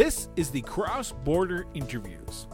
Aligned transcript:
This 0.00 0.30
is 0.34 0.48
the 0.48 0.62
Cross 0.62 1.12
Border 1.24 1.66
Interviews. 1.74 2.46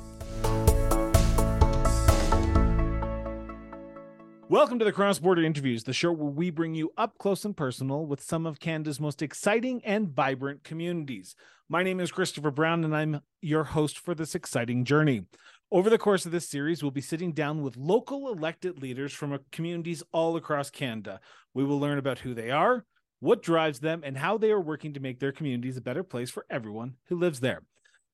Welcome 4.48 4.80
to 4.80 4.84
the 4.84 4.90
Cross 4.92 5.20
Border 5.20 5.44
Interviews, 5.44 5.84
the 5.84 5.92
show 5.92 6.10
where 6.10 6.28
we 6.28 6.50
bring 6.50 6.74
you 6.74 6.90
up 6.96 7.18
close 7.18 7.44
and 7.44 7.56
personal 7.56 8.04
with 8.04 8.20
some 8.20 8.46
of 8.46 8.58
Canada's 8.58 8.98
most 8.98 9.22
exciting 9.22 9.80
and 9.84 10.08
vibrant 10.08 10.64
communities. 10.64 11.36
My 11.68 11.84
name 11.84 12.00
is 12.00 12.10
Christopher 12.10 12.50
Brown, 12.50 12.82
and 12.82 12.96
I'm 12.96 13.20
your 13.40 13.62
host 13.62 13.96
for 13.96 14.12
this 14.12 14.34
exciting 14.34 14.84
journey. 14.84 15.26
Over 15.70 15.88
the 15.88 15.98
course 15.98 16.26
of 16.26 16.32
this 16.32 16.48
series, 16.48 16.82
we'll 16.82 16.90
be 16.90 17.00
sitting 17.00 17.30
down 17.30 17.62
with 17.62 17.76
local 17.76 18.26
elected 18.32 18.82
leaders 18.82 19.12
from 19.12 19.38
communities 19.52 20.02
all 20.10 20.34
across 20.34 20.68
Canada. 20.68 21.20
We 21.54 21.62
will 21.62 21.78
learn 21.78 21.98
about 21.98 22.18
who 22.18 22.34
they 22.34 22.50
are, 22.50 22.84
what 23.20 23.42
drives 23.42 23.80
them, 23.80 24.02
and 24.04 24.16
how 24.16 24.38
they 24.38 24.50
are 24.50 24.60
working 24.60 24.94
to 24.94 25.00
make 25.00 25.20
their 25.20 25.32
communities 25.32 25.76
a 25.76 25.82
better 25.82 26.02
place 26.02 26.30
for 26.30 26.46
everyone 26.50 26.94
who 27.06 27.18
lives 27.18 27.40
there. 27.40 27.62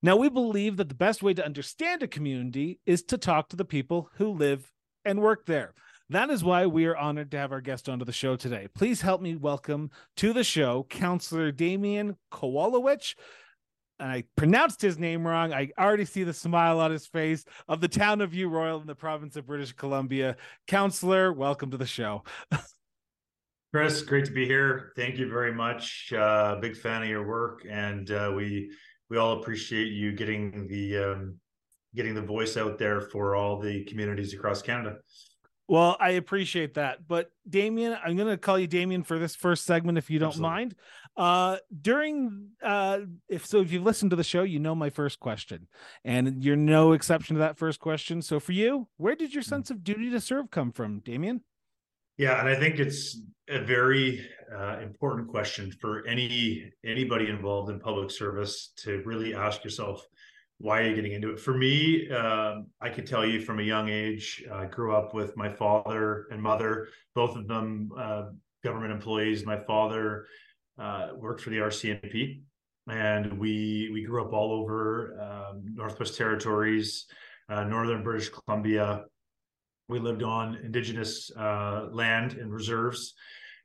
Now, 0.02 0.16
we 0.16 0.28
believe 0.28 0.76
that 0.78 0.88
the 0.88 0.94
best 0.94 1.22
way 1.22 1.34
to 1.34 1.44
understand 1.44 2.02
a 2.02 2.08
community 2.08 2.80
is 2.86 3.02
to 3.04 3.18
talk 3.18 3.48
to 3.50 3.56
the 3.56 3.64
people 3.64 4.10
who 4.14 4.30
live 4.30 4.70
and 5.04 5.20
work 5.20 5.46
there. 5.46 5.74
That 6.10 6.28
is 6.28 6.44
why 6.44 6.66
we 6.66 6.86
are 6.86 6.96
honored 6.96 7.30
to 7.30 7.38
have 7.38 7.52
our 7.52 7.60
guest 7.60 7.88
onto 7.88 8.04
the 8.04 8.12
show 8.12 8.36
today. 8.36 8.68
Please 8.74 9.00
help 9.00 9.22
me 9.22 9.36
welcome 9.36 9.90
to 10.16 10.32
the 10.32 10.44
show 10.44 10.86
Councillor 10.90 11.52
Damian 11.52 12.16
Kowalowicz. 12.30 13.14
And 13.98 14.10
I 14.10 14.24
pronounced 14.36 14.82
his 14.82 14.98
name 14.98 15.26
wrong. 15.26 15.52
I 15.52 15.70
already 15.78 16.04
see 16.04 16.24
the 16.24 16.34
smile 16.34 16.80
on 16.80 16.90
his 16.90 17.06
face 17.06 17.44
of 17.68 17.80
the 17.80 17.88
town 17.88 18.20
of 18.20 18.32
View 18.32 18.48
Royal 18.48 18.80
in 18.80 18.86
the 18.86 18.94
province 18.94 19.36
of 19.36 19.46
British 19.46 19.72
Columbia. 19.72 20.36
Councillor, 20.66 21.32
welcome 21.32 21.70
to 21.70 21.76
the 21.76 21.86
show. 21.86 22.24
Chris, 23.72 24.02
great 24.02 24.26
to 24.26 24.32
be 24.32 24.44
here. 24.44 24.92
Thank 24.96 25.16
you 25.16 25.30
very 25.30 25.54
much. 25.54 26.12
Uh, 26.12 26.56
big 26.56 26.76
fan 26.76 27.02
of 27.02 27.08
your 27.08 27.26
work, 27.26 27.64
and 27.68 28.10
uh, 28.10 28.30
we 28.36 28.70
we 29.08 29.16
all 29.16 29.40
appreciate 29.40 29.92
you 29.92 30.12
getting 30.12 30.68
the 30.68 30.98
um, 30.98 31.38
getting 31.94 32.14
the 32.14 32.20
voice 32.20 32.58
out 32.58 32.76
there 32.76 33.00
for 33.00 33.34
all 33.34 33.58
the 33.58 33.84
communities 33.84 34.34
across 34.34 34.60
Canada. 34.60 34.96
Well, 35.68 35.96
I 35.98 36.10
appreciate 36.10 36.74
that. 36.74 37.08
But 37.08 37.30
Damian, 37.48 37.96
I'm 38.04 38.14
going 38.14 38.28
to 38.28 38.36
call 38.36 38.58
you 38.58 38.66
Damian 38.66 39.04
for 39.04 39.18
this 39.18 39.34
first 39.34 39.64
segment, 39.64 39.96
if 39.96 40.10
you 40.10 40.18
don't 40.18 40.28
Absolutely. 40.28 40.50
mind. 40.50 40.74
Uh, 41.16 41.56
during, 41.80 42.48
uh, 42.62 42.98
if 43.30 43.46
so, 43.46 43.62
if 43.62 43.72
you've 43.72 43.84
listened 43.84 44.10
to 44.10 44.16
the 44.16 44.24
show, 44.24 44.42
you 44.42 44.58
know 44.58 44.74
my 44.74 44.90
first 44.90 45.18
question, 45.18 45.66
and 46.04 46.44
you're 46.44 46.56
no 46.56 46.92
exception 46.92 47.36
to 47.36 47.40
that 47.40 47.56
first 47.56 47.80
question. 47.80 48.20
So 48.20 48.38
for 48.38 48.52
you, 48.52 48.88
where 48.98 49.16
did 49.16 49.32
your 49.32 49.42
hmm. 49.42 49.48
sense 49.48 49.70
of 49.70 49.82
duty 49.82 50.10
to 50.10 50.20
serve 50.20 50.50
come 50.50 50.72
from, 50.72 51.00
Damian? 51.00 51.40
Yeah, 52.18 52.40
and 52.40 52.48
I 52.48 52.54
think 52.54 52.78
it's 52.78 53.20
a 53.48 53.60
very 53.60 54.26
uh, 54.54 54.78
important 54.80 55.28
question 55.28 55.72
for 55.80 56.06
any 56.06 56.70
anybody 56.84 57.28
involved 57.28 57.70
in 57.70 57.80
public 57.80 58.10
service 58.10 58.72
to 58.78 59.02
really 59.04 59.34
ask 59.34 59.64
yourself 59.64 60.06
why 60.62 60.80
are 60.80 60.88
you 60.88 60.94
getting 60.94 61.12
into 61.12 61.32
it? 61.32 61.40
For 61.40 61.58
me, 61.58 62.08
um, 62.10 62.68
I 62.80 62.88
can 62.88 63.04
tell 63.04 63.26
you 63.26 63.40
from 63.40 63.58
a 63.58 63.64
young 63.64 63.88
age, 63.88 64.44
I 64.52 64.66
grew 64.66 64.94
up 64.94 65.12
with 65.12 65.36
my 65.36 65.52
father 65.52 66.28
and 66.30 66.40
mother, 66.40 66.86
both 67.16 67.34
of 67.34 67.48
them 67.48 67.90
uh, 67.98 68.26
government 68.62 68.92
employees. 68.92 69.44
My 69.44 69.58
father 69.58 70.26
uh, 70.78 71.08
worked 71.16 71.40
for 71.40 71.50
the 71.50 71.56
RCMP, 71.56 72.42
and 72.88 73.38
we 73.40 73.90
we 73.92 74.04
grew 74.04 74.24
up 74.24 74.32
all 74.32 74.52
over 74.52 75.18
um, 75.20 75.64
Northwest 75.74 76.16
Territories, 76.16 77.06
uh, 77.48 77.64
Northern 77.64 78.04
British 78.04 78.28
Columbia. 78.28 79.04
We 79.92 80.00
lived 80.00 80.22
on 80.22 80.56
Indigenous 80.64 81.30
uh, 81.36 81.88
land 81.92 82.32
and 82.32 82.50
reserves 82.50 83.12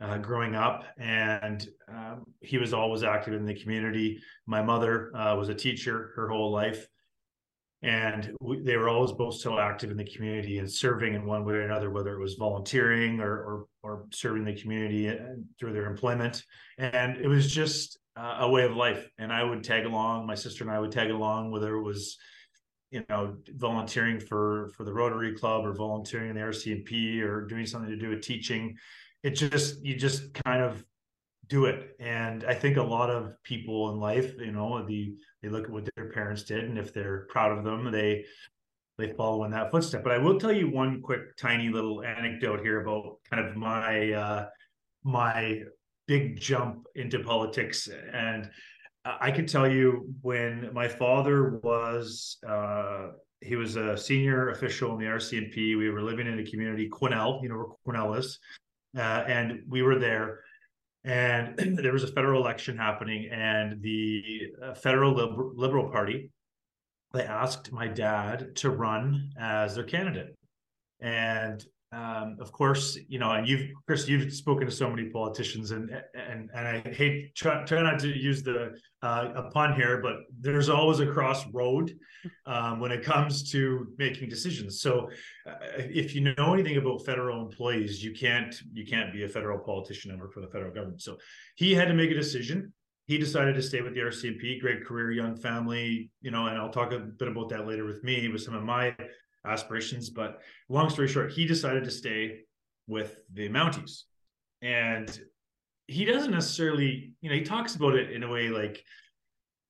uh, 0.02 0.18
growing 0.18 0.56
up, 0.56 0.84
and 0.98 1.66
um, 1.88 2.26
he 2.42 2.58
was 2.58 2.74
always 2.74 3.02
active 3.02 3.34
in 3.34 3.46
the 3.46 3.54
community. 3.54 4.20
My 4.46 4.62
mother 4.62 5.16
uh, 5.16 5.38
was 5.38 5.48
a 5.48 5.56
teacher 5.56 6.12
her 6.18 6.28
whole 6.28 6.52
life, 6.52 6.86
and 7.82 8.36
we, 8.42 8.60
they 8.60 8.76
were 8.76 8.90
always 8.90 9.14
both 9.14 9.36
so 9.36 9.58
active 9.58 9.90
in 9.90 9.96
the 9.96 10.04
community 10.04 10.58
and 10.58 10.70
serving 10.70 11.14
in 11.14 11.26
one 11.26 11.46
way 11.46 11.54
or 11.54 11.62
another, 11.62 11.92
whether 11.92 12.14
it 12.14 12.20
was 12.20 12.34
volunteering 12.34 13.22
or 13.22 13.32
or, 13.32 13.66
or 13.84 14.06
serving 14.12 14.44
the 14.44 14.62
community 14.62 15.08
uh, 15.08 15.14
through 15.58 15.72
their 15.72 15.86
employment. 15.86 16.44
And 16.78 17.16
it 17.16 17.30
was 17.30 17.50
just 17.50 18.00
uh, 18.18 18.40
a 18.42 18.50
way 18.50 18.66
of 18.66 18.76
life. 18.76 19.10
And 19.18 19.32
I 19.32 19.46
would 19.46 19.64
tag 19.64 19.86
along. 19.86 20.28
My 20.28 20.36
sister 20.36 20.66
and 20.66 20.74
I 20.74 20.80
would 20.80 20.92
tag 20.92 21.10
along, 21.10 21.52
whether 21.52 21.74
it 21.78 21.84
was 21.84 22.18
you 22.98 23.06
know 23.10 23.36
volunteering 23.56 24.20
for 24.20 24.70
for 24.76 24.84
the 24.84 24.94
rotary 24.94 25.34
club 25.34 25.66
or 25.66 25.74
volunteering 25.74 26.30
in 26.30 26.36
the 26.36 26.42
rcmp 26.42 27.22
or 27.22 27.46
doing 27.46 27.66
something 27.66 27.90
to 27.90 27.98
do 27.98 28.10
with 28.10 28.22
teaching 28.22 28.76
it 29.24 29.32
just 29.32 29.84
you 29.84 29.96
just 29.96 30.34
kind 30.46 30.62
of 30.64 30.84
do 31.48 31.66
it. 31.66 31.96
And 32.00 32.44
i 32.44 32.54
think 32.54 32.78
a 32.78 32.84
lot 32.84 33.10
of 33.10 33.42
people 33.44 33.92
in 33.92 34.00
life 34.00 34.34
you 34.38 34.52
know 34.52 34.86
the 34.86 35.16
they 35.42 35.50
look 35.50 35.66
at 35.66 35.70
what 35.70 35.90
their 35.96 36.10
parents 36.12 36.44
did 36.44 36.66
and 36.66 36.78
if 36.78 36.94
they're 36.94 37.26
proud 37.30 37.58
of 37.58 37.64
them 37.64 37.92
they 37.92 38.26
they 38.98 39.14
follow 39.14 39.44
in 39.44 39.52
that 39.52 39.70
footstep. 39.70 40.04
But 40.04 40.14
i 40.14 40.18
will 40.18 40.40
tell 40.40 40.52
you 40.52 40.70
one 40.70 41.02
quick 41.02 41.38
tiny 41.38 41.70
little 41.70 42.04
anecdote 42.04 42.62
here 42.62 42.82
about 42.82 43.20
kind 43.30 43.46
of 43.46 43.56
my 43.56 44.12
uh 44.12 44.48
my 45.04 45.64
big 46.08 46.40
jump 46.40 46.88
into 46.96 47.20
politics. 47.20 47.90
And 48.14 48.50
i 49.22 49.32
can 49.32 49.46
tell 49.46 49.70
you 49.70 50.14
when 50.22 50.70
my 50.74 50.88
father 50.88 51.60
was 51.64 52.38
uh 52.48 53.08
he 53.42 53.56
was 53.56 53.76
a 53.76 53.96
senior 53.96 54.50
official 54.50 54.94
in 54.94 55.00
the 55.00 55.06
rcmp 55.06 55.56
we 55.56 55.90
were 55.90 56.02
living 56.02 56.28
in 56.28 56.40
a 56.40 56.44
community 56.44 56.90
quesnel 56.90 57.42
you 57.42 57.50
know 57.50 57.56
where 57.56 57.96
quesnel 57.96 58.18
is 58.18 58.40
uh, 58.98 59.24
and 59.28 59.62
we 59.68 59.82
were 59.82 60.00
there. 60.00 60.40
And 61.04 61.58
there 61.78 61.94
was 61.94 62.04
a 62.04 62.08
federal 62.08 62.42
election 62.42 62.78
happening 62.78 63.30
and 63.32 63.82
the 63.82 64.42
uh, 64.62 64.74
federal 64.74 65.14
Liber- 65.14 65.52
liberal 65.56 65.90
party 65.90 66.32
they 67.14 67.24
asked 67.24 67.72
my 67.72 67.88
dad 67.88 68.54
to 68.58 68.70
run 68.70 69.32
as 69.40 69.76
their 69.76 69.86
candidate. 69.86 70.36
And 71.00 71.64
um, 71.94 72.36
of 72.42 72.52
course, 72.52 72.98
you 73.08 73.18
know, 73.18 73.32
and 73.32 73.48
you've 73.48 73.72
Chris, 73.86 74.10
you've 74.10 74.34
spoken 74.34 74.68
to 74.68 74.72
so 74.72 74.90
many 74.90 75.08
politicians, 75.10 75.72
and 75.72 75.90
and 76.14 76.50
and 76.54 76.68
I 76.68 76.80
hate 76.90 77.34
try, 77.34 77.64
try 77.64 77.82
not 77.82 78.00
to 78.00 78.10
use 78.10 78.44
the 78.44 78.78
uh, 79.04 79.32
a 79.36 79.44
pun 79.52 79.74
here, 79.74 80.02
but 80.02 80.22
there's 80.40 80.70
always 80.70 81.00
a 81.00 81.06
crossroad 81.06 81.94
um, 82.46 82.80
when 82.80 82.92
it 82.92 83.04
comes 83.04 83.50
to 83.52 83.88
making 83.98 84.28
decisions. 84.30 84.82
So, 84.82 85.10
uh, 85.48 85.54
if 85.78 86.16
you 86.16 86.22
know 86.22 86.54
anything 86.54 86.78
about 86.78 87.06
federal 87.06 87.46
employees, 87.46 88.04
you 88.04 88.14
can't 88.14 88.56
you 88.74 88.86
can't 88.86 89.14
be 89.14 89.24
a 89.24 89.30
federal 89.30 89.60
politician 89.60 90.12
and 90.12 90.20
work 90.20 90.34
for 90.34 90.42
the 90.42 90.48
federal 90.48 90.74
government. 90.74 91.02
So, 91.02 91.18
he 91.56 91.74
had 91.76 91.88
to 91.88 91.94
make 91.94 92.10
a 92.10 92.16
decision. 92.16 92.74
He 93.06 93.18
decided 93.18 93.56
to 93.56 93.62
stay 93.62 93.82
with 93.82 93.94
the 93.94 94.02
RCMP. 94.02 94.60
Great 94.60 94.84
career, 94.84 95.12
young 95.12 95.38
family, 95.38 96.12
you 96.22 96.32
know, 96.32 96.48
and 96.48 96.58
I'll 96.58 96.72
talk 96.72 96.92
a 96.92 97.00
bit 97.00 97.28
about 97.28 97.50
that 97.50 97.68
later 97.68 97.86
with 97.86 98.04
me 98.04 98.28
with 98.28 98.42
some 98.42 98.56
of 98.56 98.64
my 98.64 98.96
aspirations. 99.46 100.10
But 100.10 100.42
long 100.70 100.90
story 100.90 101.08
short, 101.08 101.32
he 101.32 101.46
decided 101.46 101.84
to 101.86 101.92
stay 101.92 102.40
with 102.88 103.22
the 103.34 103.48
Mounties. 103.50 104.04
And 104.62 105.08
he 105.88 106.06
doesn't 106.06 106.32
necessarily, 106.32 107.14
you 107.22 107.30
know, 107.30 107.36
he 107.36 107.44
talks 107.44 107.76
about 107.76 107.96
it 107.96 108.12
in 108.12 108.24
a 108.24 108.30
way 108.30 108.50
like, 108.50 108.84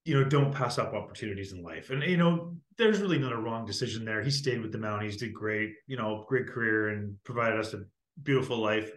you 0.04 0.20
know, 0.20 0.28
don't 0.28 0.54
pass 0.54 0.78
up 0.78 0.94
opportunities 0.94 1.54
in 1.54 1.62
life. 1.62 1.90
And, 1.90 2.02
you 2.04 2.18
know, 2.18 2.56
there's 2.78 3.00
really 3.00 3.20
not 3.20 3.34
a 3.34 3.38
wrong 3.38 3.66
decision 3.66 4.04
there. 4.04 4.24
He 4.24 4.32
stayed 4.32 4.62
with 4.62 4.72
the 4.72 4.78
Mounties, 4.78 5.18
did 5.18 5.34
great, 5.34 5.74
you 5.86 5.98
know, 5.98 6.26
great 6.28 6.48
career 6.48 6.90
and 6.90 7.16
provided 7.24 7.60
us 7.60 7.74
a 7.74 7.84
beautiful 8.24 8.58
life. 8.58 8.92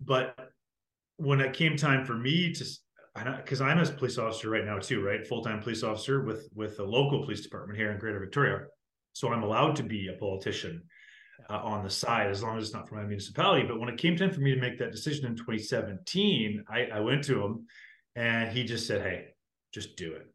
But 0.00 0.50
when 1.16 1.40
it 1.40 1.52
came 1.52 1.76
time 1.76 2.04
for 2.04 2.14
me 2.14 2.52
to, 2.54 2.64
because 3.36 3.60
I'm 3.60 3.78
a 3.78 3.86
police 3.86 4.18
officer 4.18 4.48
right 4.48 4.64
now 4.64 4.78
too, 4.78 5.04
right? 5.04 5.26
Full 5.26 5.42
time 5.42 5.60
police 5.60 5.82
officer 5.82 6.22
with 6.22 6.48
with 6.54 6.78
a 6.78 6.84
local 6.84 7.22
police 7.22 7.42
department 7.42 7.78
here 7.78 7.92
in 7.92 7.98
Greater 7.98 8.18
Victoria. 8.18 8.66
So 9.12 9.30
I'm 9.30 9.42
allowed 9.42 9.76
to 9.76 9.82
be 9.82 10.08
a 10.08 10.18
politician 10.18 10.82
uh, 11.50 11.58
on 11.58 11.82
the 11.82 11.90
side 11.90 12.30
as 12.30 12.42
long 12.42 12.58
as 12.58 12.64
it's 12.64 12.74
not 12.74 12.88
for 12.88 12.96
my 12.96 13.04
municipality. 13.04 13.66
But 13.66 13.80
when 13.80 13.88
it 13.88 13.98
came 13.98 14.16
time 14.16 14.32
for 14.32 14.40
me 14.40 14.54
to 14.54 14.60
make 14.60 14.78
that 14.78 14.92
decision 14.92 15.26
in 15.26 15.36
2017, 15.36 16.64
I, 16.68 16.86
I 16.86 17.00
went 17.00 17.24
to 17.24 17.42
him 17.42 17.66
and 18.16 18.50
he 18.50 18.64
just 18.64 18.86
said, 18.86 19.02
Hey, 19.02 19.34
just 19.72 19.96
do 19.96 20.14
it. 20.14 20.26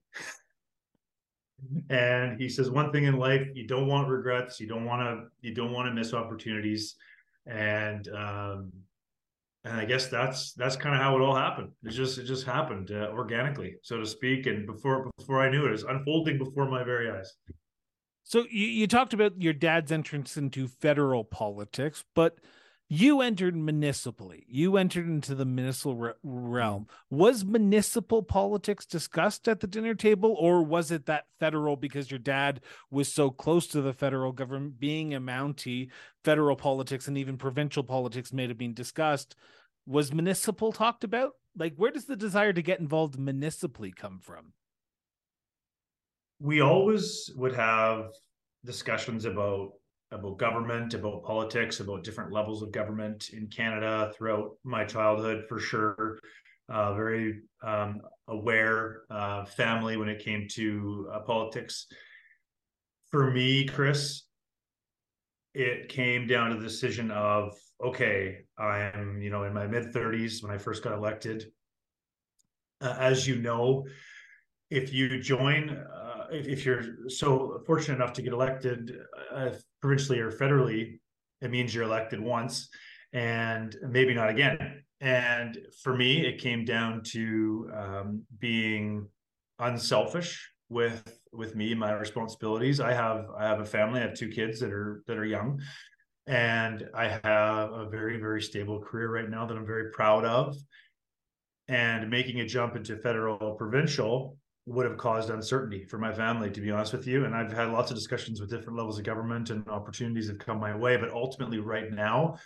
and 1.90 2.40
he 2.40 2.50
says 2.50 2.70
one 2.70 2.92
thing 2.92 3.06
in 3.06 3.18
life 3.18 3.48
you 3.54 3.68
don't 3.68 3.88
want 3.88 4.08
regrets. 4.08 4.60
You 4.60 4.68
don't 4.68 4.86
want 4.86 5.02
to 5.02 5.48
you 5.48 5.54
don't 5.54 5.72
want 5.72 5.88
to 5.88 5.94
miss 5.94 6.14
opportunities. 6.14 6.96
And 7.46 8.08
um 8.10 8.72
and 9.64 9.76
i 9.76 9.86
guess 9.86 10.08
that's 10.08 10.54
that's 10.54 10.76
kind 10.76 10.96
of 10.96 11.02
how 11.02 11.18
it 11.18 11.22
all 11.22 11.36
happened. 11.36 11.72
It 11.84 11.92
just 11.92 12.18
it 12.18 12.24
just 12.24 12.46
happened 12.46 12.92
uh, 12.92 13.10
organically 13.12 13.76
so 13.82 13.98
to 13.98 14.06
speak. 14.06 14.46
And 14.46 14.66
before 14.66 15.10
before 15.18 15.42
i 15.42 15.50
knew 15.50 15.66
it 15.66 15.70
it 15.70 15.72
was 15.72 15.84
unfolding 15.84 16.38
before 16.38 16.70
my 16.70 16.84
very 16.84 17.10
eyes 17.10 17.34
so 18.28 18.46
you, 18.52 18.68
you 18.68 18.88
talked 18.88 19.14
about 19.14 19.42
your 19.42 19.54
dad's 19.54 19.90
entrance 19.90 20.36
into 20.36 20.68
federal 20.68 21.24
politics, 21.24 22.04
but 22.14 22.40
you 22.90 23.22
entered 23.22 23.56
municipally. 23.56 24.44
You 24.50 24.76
entered 24.76 25.08
into 25.08 25.34
the 25.34 25.46
municipal 25.46 25.96
re- 25.96 26.12
realm. 26.24 26.84
Mm-hmm. 26.84 27.18
Was 27.18 27.46
municipal 27.46 28.24
politics 28.24 28.86
discussed 28.86 29.48
at 29.48 29.62
the 29.62 29.68
dinner 29.68 29.96
table, 29.96 30.36
or 30.38 30.62
was 30.62 30.92
it 30.92 31.06
that 31.06 31.28
federal 31.40 31.78
because 31.78 32.12
your 32.12 32.20
dad 32.20 32.60
was 32.92 33.12
so 33.12 33.30
close 33.30 33.66
to 33.68 33.82
the 33.82 33.94
federal 33.94 34.34
government, 34.34 34.78
being 34.78 35.14
a 35.14 35.22
Mountie, 35.22 35.90
federal 36.26 36.58
politics 36.58 37.08
and 37.08 37.18
even 37.18 37.38
provincial 37.38 37.84
politics 37.84 38.34
may 38.34 38.46
have 38.46 38.58
been 38.58 38.74
discussed? 38.74 39.38
Was 39.86 40.12
municipal 40.12 40.74
talked 40.74 41.06
about? 41.06 41.32
Like, 41.58 41.76
where 41.78 41.92
does 41.92 42.06
the 42.06 42.18
desire 42.18 42.52
to 42.52 42.62
get 42.62 42.82
involved 42.82 43.18
municipally 43.18 43.94
come 43.94 44.20
from? 44.20 44.52
We 46.40 46.62
always 46.62 47.32
would 47.36 47.54
have 47.54 48.10
discussions 48.66 49.26
about 49.26 49.72
about 50.12 50.38
government, 50.38 50.94
about 50.94 51.24
politics, 51.24 51.82
about 51.82 52.04
different 52.04 52.32
levels 52.32 52.62
of 52.62 52.72
government 52.72 53.30
in 53.34 53.48
Canada 53.48 54.14
throughout 54.16 54.52
my 54.64 54.86
childhood, 54.86 55.44
for 55.50 55.60
sure. 55.60 56.20
Uh, 56.70 56.94
very 56.94 57.40
um, 57.64 58.02
aware 58.28 59.04
uh, 59.10 59.46
family 59.46 59.96
when 59.96 60.10
it 60.10 60.24
came 60.24 60.48
to 60.52 61.10
uh, 61.14 61.20
politics. 61.20 61.88
For 63.10 63.32
me, 63.32 63.66
Chris, 63.66 64.24
it 65.54 65.90
came 65.90 66.28
down 66.28 66.50
to 66.50 66.58
the 66.58 66.64
decision 66.64 67.10
of 67.12 67.54
okay, 67.84 68.40
I'm 68.58 69.22
you 69.22 69.30
know 69.30 69.44
in 69.44 69.54
my 69.54 69.68
mid 69.68 69.94
30s 69.94 70.44
when 70.44 70.52
I 70.52 70.58
first 70.58 70.84
got 70.84 70.94
elected. 70.94 71.46
Uh, 72.80 72.96
as 73.00 73.28
you 73.28 73.38
know, 73.38 73.86
if 74.70 74.94
you 74.94 75.22
join, 75.22 75.70
uh, 75.70 76.07
if, 76.32 76.48
if, 76.48 76.66
you're 76.66 77.10
so 77.10 77.62
fortunate 77.66 77.96
enough 77.96 78.14
to 78.14 78.22
get 78.22 78.34
elected 78.34 78.98
uh, 79.34 79.52
provincially 79.82 80.20
or 80.20 80.32
federally, 80.32 81.00
it 81.42 81.52
means 81.52 81.74
you're 81.74 81.84
elected 81.84 82.20
once 82.20 82.70
and 83.14 83.76
maybe 83.88 84.14
not 84.14 84.30
again. 84.30 84.84
And 85.00 85.58
for 85.84 85.96
me, 85.96 86.26
it 86.26 86.40
came 86.40 86.66
down 86.66 87.04
to 87.12 87.70
um, 87.76 88.24
being 88.40 89.08
unselfish 89.60 90.52
with 90.70 91.20
with 91.32 91.56
me 91.56 91.74
my 91.76 91.92
responsibilities. 91.92 92.80
I 92.80 92.94
have 92.94 93.28
I 93.38 93.46
have 93.46 93.60
a 93.60 93.66
family. 93.66 94.00
I 94.00 94.04
have 94.04 94.16
two 94.16 94.30
kids 94.30 94.60
that 94.60 94.72
are 94.72 95.04
that 95.08 95.18
are 95.18 95.26
young, 95.26 95.62
and 96.26 96.90
I 96.96 97.20
have 97.24 97.72
a 97.72 97.88
very 97.90 98.18
very 98.18 98.42
stable 98.42 98.82
career 98.82 99.12
right 99.12 99.30
now 99.30 99.46
that 99.46 99.56
I'm 99.56 99.66
very 99.66 99.92
proud 99.92 100.26
of. 100.26 100.56
And 101.70 102.10
making 102.10 102.40
a 102.40 102.46
jump 102.46 102.76
into 102.76 102.96
federal 102.98 103.56
provincial 103.56 104.38
would 104.68 104.86
have 104.86 104.98
caused 104.98 105.30
uncertainty 105.30 105.86
for 105.86 105.98
my 105.98 106.14
family, 106.14 106.52
to 106.52 106.60
be 106.60 106.72
honest 106.72 106.92
with 106.92 107.08
you. 107.08 107.24
And 107.24 107.34
I've 107.34 107.54
had 107.54 107.70
lots 107.70 107.90
of 107.90 107.96
discussions 107.96 108.42
with 108.42 108.50
different 108.50 108.78
levels 108.78 109.00
of 109.00 109.06
government 109.06 109.50
and 109.50 109.68
opportunities 109.70 110.28
have 110.28 110.40
come 110.40 110.60
my 110.60 110.76
way. 110.76 110.98
But 110.98 111.12
ultimately, 111.12 111.60
right 111.60 111.90
now, 111.92 112.38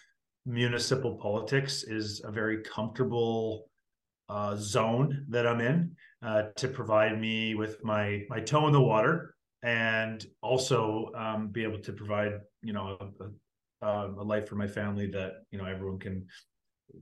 municipal 0.45 1.15
politics 1.15 1.81
is 1.81 2.21
a 2.23 2.31
very 2.31 2.61
comfortable 2.61 3.65
uh, 4.29 4.55
zone 4.55 5.25
that 5.29 5.47
I'm 5.47 5.61
in 5.61 5.95
uh, 6.21 6.43
to 6.55 6.67
provide 6.67 7.19
me 7.19 7.55
with 7.55 7.83
my 7.83 8.21
my 8.29 8.39
toe 8.39 8.67
in 8.67 8.73
the 8.73 8.81
water 8.81 9.35
and 9.63 10.25
also 10.41 11.11
um, 11.15 11.49
be 11.49 11.63
able 11.63 11.79
to 11.79 11.91
provide 11.91 12.33
you 12.61 12.71
know 12.71 12.97
a, 13.81 13.85
a, 13.85 14.09
a 14.11 14.23
life 14.23 14.47
for 14.47 14.55
my 14.55 14.67
family 14.67 15.07
that 15.07 15.43
you 15.51 15.57
know 15.57 15.65
everyone 15.65 15.99
can 15.99 16.27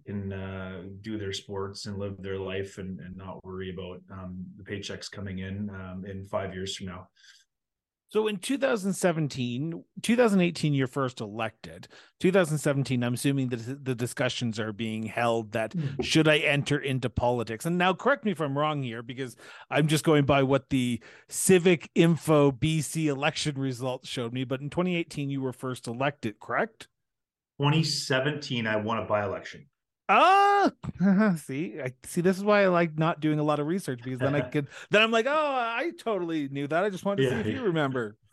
can 0.06 0.34
uh, 0.34 0.84
do 1.02 1.18
their 1.18 1.34
sports 1.34 1.86
and 1.86 1.98
live 1.98 2.16
their 2.20 2.38
life 2.38 2.78
and, 2.78 3.00
and 3.00 3.16
not 3.16 3.44
worry 3.44 3.72
about 3.72 4.02
um, 4.12 4.46
the 4.58 4.64
paychecks 4.64 5.10
coming 5.12 5.40
in 5.40 5.70
um, 5.70 6.06
in 6.08 6.26
five 6.26 6.54
years 6.54 6.76
from 6.76 6.88
now. 6.88 7.08
So 8.12 8.28
in 8.28 8.38
2017, 8.38 9.84
2018, 10.02 10.74
you're 10.74 10.88
first 10.88 11.22
elected. 11.22 11.88
2017, 12.22 13.04
I'm 13.04 13.14
assuming 13.14 13.50
that 13.50 13.86
the 13.86 13.94
discussions 13.94 14.60
are 14.60 14.74
being 14.74 15.04
held 15.04 15.52
that 15.52 15.76
mm-hmm. 15.76 16.02
should 16.02 16.28
I 16.28 16.38
enter 16.38 16.80
into 16.80 17.12
politics? 17.12 17.68
And 17.68 17.78
now, 17.78 17.94
correct 17.94 18.26
me 18.26 18.32
if 18.32 18.42
I'm 18.42 18.58
wrong 18.58 18.82
here, 18.82 19.04
because 19.04 19.36
I'm 19.70 19.88
just 19.88 20.04
going 20.04 20.26
by 20.26 20.42
what 20.42 20.72
the 20.72 21.04
Civic 21.28 21.92
Info 21.94 22.52
BC 22.52 23.06
election 23.06 23.60
results 23.60 24.10
showed 24.10 24.34
me. 24.34 24.44
But 24.44 24.62
in 24.62 24.72
2018, 24.72 25.30
you 25.30 25.42
were 25.42 25.54
first 25.54 25.86
elected, 25.86 26.40
correct? 26.40 26.88
2017, 27.60 28.66
I 28.66 28.78
won 28.78 28.98
a 28.98 29.06
by 29.06 29.24
election. 29.24 29.68
Ah, 30.10 30.72
see, 31.38 31.80
I 31.80 31.94
see. 32.04 32.22
This 32.22 32.36
is 32.36 32.44
why 32.44 32.64
I 32.64 32.68
like 32.68 32.98
not 32.98 33.20
doing 33.20 33.38
a 33.38 33.44
lot 33.44 33.60
of 33.60 33.68
research 33.68 34.02
because 34.04 34.20
then 34.20 34.34
I 34.34 34.42
could. 34.50 34.68
Then 34.90 35.04
I'm 35.04 35.12
like, 35.12 35.28
oh, 35.28 35.32
I 35.32 35.92
totally 36.00 36.50
knew 36.50 36.68
that. 36.68 36.84
I 36.84 36.90
just 36.90 37.06
wanted 37.06 37.18
to 37.18 37.24
yeah, 37.24 37.44
see 37.44 37.50
if 37.50 37.56
you 37.56 37.64
remember. 37.64 38.18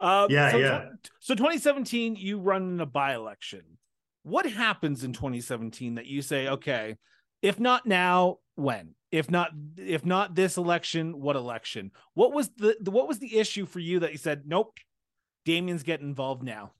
Um, 0.00 0.28
yeah, 0.28 0.50
so, 0.50 0.56
yeah. 0.58 0.88
So 1.20 1.34
2017, 1.34 2.16
you 2.16 2.38
run 2.38 2.62
in 2.72 2.80
a 2.80 2.84
by-election. 2.84 3.62
What 4.22 4.44
happens 4.44 5.04
in 5.04 5.12
2017 5.12 5.94
that 5.94 6.06
you 6.06 6.20
say, 6.20 6.48
okay, 6.48 6.96
if 7.40 7.60
not 7.60 7.86
now, 7.86 8.38
when? 8.56 8.96
If 9.12 9.30
not, 9.30 9.50
if 9.78 10.04
not 10.04 10.34
this 10.34 10.56
election, 10.56 11.20
what 11.20 11.36
election? 11.36 11.92
What 12.14 12.32
was 12.32 12.50
the, 12.56 12.76
the 12.80 12.90
what 12.90 13.06
was 13.06 13.18
the 13.18 13.38
issue 13.38 13.66
for 13.66 13.78
you 13.78 14.00
that 14.00 14.12
you 14.12 14.18
said, 14.18 14.42
nope, 14.46 14.74
Damian's 15.44 15.84
getting 15.84 16.08
involved 16.08 16.42
now? 16.42 16.72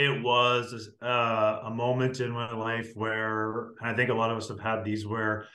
It 0.00 0.22
was 0.22 0.88
uh, 1.02 1.58
a 1.64 1.70
moment 1.70 2.20
in 2.20 2.30
my 2.30 2.52
life 2.54 2.90
where 2.94 3.72
and 3.80 3.90
I 3.90 3.94
think 3.94 4.08
a 4.08 4.14
lot 4.14 4.30
of 4.30 4.38
us 4.38 4.48
have 4.48 4.58
had 4.58 4.82
these 4.82 5.06
where 5.06 5.46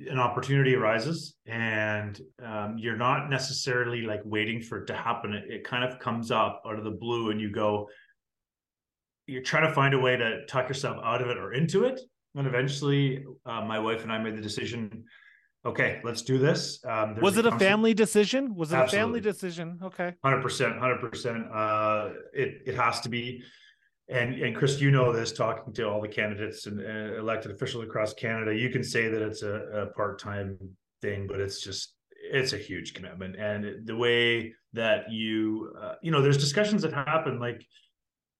an 0.00 0.18
opportunity 0.18 0.74
arises 0.74 1.36
and 1.46 2.20
um, 2.44 2.76
you're 2.78 2.96
not 2.96 3.30
necessarily 3.30 4.02
like 4.02 4.22
waiting 4.24 4.60
for 4.60 4.78
it 4.78 4.86
to 4.88 4.94
happen. 4.94 5.34
It, 5.34 5.44
it, 5.48 5.64
kind 5.64 5.84
of 5.84 6.00
comes 6.00 6.32
up 6.32 6.62
out 6.66 6.78
of 6.78 6.84
the 6.84 6.90
blue 6.90 7.30
and 7.30 7.40
you 7.40 7.50
go, 7.50 7.88
you're 9.26 9.42
trying 9.42 9.68
to 9.68 9.74
find 9.74 9.94
a 9.94 9.98
way 9.98 10.16
to 10.16 10.44
tuck 10.46 10.66
yourself 10.68 10.96
out 11.04 11.22
of 11.22 11.28
it 11.28 11.36
or 11.36 11.52
into 11.52 11.84
it. 11.84 12.00
And 12.34 12.46
eventually, 12.46 13.24
uh, 13.44 13.60
my 13.60 13.78
wife 13.78 14.02
and 14.02 14.10
I 14.10 14.18
made 14.18 14.36
the 14.36 14.42
decision 14.42 15.04
okay, 15.64 16.00
let's 16.04 16.22
do 16.22 16.38
this. 16.38 16.82
Um, 16.84 17.16
was 17.20 17.36
it 17.36 17.46
a 17.46 17.58
family 17.58 17.94
decision? 17.94 18.54
Was 18.54 18.72
it 18.72 18.76
Absolutely. 18.76 18.98
a 18.98 19.02
family 19.02 19.20
decision? 19.20 19.78
Okay. 19.82 20.14
100%, 20.24 20.80
100%. 20.80 21.54
Uh, 21.54 22.14
it, 22.32 22.62
it 22.66 22.74
has 22.74 23.00
to 23.00 23.08
be. 23.08 23.42
And, 24.10 24.34
and 24.34 24.56
Chris, 24.56 24.80
you 24.80 24.90
know 24.90 25.12
this, 25.12 25.32
talking 25.32 25.72
to 25.74 25.88
all 25.88 26.00
the 26.00 26.08
candidates 26.08 26.66
and 26.66 26.80
uh, 26.80 27.18
elected 27.18 27.52
officials 27.52 27.84
across 27.84 28.12
Canada, 28.12 28.54
you 28.54 28.68
can 28.68 28.82
say 28.82 29.08
that 29.08 29.22
it's 29.22 29.42
a, 29.42 29.54
a 29.54 29.86
part-time 29.86 30.58
thing, 31.00 31.28
but 31.28 31.38
it's 31.40 31.62
just, 31.62 31.94
it's 32.10 32.52
a 32.52 32.58
huge 32.58 32.92
commitment. 32.92 33.36
And 33.36 33.86
the 33.86 33.96
way 33.96 34.52
that 34.72 35.10
you, 35.10 35.72
uh, 35.80 35.94
you 36.02 36.10
know, 36.10 36.22
there's 36.22 36.38
discussions 36.38 36.82
that 36.82 36.92
happen 36.92 37.38
like, 37.38 37.64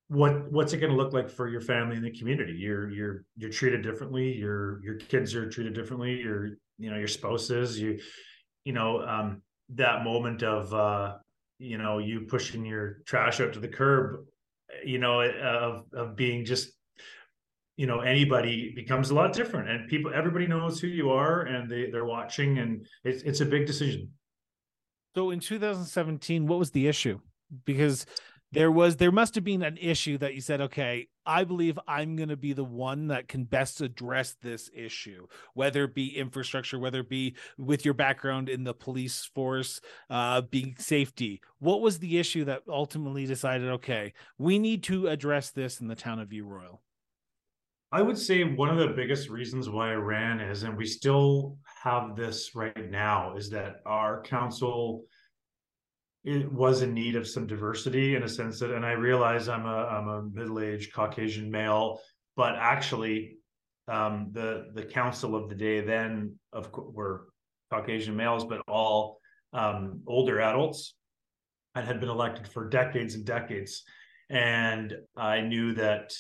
what 0.09 0.51
what's 0.51 0.73
it 0.73 0.79
going 0.79 0.91
to 0.91 0.97
look 0.97 1.13
like 1.13 1.31
for 1.31 1.47
your 1.47 1.61
family 1.61 1.95
and 1.95 2.05
the 2.05 2.11
community 2.11 2.53
you're 2.53 2.91
you're 2.91 3.25
you're 3.37 3.49
treated 3.49 3.81
differently 3.81 4.37
your 4.37 4.83
your 4.83 4.97
kids 4.97 5.37
are 5.37 5.49
treated 5.49 5.73
differently 5.73 6.21
your 6.21 6.49
you 6.79 6.91
know 6.91 6.97
your 6.99 7.07
spouses 7.07 7.79
you 7.79 7.97
you 8.65 8.73
know 8.73 9.07
um 9.07 9.41
that 9.69 10.03
moment 10.03 10.43
of 10.43 10.75
uh 10.75 11.15
you 11.61 11.79
know 11.79 11.99
you 11.99 12.23
pushing 12.23 12.67
your 12.67 13.03
trash 13.07 13.41
out 13.41 13.53
to 13.53 13.61
the 13.61 13.69
curb 13.69 14.27
you 14.85 14.99
know 14.99 15.23
of 15.23 15.85
of 15.93 16.17
being 16.17 16.45
just 16.45 16.73
you 17.77 17.87
know 17.87 18.01
anybody 18.01 18.73
becomes 18.75 19.11
a 19.11 19.15
lot 19.15 19.33
different. 19.33 19.69
And 19.69 19.89
people 19.89 20.13
everybody 20.15 20.47
knows 20.47 20.81
who 20.81 20.87
you 20.87 21.11
are 21.11 21.43
and 21.43 21.71
they 21.71 21.91
they're 21.91 22.05
watching 22.05 22.59
and 22.59 22.87
it's 23.05 23.23
it's 23.23 23.41
a 23.41 23.47
big 23.47 23.67
decision. 23.67 24.11
So 25.15 25.31
in 25.31 25.41
2017 25.41 26.47
what 26.47 26.59
was 26.59 26.71
the 26.71 26.87
issue? 26.87 27.19
Because 27.65 28.07
there 28.53 28.71
was 28.71 28.97
there 28.97 29.13
must 29.13 29.35
have 29.35 29.45
been 29.45 29.63
an 29.63 29.77
issue 29.77 30.19
that 30.19 30.35
you 30.35 30.41
said 30.41 30.61
okay 30.61 31.07
i 31.25 31.45
believe 31.45 31.79
i'm 31.87 32.17
going 32.17 32.29
to 32.29 32.37
be 32.37 32.53
the 32.53 32.65
one 32.65 33.09
that 33.09 33.29
can 33.29 33.45
best 33.45 33.81
address 33.81 34.37
this 34.43 34.71
issue 34.75 35.27
whether 35.55 35.85
it 35.85 35.95
be 35.95 36.17
infrastructure 36.17 36.79
whether 36.79 37.01
it 37.01 37.09
be 37.09 37.35
with 37.59 37.85
your 37.85 37.95
background 37.95 38.49
in 38.49 38.65
the 38.65 38.75
police 38.75 39.25
force 39.35 39.81
uh 40.11 40.41
being 40.41 40.75
safety. 40.79 41.41
What 41.59 41.81
was 41.81 41.99
the 41.99 42.19
issue 42.19 42.45
that 42.45 42.63
ultimately 42.69 43.27
decided 43.27 43.69
okay 43.71 44.13
we 44.39 44.59
need 44.59 44.83
to 44.85 45.09
address 45.09 45.51
this 45.51 45.81
in 45.81 45.89
the 45.89 45.95
town 45.95 46.19
of 46.19 46.29
view 46.29 46.45
royal 46.45 46.83
i 47.93 48.03
would 48.03 48.19
say 48.19 48.45
one 48.45 48.69
of 48.69 48.79
the 48.79 48.95
biggest 48.95 49.29
reasons 49.29 49.69
why 49.69 49.91
i 49.91 49.95
ran 49.95 50.41
is 50.41 50.63
and 50.63 50.77
we 50.77 50.87
still 50.87 51.57
have 51.83 52.17
this 52.17 52.55
right 52.55 52.91
now 52.91 53.37
is 53.37 53.51
that 53.51 53.77
our 53.87 54.23
council 54.23 55.05
it 56.25 56.53
was 56.53 56.83
in 56.83 56.93
need 56.93 57.17
of 57.17 57.27
some 57.27 57.47
diversity 57.47 58.15
in 58.15 58.23
a 58.23 58.29
sense 58.29 58.59
that 58.61 58.71
and 58.71 58.85
i 58.85 58.93
realize 58.93 59.49
i'm 59.49 59.65
a 59.65 59.85
i'm 59.87 60.09
a 60.09 60.23
middle-aged 60.23 60.93
caucasian 60.93 61.51
male 61.51 62.01
but 62.37 62.55
actually 62.57 63.37
um, 63.89 64.29
the 64.33 64.67
the 64.75 64.85
council 64.85 65.35
of 65.35 65.49
the 65.49 65.55
day 65.55 65.81
then 65.81 66.35
of 66.53 66.71
were 66.73 67.27
caucasian 67.73 68.17
males 68.17 68.45
but 68.45 68.61
all 68.69 69.19
um, 69.53 70.01
older 70.07 70.41
adults 70.41 70.95
and 71.75 71.87
had 71.87 72.01
been 72.01 72.09
elected 72.09 72.49
for 72.49 72.69
decades 72.69 73.15
and 73.15 73.25
decades. 73.25 73.85
And 74.29 74.95
i 75.17 75.41
knew 75.41 75.75
that 75.75 76.13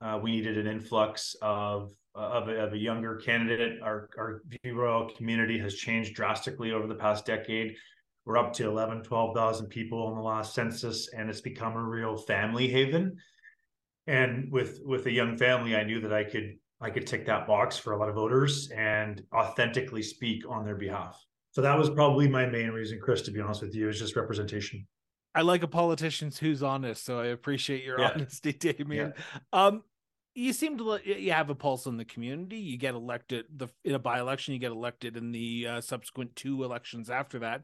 uh, 0.00 0.18
we 0.20 0.32
needed 0.32 0.58
an 0.58 0.66
influx 0.66 1.36
of 1.40 1.92
of 2.14 2.48
a, 2.48 2.64
of 2.64 2.72
a 2.72 2.78
younger 2.78 3.16
candidate. 3.16 3.80
Our 3.82 4.10
our 4.18 4.42
Royal 4.64 5.10
community 5.16 5.58
has 5.58 5.74
changed 5.74 6.14
drastically 6.14 6.72
over 6.72 6.86
the 6.86 6.94
past 6.94 7.24
decade 7.24 7.76
we're 8.24 8.38
up 8.38 8.52
to 8.54 8.68
11, 8.68 9.02
12,000 9.02 9.66
people 9.66 10.08
in 10.10 10.14
the 10.14 10.22
last 10.22 10.54
census, 10.54 11.08
and 11.12 11.28
it's 11.28 11.40
become 11.40 11.74
a 11.74 11.82
real 11.82 12.16
family 12.16 12.68
haven. 12.68 13.16
And 14.06 14.50
with 14.50 14.80
with 14.84 15.06
a 15.06 15.12
young 15.12 15.36
family, 15.36 15.76
I 15.76 15.84
knew 15.84 16.00
that 16.00 16.12
I 16.12 16.24
could 16.24 16.56
I 16.80 16.90
could 16.90 17.06
tick 17.06 17.26
that 17.26 17.46
box 17.46 17.78
for 17.78 17.92
a 17.92 17.98
lot 17.98 18.08
of 18.08 18.16
voters 18.16 18.68
and 18.70 19.22
authentically 19.32 20.02
speak 20.02 20.42
on 20.48 20.64
their 20.64 20.74
behalf. 20.74 21.20
So 21.52 21.62
that 21.62 21.78
was 21.78 21.90
probably 21.90 22.28
my 22.28 22.46
main 22.46 22.70
reason, 22.70 22.98
Chris, 23.00 23.22
to 23.22 23.30
be 23.30 23.40
honest 23.40 23.62
with 23.62 23.74
you, 23.74 23.88
is 23.88 23.98
just 23.98 24.16
representation. 24.16 24.86
I 25.34 25.42
like 25.42 25.62
a 25.62 25.68
politician 25.68 26.32
who's 26.38 26.62
honest, 26.62 27.04
so 27.04 27.20
I 27.20 27.26
appreciate 27.26 27.84
your 27.84 28.00
yeah. 28.00 28.10
honesty, 28.14 28.52
Damian. 28.58 29.14
Yeah. 29.16 29.66
Um, 29.66 29.82
you 30.34 30.52
seem 30.52 30.78
to 30.78 30.98
you 31.04 31.32
have 31.32 31.50
a 31.50 31.54
pulse 31.54 31.86
on 31.86 31.96
the 31.96 32.04
community. 32.04 32.56
You 32.56 32.78
get 32.78 32.94
elected 32.94 33.44
the 33.54 33.68
in 33.84 33.94
a 33.94 33.98
by 33.98 34.18
election. 34.18 34.54
You 34.54 34.60
get 34.60 34.72
elected 34.72 35.16
in 35.16 35.30
the 35.30 35.66
uh, 35.68 35.80
subsequent 35.80 36.34
two 36.34 36.64
elections 36.64 37.10
after 37.10 37.40
that 37.40 37.62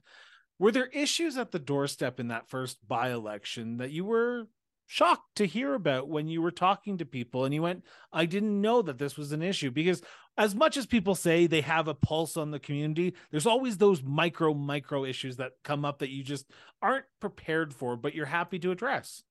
Were 0.59 0.73
there 0.73 0.87
issues 0.87 1.37
at 1.37 1.53
the 1.53 1.59
doorstep 1.59 2.19
in 2.19 2.29
that 2.29 2.49
first 2.49 2.79
by 2.87 3.11
election 3.11 3.77
that 3.77 3.93
you 3.93 4.05
were 4.05 4.49
shocked 4.87 5.37
to 5.37 5.47
hear 5.47 5.75
about 5.75 6.09
when 6.09 6.29
you 6.29 6.43
were 6.43 6.51
talking 6.51 6.99
to 6.99 7.05
people 7.05 7.45
and 7.45 7.55
you 7.55 7.63
went, 7.63 7.85
I 8.13 8.27
didn't 8.27 8.61
know 8.61 8.83
that 8.83 8.99
this 8.99 9.17
was 9.17 9.33
an 9.33 9.43
issue? 9.43 9.71
Because 9.71 10.03
as 10.37 10.55
much 10.55 10.77
as 10.77 10.87
people 10.87 11.15
say 11.15 11.47
they 11.47 11.61
have 11.61 11.87
a 11.87 11.95
pulse 11.95 12.37
on 12.37 12.51
the 12.51 12.59
community, 12.59 13.15
there's 13.31 13.47
always 13.47 13.77
those 13.77 14.03
micro, 14.03 14.55
micro 14.55 15.05
issues 15.05 15.37
that 15.37 15.53
come 15.63 15.85
up 15.85 15.99
that 16.01 16.11
you 16.11 16.25
just 16.25 16.51
aren't 16.83 17.05
prepared 17.21 17.73
for, 17.73 17.97
but 17.97 18.15
you're 18.15 18.27
happy 18.27 18.59
to 18.61 18.71
address. 18.71 19.23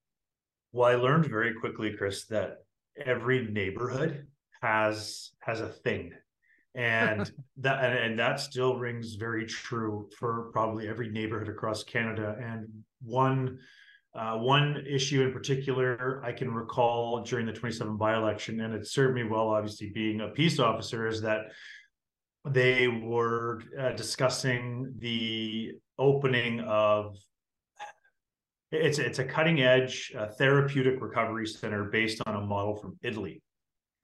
Well, 0.72 0.90
I 0.90 0.94
learned 0.94 1.26
very 1.26 1.54
quickly, 1.54 1.94
Chris, 1.96 2.24
that 2.26 2.64
every 3.04 3.46
neighborhood 3.46 4.26
has 4.62 5.30
has 5.40 5.60
a 5.60 5.68
thing 5.68 6.12
and 6.74 7.30
that 7.58 7.84
and, 7.84 7.98
and, 7.98 8.18
that 8.18 8.40
still 8.40 8.76
rings 8.76 9.14
very 9.14 9.46
true 9.46 10.08
for 10.18 10.50
probably 10.52 10.88
every 10.88 11.08
neighborhood 11.08 11.48
across 11.48 11.82
canada. 11.84 12.36
And 12.40 12.68
one 13.02 13.58
uh, 14.14 14.36
one 14.36 14.84
issue 14.88 15.22
in 15.22 15.32
particular 15.32 16.20
i 16.24 16.32
can 16.32 16.50
recall 16.50 17.22
during 17.22 17.46
the 17.46 17.52
27 17.52 17.96
by-election 17.96 18.60
and 18.60 18.74
it 18.74 18.86
served 18.86 19.14
me 19.14 19.22
well 19.22 19.48
obviously 19.48 19.90
being 19.90 20.22
a 20.22 20.28
peace 20.28 20.58
officer 20.58 21.06
is 21.06 21.20
that 21.20 21.42
they 22.48 22.88
were 22.88 23.60
uh, 23.78 23.92
discussing 23.92 24.92
the 24.98 25.72
opening 25.98 26.60
of 26.60 27.16
it's 28.72 28.98
it's 28.98 29.18
a 29.18 29.24
cutting 29.24 29.60
edge 29.60 30.12
uh, 30.18 30.26
therapeutic 30.26 31.00
recovery 31.00 31.46
center 31.46 31.84
based 31.84 32.20
on 32.26 32.36
a 32.36 32.40
model 32.40 32.74
from 32.76 32.96
italy 33.02 33.42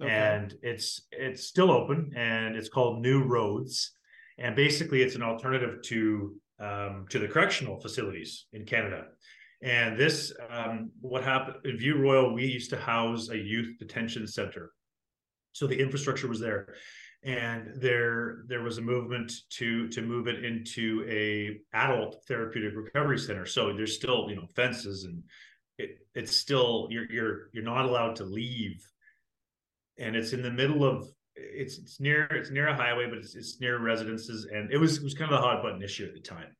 Okay. 0.02 0.10
And 0.10 0.54
it's 0.62 1.02
it's 1.12 1.46
still 1.46 1.70
open 1.70 2.12
and 2.16 2.56
it's 2.56 2.68
called 2.68 3.02
New 3.02 3.22
Roads. 3.22 3.92
And 4.38 4.56
basically 4.56 5.02
it's 5.02 5.14
an 5.14 5.22
alternative 5.22 5.82
to 5.82 6.34
um, 6.60 7.06
to 7.10 7.18
the 7.18 7.28
correctional 7.28 7.80
facilities 7.80 8.46
in 8.52 8.64
Canada. 8.64 9.06
And 9.62 9.98
this, 9.98 10.32
um, 10.50 10.90
what 11.00 11.24
happened 11.24 11.56
in 11.64 11.78
View 11.78 11.96
Royal, 11.96 12.34
we 12.34 12.44
used 12.44 12.70
to 12.70 12.76
house 12.76 13.30
a 13.30 13.38
youth 13.38 13.78
detention 13.78 14.26
center. 14.26 14.72
So 15.52 15.66
the 15.66 15.80
infrastructure 15.80 16.28
was 16.28 16.40
there. 16.40 16.74
And 17.22 17.80
there 17.80 18.44
there 18.48 18.62
was 18.62 18.76
a 18.76 18.82
movement 18.82 19.32
to 19.50 19.88
to 19.88 20.02
move 20.02 20.28
it 20.28 20.44
into 20.44 21.06
a 21.08 21.58
adult 21.74 22.22
therapeutic 22.28 22.76
recovery 22.76 23.18
center. 23.18 23.46
So 23.46 23.72
there's 23.72 23.94
still, 23.94 24.28
you 24.28 24.36
know, 24.36 24.46
fences 24.54 25.04
and 25.04 25.22
it, 25.78 26.00
it's 26.14 26.36
still 26.36 26.88
you're 26.90 27.10
you're 27.10 27.48
you're 27.52 27.64
not 27.64 27.86
allowed 27.86 28.16
to 28.16 28.24
leave 28.24 28.84
and 29.98 30.16
it's 30.16 30.32
in 30.32 30.42
the 30.42 30.50
middle 30.50 30.84
of 30.84 31.08
it's 31.36 31.78
it's 31.78 32.00
near 32.00 32.24
it's 32.26 32.50
near 32.50 32.68
a 32.68 32.76
highway, 32.76 33.08
but 33.08 33.18
it's 33.18 33.34
it's 33.34 33.60
near 33.60 33.78
residences, 33.78 34.46
and 34.46 34.72
it 34.72 34.78
was 34.78 34.98
it 34.98 35.04
was 35.04 35.14
kind 35.14 35.32
of 35.32 35.38
a 35.38 35.42
hot 35.42 35.62
button 35.62 35.82
issue 35.82 36.06
at 36.06 36.14
the 36.14 36.20
time, 36.20 36.54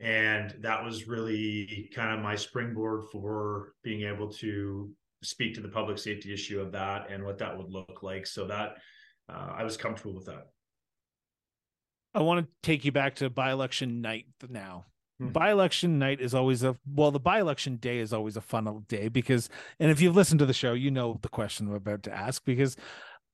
and 0.00 0.54
that 0.60 0.84
was 0.84 1.08
really 1.08 1.90
kind 1.94 2.12
of 2.12 2.22
my 2.22 2.34
springboard 2.34 3.04
for 3.12 3.72
being 3.82 4.02
able 4.02 4.30
to 4.30 4.90
speak 5.22 5.54
to 5.54 5.60
the 5.60 5.68
public 5.68 5.98
safety 5.98 6.32
issue 6.32 6.60
of 6.60 6.72
that 6.72 7.10
and 7.10 7.24
what 7.24 7.38
that 7.38 7.56
would 7.56 7.70
look 7.70 8.02
like. 8.02 8.26
So 8.26 8.46
that 8.46 8.76
uh, 9.28 9.52
I 9.56 9.64
was 9.64 9.76
comfortable 9.76 10.14
with 10.14 10.26
that. 10.26 10.48
I 12.14 12.20
want 12.20 12.46
to 12.46 12.52
take 12.62 12.84
you 12.84 12.92
back 12.92 13.16
to 13.16 13.28
by-election 13.28 14.00
night 14.00 14.26
now. 14.48 14.86
Hmm. 15.18 15.28
By-election 15.28 15.98
night 15.98 16.20
is 16.20 16.34
always 16.34 16.62
a 16.62 16.76
well, 16.86 17.10
the 17.10 17.20
by-election 17.20 17.76
day 17.76 17.98
is 17.98 18.12
always 18.12 18.36
a 18.36 18.40
fun 18.40 18.84
day 18.88 19.08
because, 19.08 19.48
and 19.80 19.90
if 19.90 20.00
you've 20.00 20.16
listened 20.16 20.40
to 20.40 20.46
the 20.46 20.52
show, 20.52 20.72
you 20.74 20.90
know 20.90 21.18
the 21.22 21.28
question 21.28 21.68
I'm 21.68 21.74
about 21.74 22.02
to 22.04 22.14
ask 22.14 22.44
because 22.44 22.76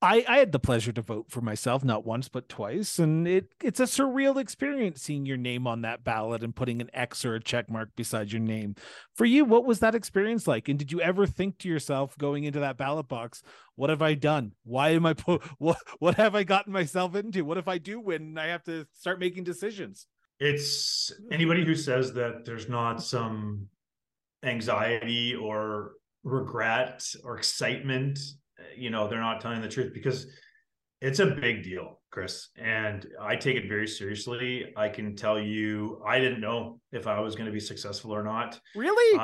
I, 0.03 0.25
I 0.29 0.39
had 0.39 0.51
the 0.51 0.59
pleasure 0.59 0.91
to 0.91 1.01
vote 1.01 1.27
for 1.29 1.41
myself 1.41 1.85
not 1.85 2.05
once 2.05 2.29
but 2.29 2.49
twice, 2.49 2.99
and 2.99 3.27
it 3.29 3.55
it's 3.63 3.79
a 3.79 3.85
surreal 3.85 4.37
experience 4.37 5.01
seeing 5.01 5.25
your 5.25 5.37
name 5.37 5.65
on 5.69 5.83
that 5.83 6.03
ballot 6.03 6.43
and 6.43 6.57
putting 6.57 6.81
an 6.81 6.91
X 6.93 7.25
or 7.25 7.37
a 7.37 7.41
check 7.41 7.71
mark 7.71 7.95
beside 7.95 8.33
your 8.33 8.41
name. 8.41 8.75
For 9.15 9.25
you, 9.25 9.45
what 9.45 9.65
was 9.65 9.79
that 9.79 9.95
experience 9.95 10.49
like? 10.49 10.69
And 10.69 10.77
did 10.77 10.91
you 10.91 11.01
ever 11.01 11.25
think 11.25 11.59
to 11.59 11.69
yourself 11.69 12.19
going 12.19 12.43
into 12.43 12.59
that 12.59 12.77
ballot 12.77 13.07
box, 13.07 13.43
"What 13.77 13.91
have 13.91 14.03
I 14.03 14.15
done? 14.15 14.53
Why 14.65 14.91
am 14.91 15.07
I 15.07 15.15
po- 15.15 15.41
what 15.59 15.79
what 16.01 16.17
have 16.17 16.35
I 16.35 16.43
gotten 16.43 16.73
myself 16.73 17.15
into? 17.15 17.45
What 17.45 17.59
if 17.59 17.69
I 17.69 17.79
do 17.79 18.01
win 18.01 18.23
and 18.23 18.41
I 18.41 18.49
have 18.49 18.65
to 18.65 18.89
start 18.95 19.21
making 19.21 19.45
decisions?" 19.45 20.09
It's 20.43 21.13
anybody 21.31 21.65
who 21.65 21.77
says 21.77 22.13
that 22.15 22.45
there's 22.45 22.69
not 22.69 23.01
some 23.01 23.69
anxiety 24.45 25.37
or 25.37 25.93
regret 26.25 27.05
or 27.23 27.39
excitement 27.39 28.19
you 28.77 28.91
know 28.91 29.09
they're 29.09 29.21
not 29.21 29.41
telling 29.41 29.61
the 29.61 29.69
truth 29.69 29.93
because 29.93 30.27
it's 31.01 31.19
a 31.19 31.27
big 31.27 31.63
deal 31.63 32.01
chris. 32.11 32.49
And 32.57 33.07
i 33.21 33.37
take 33.37 33.57
it 33.57 33.69
very 33.69 33.87
seriously. 33.87 34.73
I 34.77 34.89
can 34.89 35.15
tell 35.15 35.39
you 35.39 36.03
i 36.07 36.19
didn't 36.19 36.41
know 36.41 36.81
if 36.91 37.07
i 37.07 37.21
was 37.21 37.37
going 37.37 37.47
to 37.47 37.53
be 37.53 37.61
successful 37.61 38.13
or 38.13 38.25
not. 38.25 38.61
Really 38.75 39.19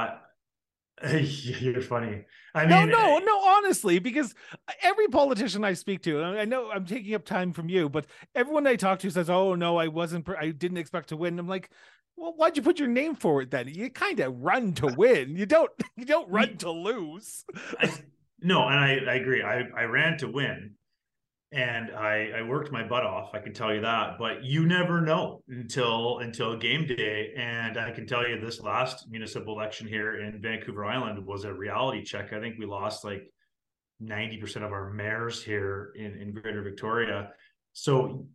you're 1.13 1.81
funny 1.81 2.25
i 2.55 2.67
mean 2.67 2.71
no 2.71 2.85
no 2.85 3.19
no 3.19 3.41
honestly 3.47 3.99
because 3.99 4.35
every 4.83 5.07
politician 5.09 5.65
i 5.65 5.73
speak 5.73 6.03
to 6.03 6.23
and 6.23 6.39
i 6.39 6.45
know 6.45 6.71
i'm 6.71 6.85
taking 6.85 7.15
up 7.15 7.25
time 7.25 7.53
from 7.53 7.69
you 7.69 7.89
but 7.89 8.07
everyone 8.35 8.67
i 8.67 8.75
talk 8.75 8.99
to 8.99 9.11
says 9.11 9.31
oh 9.31 9.55
no 9.55 9.77
i 9.77 9.87
wasn't 9.87 10.29
i 10.41 10.51
didn't 10.51 10.79
expect 10.79 11.09
to 11.09 11.17
win 11.17 11.39
i'm 11.39 11.49
like 11.49 11.71
well, 12.19 12.35
why'd 12.37 12.57
you 12.57 12.63
put 12.63 12.81
your 12.81 12.89
name 12.89 13.15
forward 13.15 13.53
then? 13.53 13.69
You 13.69 13.91
kind 13.91 14.19
of 14.19 14.41
run 14.41 14.73
to 14.75 14.89
win. 14.89 15.37
You 15.37 15.47
don't. 15.47 15.71
You 15.97 16.05
don't 16.05 16.31
run 16.31 16.57
to 16.59 16.71
lose. 16.71 17.45
I, 17.81 17.93
no, 18.41 18.63
and 18.69 18.79
I, 18.79 18.99
I 19.11 19.15
agree. 19.15 19.43
I, 19.43 19.63
I 19.77 19.83
ran 19.83 20.17
to 20.19 20.29
win 20.29 20.75
and 21.51 21.91
I, 21.93 22.31
I 22.39 22.43
worked 22.43 22.71
my 22.73 22.87
butt 22.87 23.05
off. 23.05 23.31
I 23.33 23.39
can 23.39 23.55
tell 23.55 23.75
you 23.75 23.81
that, 23.81 24.19
but 24.19 24.45
you 24.45 24.67
never 24.67 25.01
know 25.01 25.43
until 25.49 26.19
until 26.19 26.57
game 26.59 26.87
day. 26.87 27.33
And 27.37 27.79
I 27.79 27.91
can 27.91 28.07
tell 28.07 28.29
you 28.29 28.39
this 28.39 28.61
last 28.61 29.07
municipal 29.09 29.55
election 29.55 29.87
here 29.87 30.21
in 30.21 30.43
Vancouver 30.43 30.85
Island 30.85 31.25
was 31.25 31.45
a 31.45 31.53
reality 31.53 32.05
check. 32.05 32.33
I 32.33 32.41
think 32.41 32.57
we 32.59 32.67
lost 32.67 33.03
like 33.03 33.23
90% 34.03 34.57
of 34.57 34.73
our 34.73 34.91
mayors 34.91 35.43
here 35.43 35.93
in, 35.97 36.21
in 36.21 36.33
Greater 36.35 36.63
Victoria. 36.63 37.31
So 37.73 38.27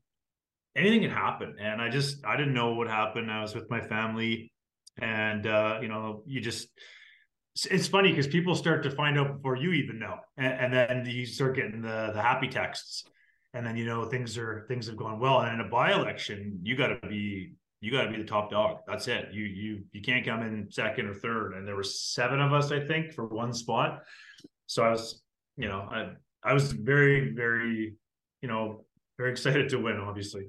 anything 0.76 1.02
can 1.02 1.12
happen. 1.12 1.56
And 1.60 1.82
I 1.82 1.90
just 1.90 2.26
I 2.26 2.36
didn't 2.36 2.56
know 2.56 2.74
what 2.74 2.88
happened. 2.88 3.32
I 3.32 3.42
was 3.42 3.54
with 3.54 3.70
my 3.70 3.82
family 3.82 4.52
and 5.00 5.46
uh, 5.46 5.80
you 5.82 5.88
know, 5.88 6.24
you 6.26 6.42
just 6.42 6.68
it's 7.70 7.88
funny 7.88 8.10
because 8.10 8.28
people 8.28 8.56
start 8.56 8.84
to 8.84 8.92
find 8.92 9.18
out 9.18 9.36
before 9.36 9.56
you 9.56 9.72
even 9.74 10.00
know, 10.00 10.18
and, 10.38 10.54
and, 10.54 10.74
then 10.74 11.06
you 11.06 11.26
start 11.26 11.56
getting 11.56 11.82
the 11.82 12.12
the 12.14 12.22
happy 12.22 12.48
texts, 12.48 13.04
and 13.54 13.66
then 13.66 13.78
you 13.78 13.86
know 13.86 14.06
things 14.06 14.38
are 14.38 14.66
things 14.68 14.88
have 14.88 14.98
gone 14.98 15.20
well. 15.20 15.42
And 15.42 15.60
in 15.60 15.66
a 15.66 15.70
by 15.70 15.94
election, 15.94 16.60
you 16.64 16.76
got 16.76 16.88
to 16.88 17.08
be 17.08 17.54
you 17.80 17.92
got 17.92 18.06
to 18.06 18.12
be 18.12 18.18
the 18.18 18.24
top 18.24 18.50
dog. 18.50 18.78
That's 18.88 19.08
it. 19.08 19.30
You 19.32 19.44
you 19.44 19.84
you 19.92 20.02
can't 20.02 20.26
come 20.26 20.42
in 20.42 20.68
second 20.72 21.08
or 21.08 21.14
third. 21.14 21.54
And 21.54 21.68
there 21.68 21.76
were 21.76 21.84
seven 21.84 22.42
of 22.42 22.54
us, 22.54 22.72
I 22.72 22.80
think, 22.88 23.14
for 23.14 23.28
one 23.28 23.54
spot. 23.54 24.00
So 24.66 24.84
I 24.84 24.90
was, 24.90 25.22
you 25.58 25.68
know, 25.68 25.82
I 25.92 26.14
I 26.44 26.54
was 26.54 26.72
very 26.72 27.34
very, 27.34 27.94
you 28.42 28.48
know, 28.48 28.86
very 29.18 29.32
excited 29.32 29.70
to 29.70 29.78
win. 29.78 29.98
Obviously. 29.98 30.48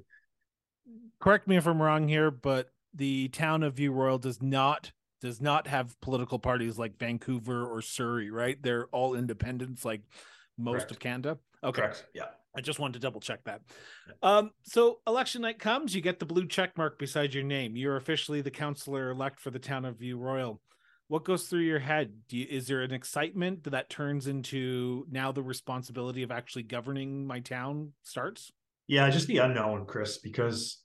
Correct 1.19 1.47
me 1.47 1.57
if 1.57 1.67
I'm 1.67 1.81
wrong 1.81 2.07
here, 2.07 2.31
but 2.31 2.69
the 2.93 3.27
town 3.27 3.63
of 3.63 3.75
View 3.75 3.91
Royal 3.91 4.17
does 4.17 4.41
not 4.41 4.91
does 5.25 5.41
not 5.41 5.67
have 5.67 5.99
political 6.01 6.39
parties 6.39 6.77
like 6.77 6.97
Vancouver 6.97 7.65
or 7.65 7.81
Surrey, 7.81 8.29
right? 8.31 8.57
They're 8.61 8.85
all 8.87 9.15
independents, 9.15 9.83
like 9.83 10.01
most 10.57 10.73
Correct. 10.73 10.91
of 10.91 10.99
Canada. 10.99 11.37
Okay. 11.63 11.81
Correct. 11.81 12.05
Yeah. 12.13 12.27
I 12.55 12.61
just 12.61 12.79
wanted 12.79 12.93
to 12.93 12.99
double 12.99 13.19
check 13.19 13.43
that. 13.43 13.61
Um, 14.23 14.51
so 14.63 14.99
election 15.05 15.41
night 15.41 15.59
comes, 15.59 15.93
you 15.93 16.01
get 16.01 16.19
the 16.19 16.25
blue 16.25 16.47
check 16.47 16.77
mark 16.77 16.97
beside 16.97 17.33
your 17.33 17.43
name. 17.43 17.75
You're 17.75 17.97
officially 17.97 18.41
the 18.41 18.51
councillor 18.51 19.09
elect 19.09 19.41
for 19.41 19.51
the 19.51 19.59
town 19.59 19.83
of 19.83 19.97
View 19.99 20.17
Royal. 20.17 20.61
What 21.07 21.25
goes 21.25 21.47
through 21.47 21.61
your 21.61 21.79
head? 21.79 22.13
You, 22.29 22.45
is 22.49 22.67
there 22.67 22.81
an 22.81 22.93
excitement 22.93 23.65
that 23.65 23.89
turns 23.89 24.27
into 24.27 25.05
now 25.11 25.31
the 25.31 25.43
responsibility 25.43 26.23
of 26.23 26.31
actually 26.31 26.63
governing 26.63 27.27
my 27.27 27.41
town 27.41 27.91
starts? 28.03 28.51
Yeah, 28.87 29.09
just 29.09 29.27
the 29.27 29.39
unknown, 29.39 29.85
Chris, 29.85 30.19
because 30.19 30.77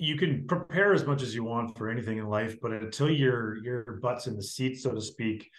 you 0.00 0.16
can 0.16 0.46
prepare 0.46 0.94
as 0.94 1.04
much 1.04 1.22
as 1.22 1.34
you 1.34 1.44
want 1.44 1.76
for 1.76 1.90
anything 1.90 2.16
in 2.16 2.26
life, 2.26 2.58
but 2.62 2.72
until 2.72 3.10
your 3.10 3.62
your 3.62 3.98
butt's 4.02 4.26
in 4.26 4.34
the 4.34 4.42
seat, 4.42 4.80
so 4.80 4.92
to 4.92 5.00
speak, 5.00 5.50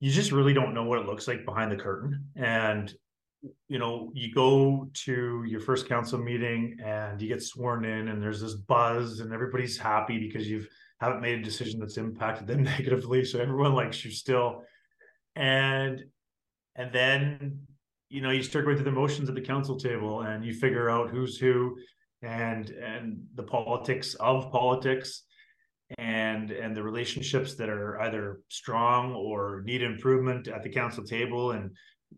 you 0.00 0.10
just 0.10 0.32
really 0.32 0.52
don't 0.52 0.74
know 0.74 0.84
what 0.84 0.98
it 0.98 1.06
looks 1.06 1.26
like 1.26 1.46
behind 1.46 1.72
the 1.72 1.76
curtain. 1.76 2.26
And 2.36 2.92
you 3.68 3.78
know, 3.78 4.10
you 4.12 4.34
go 4.34 4.90
to 4.92 5.44
your 5.46 5.60
first 5.60 5.88
council 5.88 6.18
meeting 6.18 6.76
and 6.84 7.20
you 7.22 7.26
get 7.26 7.42
sworn 7.42 7.86
in, 7.86 8.08
and 8.08 8.22
there's 8.22 8.42
this 8.42 8.52
buzz, 8.52 9.20
and 9.20 9.32
everybody's 9.32 9.78
happy 9.78 10.18
because 10.18 10.46
you've 10.46 10.68
haven't 11.00 11.22
made 11.22 11.38
a 11.38 11.42
decision 11.42 11.80
that's 11.80 11.96
impacted 11.96 12.46
them 12.46 12.62
negatively. 12.64 13.24
So 13.24 13.40
everyone 13.40 13.72
likes 13.72 14.04
you 14.04 14.10
still. 14.10 14.62
And 15.36 16.04
and 16.74 16.92
then 16.92 17.60
you 18.10 18.20
know 18.20 18.30
you 18.30 18.42
start 18.42 18.66
going 18.66 18.76
through 18.76 18.84
the 18.84 18.92
motions 18.92 19.30
at 19.30 19.34
the 19.34 19.40
council 19.40 19.76
table 19.76 20.20
and 20.20 20.44
you 20.44 20.52
figure 20.52 20.90
out 20.90 21.08
who's 21.08 21.38
who 21.38 21.78
and 22.26 22.70
and 22.70 23.18
the 23.34 23.42
politics 23.42 24.14
of 24.14 24.50
politics 24.50 25.22
and 25.98 26.50
and 26.50 26.76
the 26.76 26.82
relationships 26.82 27.54
that 27.54 27.68
are 27.68 28.00
either 28.02 28.40
strong 28.48 29.14
or 29.14 29.62
need 29.64 29.82
improvement 29.82 30.48
at 30.48 30.62
the 30.62 30.68
council 30.68 31.04
table. 31.04 31.52
And 31.52 31.70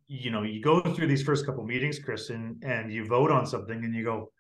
you 0.07 0.31
know 0.31 0.43
you 0.43 0.63
go 0.63 0.81
through 0.81 1.09
these 1.09 1.23
first 1.23 1.47
couple 1.47 1.65
meetings 1.65 1.99
chris 1.99 2.31
and 2.31 2.63
and 2.63 2.93
you 2.93 3.07
vote 3.07 3.31
on 3.31 3.47
something 3.47 3.85
and 3.85 3.95
you 3.95 4.05
go 4.05 4.31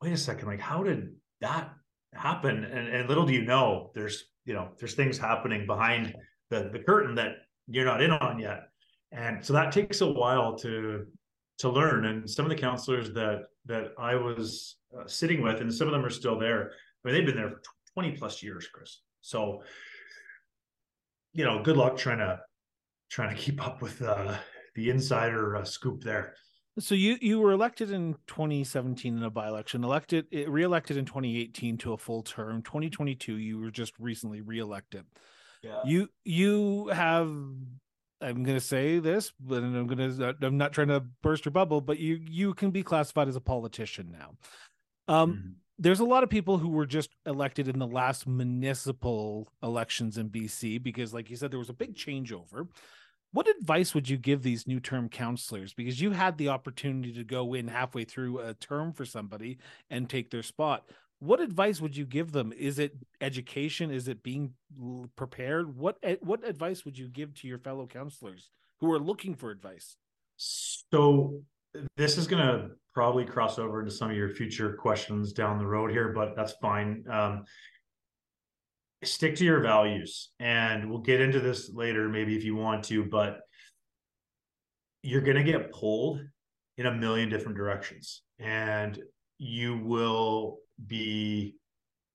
wait 0.00 0.12
a 0.12 0.16
second 0.16 0.46
like 0.46 0.60
how 0.60 0.84
did 0.84 1.08
that 1.40 1.70
happen? 2.14 2.64
And, 2.64 2.88
and 2.88 3.08
little 3.08 3.26
do 3.26 3.32
you 3.32 3.44
know 3.44 3.90
there's 3.94 4.24
you 4.44 4.54
know 4.54 4.70
there's 4.78 4.94
things 4.94 5.18
happening 5.18 5.66
behind 5.66 6.14
the 6.50 6.70
the 6.72 6.80
curtain 6.80 7.14
that 7.16 7.32
you're 7.68 7.84
not 7.84 8.02
in 8.02 8.10
on 8.10 8.38
yet. 8.38 8.60
And 9.12 9.44
so 9.44 9.52
that 9.52 9.72
takes 9.72 10.00
a 10.00 10.10
while 10.10 10.56
to 10.58 11.06
to 11.58 11.68
learn. 11.68 12.06
And 12.06 12.28
some 12.28 12.44
of 12.44 12.50
the 12.50 12.56
councillors 12.56 13.12
that 13.12 13.44
that 13.66 13.92
i 13.98 14.14
was 14.14 14.77
uh, 14.96 15.06
sitting 15.06 15.42
with 15.42 15.60
and 15.60 15.72
some 15.72 15.88
of 15.88 15.92
them 15.92 16.04
are 16.04 16.10
still 16.10 16.38
there 16.38 16.72
I 17.04 17.08
mean, 17.08 17.14
they've 17.14 17.26
been 17.26 17.36
there 17.36 17.50
for 17.50 17.62
20 17.94 18.12
plus 18.12 18.42
years 18.42 18.68
chris 18.72 19.00
so 19.20 19.62
you 21.32 21.44
know 21.44 21.62
good 21.62 21.76
luck 21.76 21.96
trying 21.96 22.18
to 22.18 22.40
trying 23.10 23.34
to 23.34 23.40
keep 23.40 23.64
up 23.66 23.82
with 23.82 24.02
uh, 24.02 24.36
the 24.74 24.90
insider 24.90 25.56
uh, 25.56 25.64
scoop 25.64 26.02
there 26.02 26.34
so 26.78 26.94
you 26.94 27.16
you 27.20 27.40
were 27.40 27.52
elected 27.52 27.90
in 27.90 28.14
2017 28.28 29.16
in 29.16 29.22
a 29.22 29.30
by-election, 29.30 29.82
elected 29.82 30.26
re-elected 30.32 30.96
in 30.96 31.04
2018 31.04 31.76
to 31.78 31.92
a 31.92 31.98
full 31.98 32.22
term. 32.22 32.62
2022, 32.62 33.36
you 33.36 33.58
were 33.58 33.70
just 33.70 33.94
recently 33.98 34.40
re-elected. 34.40 35.04
Yeah. 35.62 35.80
You 35.84 36.08
you 36.24 36.88
have 36.88 37.28
I'm 38.20 38.42
going 38.42 38.56
to 38.56 38.60
say 38.60 38.98
this, 38.98 39.32
but 39.40 39.62
I'm 39.62 39.86
going 39.86 40.16
to 40.16 40.36
I'm 40.42 40.56
not 40.56 40.72
trying 40.72 40.88
to 40.88 41.04
burst 41.22 41.44
your 41.44 41.52
bubble, 41.52 41.80
but 41.80 41.98
you 41.98 42.20
you 42.28 42.54
can 42.54 42.70
be 42.70 42.82
classified 42.82 43.28
as 43.28 43.36
a 43.36 43.40
politician 43.40 44.14
now. 44.16 44.34
Um 45.08 45.32
mm-hmm. 45.32 45.48
there's 45.78 46.00
a 46.00 46.04
lot 46.04 46.22
of 46.22 46.30
people 46.30 46.58
who 46.58 46.68
were 46.68 46.86
just 46.86 47.10
elected 47.26 47.68
in 47.68 47.78
the 47.78 47.86
last 47.86 48.26
municipal 48.26 49.50
elections 49.62 50.18
in 50.18 50.30
BC 50.30 50.82
because 50.82 51.14
like 51.14 51.30
you 51.30 51.36
said 51.36 51.50
there 51.50 51.58
was 51.58 51.70
a 51.70 51.74
big 51.74 51.94
changeover. 51.94 52.68
What 53.32 53.48
advice 53.48 53.94
would 53.94 54.08
you 54.08 54.16
give 54.16 54.42
these 54.42 54.66
new 54.66 54.80
term 54.80 55.08
councillors? 55.08 55.74
Because 55.74 56.00
you 56.00 56.12
had 56.12 56.38
the 56.38 56.48
opportunity 56.48 57.12
to 57.12 57.24
go 57.24 57.52
in 57.52 57.68
halfway 57.68 58.04
through 58.04 58.38
a 58.38 58.54
term 58.54 58.92
for 58.94 59.04
somebody 59.04 59.58
and 59.90 60.08
take 60.08 60.30
their 60.30 60.42
spot. 60.42 60.88
What 61.20 61.40
advice 61.40 61.80
would 61.80 61.96
you 61.96 62.06
give 62.06 62.32
them? 62.32 62.52
Is 62.56 62.78
it 62.78 62.96
education? 63.20 63.90
Is 63.90 64.08
it 64.08 64.22
being 64.22 64.54
prepared? 65.16 65.76
What 65.76 65.98
what 66.20 66.46
advice 66.46 66.84
would 66.84 66.96
you 66.96 67.08
give 67.08 67.34
to 67.34 67.48
your 67.48 67.58
fellow 67.58 67.86
councillors 67.86 68.50
who 68.80 68.90
are 68.92 69.00
looking 69.00 69.34
for 69.34 69.50
advice? 69.50 69.96
So 70.36 71.42
this 71.96 72.18
is 72.18 72.26
going 72.26 72.46
to 72.46 72.68
probably 72.94 73.24
cross 73.24 73.58
over 73.58 73.80
into 73.80 73.92
some 73.92 74.10
of 74.10 74.16
your 74.16 74.30
future 74.30 74.74
questions 74.74 75.32
down 75.32 75.58
the 75.58 75.66
road 75.66 75.90
here 75.90 76.12
but 76.12 76.34
that's 76.34 76.54
fine. 76.60 77.04
Um, 77.10 77.44
stick 79.04 79.36
to 79.36 79.44
your 79.44 79.60
values 79.60 80.30
and 80.40 80.90
we'll 80.90 81.00
get 81.00 81.20
into 81.20 81.40
this 81.40 81.70
later 81.72 82.08
maybe 82.08 82.36
if 82.36 82.42
you 82.42 82.56
want 82.56 82.84
to 82.84 83.04
but 83.04 83.40
you're 85.02 85.20
going 85.20 85.36
to 85.36 85.44
get 85.44 85.72
pulled 85.72 86.20
in 86.76 86.86
a 86.86 86.92
million 86.92 87.28
different 87.28 87.56
directions 87.56 88.22
and 88.40 88.98
you 89.38 89.78
will 89.78 90.58
be 90.86 91.54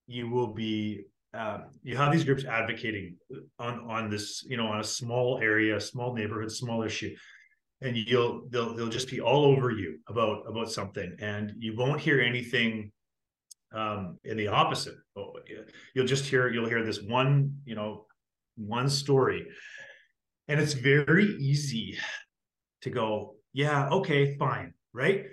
you 0.08 0.30
will 0.30 0.54
be 0.54 1.06
um, 1.34 1.64
you 1.82 1.98
have 1.98 2.12
these 2.12 2.24
groups 2.24 2.44
advocating 2.44 3.16
on 3.60 3.80
on 3.90 4.10
this 4.10 4.44
you 4.48 4.58
know 4.58 4.68
on 4.68 4.80
a 4.80 4.84
small 4.84 5.40
area 5.42 5.80
small 5.80 6.14
neighborhood 6.14 6.52
small 6.52 6.84
issue 6.84 7.16
and 7.84 7.98
you'll 7.98 8.44
they'll 8.50 8.74
they'll 8.76 8.88
just 8.88 9.10
be 9.10 9.22
all 9.22 9.46
over 9.46 9.70
you 9.70 10.00
about 10.08 10.44
about 10.48 10.72
something 10.72 11.16
and 11.20 11.54
you 11.58 11.76
won't 11.76 12.00
hear 12.00 12.22
anything 12.22 12.92
um, 13.74 14.18
in 14.24 14.38
the 14.38 14.48
opposite. 14.48 14.96
Oh, 15.16 15.34
you'll 15.94 16.06
just 16.06 16.26
hear 16.26 16.52
you'll 16.52 16.70
hear 16.70 16.84
this 16.84 17.02
one, 17.02 17.58
you 17.66 17.76
know, 17.76 18.06
one 18.56 18.90
story, 18.90 19.46
and 20.48 20.60
it's 20.60 20.74
very 20.74 21.26
easy 21.26 21.98
to 22.82 22.90
go, 22.90 23.36
yeah, 23.54 23.90
okay, 23.90 24.36
fine, 24.38 24.74
right? 24.94 25.26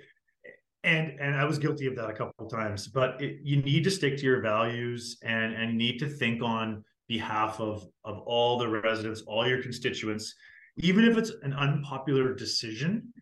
And 0.83 1.21
and 1.21 1.37
I 1.37 1.45
was 1.45 1.59
guilty 1.59 1.87
of 1.87 1.97
that 1.97 2.09
a 2.11 2.15
couple 2.15 2.47
of 2.47 2.51
times, 2.51 2.89
but 2.89 3.21
it, 3.21 3.41
you 3.43 3.63
need 3.63 3.85
to 3.85 3.91
stick 3.91 4.17
to 4.17 4.25
your 4.25 4.41
values 4.41 5.19
and 5.23 5.55
and 5.55 5.77
need 5.77 5.99
to 5.99 6.09
think 6.09 6.43
on 6.43 6.83
behalf 7.07 7.61
of 7.61 7.87
of 8.05 8.19
all 8.21 8.59
the 8.59 8.69
residents, 8.69 9.23
all 9.27 9.47
your 9.47 9.63
constituents, 9.63 10.35
even 10.83 11.05
if 11.05 11.17
it's 11.17 11.33
an 11.43 11.53
unpopular 11.53 12.35
decision 12.35 13.13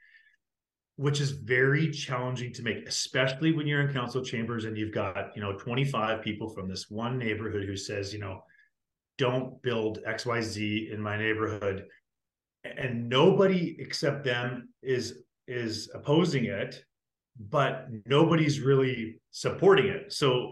which 0.98 1.20
is 1.20 1.30
very 1.30 1.92
challenging 1.92 2.52
to 2.52 2.64
make, 2.64 2.84
especially 2.88 3.52
when 3.52 3.68
you're 3.68 3.82
in 3.82 3.94
council 3.94 4.20
chambers 4.20 4.64
and 4.64 4.76
you've 4.76 4.92
got, 4.92 5.30
you 5.36 5.40
know, 5.40 5.52
25 5.52 6.22
people 6.22 6.48
from 6.48 6.68
this 6.68 6.90
one 6.90 7.16
neighborhood 7.16 7.64
who 7.64 7.76
says, 7.76 8.12
you 8.12 8.18
know, 8.18 8.42
don't 9.16 9.62
build 9.62 10.00
XYZ 10.08 10.92
in 10.92 11.00
my 11.00 11.16
neighborhood. 11.16 11.86
And 12.64 13.08
nobody 13.08 13.76
except 13.78 14.24
them 14.24 14.70
is 14.82 15.22
is 15.46 15.88
opposing 15.94 16.46
it, 16.46 16.82
but 17.48 17.86
nobody's 18.04 18.58
really 18.60 19.20
supporting 19.30 19.86
it. 19.86 20.12
So, 20.12 20.50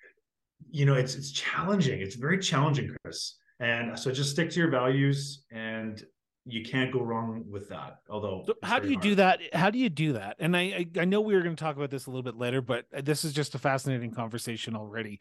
you 0.72 0.86
know, 0.86 0.94
it's 0.94 1.14
it's 1.14 1.30
challenging. 1.30 2.00
It's 2.00 2.16
very 2.16 2.40
challenging, 2.40 2.92
Chris. 3.04 3.36
And 3.60 3.96
so 3.96 4.10
just 4.10 4.32
stick 4.32 4.50
to 4.50 4.58
your 4.58 4.70
values 4.70 5.44
and 5.52 6.02
you 6.48 6.64
can't 6.64 6.90
go 6.90 7.00
wrong 7.00 7.44
with 7.48 7.68
that. 7.68 8.00
Although, 8.08 8.44
so 8.46 8.54
how 8.62 8.78
do 8.78 8.88
you 8.88 8.94
hard. 8.94 9.02
do 9.02 9.14
that? 9.16 9.40
How 9.52 9.70
do 9.70 9.78
you 9.78 9.90
do 9.90 10.14
that? 10.14 10.36
And 10.38 10.56
I, 10.56 10.60
I, 10.60 10.86
I 11.00 11.04
know 11.04 11.20
we 11.20 11.34
were 11.34 11.42
going 11.42 11.54
to 11.54 11.62
talk 11.62 11.76
about 11.76 11.90
this 11.90 12.06
a 12.06 12.10
little 12.10 12.22
bit 12.22 12.36
later, 12.36 12.60
but 12.62 12.86
this 13.04 13.24
is 13.24 13.32
just 13.32 13.54
a 13.54 13.58
fascinating 13.58 14.12
conversation 14.12 14.74
already. 14.74 15.20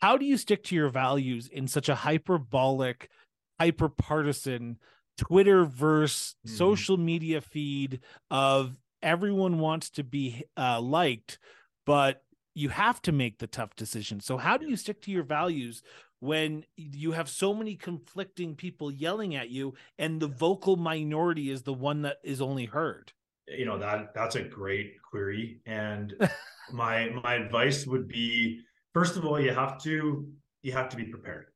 How 0.00 0.16
do 0.16 0.24
you 0.24 0.36
stick 0.36 0.62
to 0.64 0.74
your 0.74 0.88
values 0.88 1.48
in 1.48 1.66
such 1.66 1.88
a 1.88 1.94
hyperbolic, 1.94 3.10
hyper 3.58 3.88
partisan 3.88 4.78
Twitter 5.18 5.64
verse 5.64 6.36
mm-hmm. 6.46 6.56
social 6.56 6.96
media 6.96 7.40
feed 7.40 8.00
of 8.30 8.76
everyone 9.02 9.58
wants 9.58 9.90
to 9.90 10.04
be 10.04 10.44
uh, 10.56 10.80
liked, 10.80 11.38
but 11.84 12.22
you 12.54 12.68
have 12.68 13.02
to 13.02 13.12
make 13.12 13.38
the 13.38 13.46
tough 13.46 13.74
decision. 13.76 14.20
So 14.20 14.36
how 14.36 14.56
do 14.56 14.66
you 14.66 14.76
stick 14.76 15.02
to 15.02 15.10
your 15.10 15.22
values 15.22 15.82
when 16.20 16.64
you 16.76 17.12
have 17.12 17.28
so 17.28 17.52
many 17.52 17.74
conflicting 17.74 18.54
people 18.54 18.90
yelling 18.90 19.34
at 19.34 19.50
you 19.50 19.74
and 19.98 20.20
the 20.20 20.28
vocal 20.28 20.76
minority 20.76 21.50
is 21.50 21.62
the 21.62 21.72
one 21.72 22.02
that 22.02 22.18
is 22.22 22.40
only 22.40 22.66
heard. 22.66 23.12
You 23.48 23.64
know 23.64 23.78
that 23.78 24.14
that's 24.14 24.36
a 24.36 24.42
great 24.42 24.92
query 25.02 25.60
and 25.66 26.14
my 26.72 27.08
my 27.24 27.34
advice 27.34 27.86
would 27.86 28.06
be 28.06 28.60
first 28.94 29.16
of 29.16 29.24
all 29.24 29.40
you 29.40 29.52
have 29.52 29.82
to 29.82 30.28
you 30.62 30.72
have 30.72 30.88
to 30.90 30.96
be 30.96 31.04
prepared. 31.04 31.46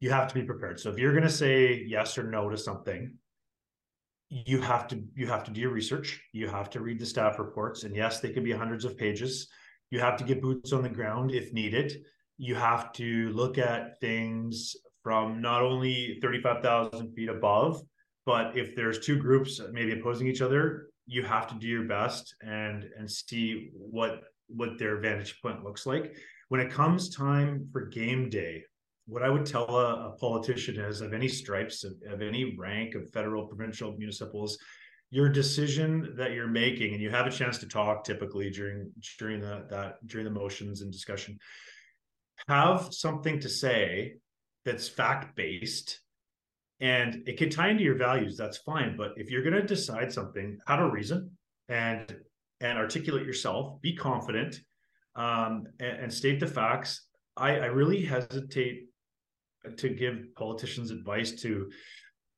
You 0.00 0.10
have 0.10 0.26
to 0.28 0.34
be 0.34 0.42
prepared. 0.42 0.80
So 0.80 0.90
if 0.90 0.98
you're 0.98 1.12
going 1.12 1.22
to 1.22 1.30
say 1.30 1.84
yes 1.86 2.18
or 2.18 2.24
no 2.24 2.48
to 2.48 2.56
something 2.56 3.14
you 4.30 4.62
have 4.62 4.88
to 4.88 5.04
you 5.14 5.26
have 5.26 5.44
to 5.44 5.50
do 5.50 5.60
your 5.60 5.70
research. 5.70 6.22
You 6.32 6.48
have 6.48 6.70
to 6.70 6.80
read 6.80 6.98
the 6.98 7.06
staff 7.06 7.38
reports. 7.38 7.84
And 7.84 7.94
yes 7.94 8.20
they 8.20 8.30
can 8.30 8.42
be 8.42 8.52
hundreds 8.52 8.86
of 8.86 8.96
pages. 8.96 9.48
You 9.90 10.00
have 10.00 10.16
to 10.16 10.24
get 10.24 10.40
boots 10.40 10.72
on 10.72 10.82
the 10.82 10.88
ground 10.88 11.32
if 11.32 11.52
needed 11.52 12.02
you 12.38 12.54
have 12.54 12.92
to 12.94 13.30
look 13.30 13.58
at 13.58 14.00
things 14.00 14.76
from 15.02 15.40
not 15.40 15.62
only 15.62 16.18
35,000 16.22 17.14
feet 17.14 17.28
above, 17.28 17.82
but 18.24 18.56
if 18.56 18.76
there's 18.76 19.00
two 19.00 19.18
groups 19.18 19.60
maybe 19.72 19.92
opposing 19.92 20.28
each 20.28 20.42
other, 20.42 20.88
you 21.06 21.22
have 21.22 21.48
to 21.48 21.54
do 21.56 21.66
your 21.66 21.84
best 21.84 22.34
and 22.42 22.84
and 22.96 23.10
see 23.10 23.70
what 23.74 24.22
what 24.46 24.78
their 24.78 24.98
vantage 24.98 25.40
point 25.42 25.64
looks 25.64 25.86
like. 25.86 26.14
When 26.48 26.60
it 26.60 26.70
comes 26.70 27.14
time 27.14 27.68
for 27.72 27.86
game 27.86 28.28
day, 28.28 28.62
what 29.06 29.22
I 29.22 29.30
would 29.30 29.46
tell 29.46 29.68
a, 29.76 30.10
a 30.10 30.16
politician 30.18 30.78
is 30.78 31.00
of 31.00 31.12
any 31.12 31.28
stripes, 31.28 31.84
of, 31.84 31.94
of 32.08 32.22
any 32.22 32.54
rank 32.56 32.94
of 32.94 33.10
federal, 33.10 33.46
provincial, 33.46 33.96
municipals, 33.96 34.58
your 35.10 35.28
decision 35.28 36.14
that 36.16 36.32
you're 36.32 36.46
making, 36.46 36.92
and 36.92 37.02
you 37.02 37.10
have 37.10 37.26
a 37.26 37.30
chance 37.30 37.58
to 37.58 37.66
talk 37.66 38.04
typically 38.04 38.50
during 38.50 38.90
during 39.18 39.40
the 39.40 39.66
that 39.70 40.06
during 40.06 40.24
the 40.24 40.30
motions 40.30 40.82
and 40.82 40.92
discussion 40.92 41.38
have 42.48 42.92
something 42.92 43.40
to 43.40 43.48
say 43.48 44.14
that's 44.64 44.88
fact 44.88 45.36
based 45.36 46.00
and 46.80 47.22
it 47.26 47.36
can 47.36 47.48
tie 47.48 47.68
into 47.68 47.84
your 47.84 47.96
values 47.96 48.36
that's 48.36 48.58
fine 48.58 48.96
but 48.96 49.12
if 49.16 49.30
you're 49.30 49.42
going 49.42 49.54
to 49.54 49.62
decide 49.62 50.12
something 50.12 50.58
have 50.66 50.80
a 50.80 50.90
reason 50.90 51.30
and 51.68 52.16
and 52.60 52.78
articulate 52.78 53.26
yourself 53.26 53.80
be 53.80 53.94
confident 53.94 54.60
um, 55.14 55.64
and, 55.78 56.04
and, 56.04 56.12
state 56.12 56.40
the 56.40 56.46
facts 56.46 57.06
I, 57.36 57.56
I 57.56 57.66
really 57.66 58.02
hesitate 58.02 58.86
to 59.76 59.88
give 59.90 60.34
politicians 60.36 60.90
advice 60.90 61.32
to 61.42 61.70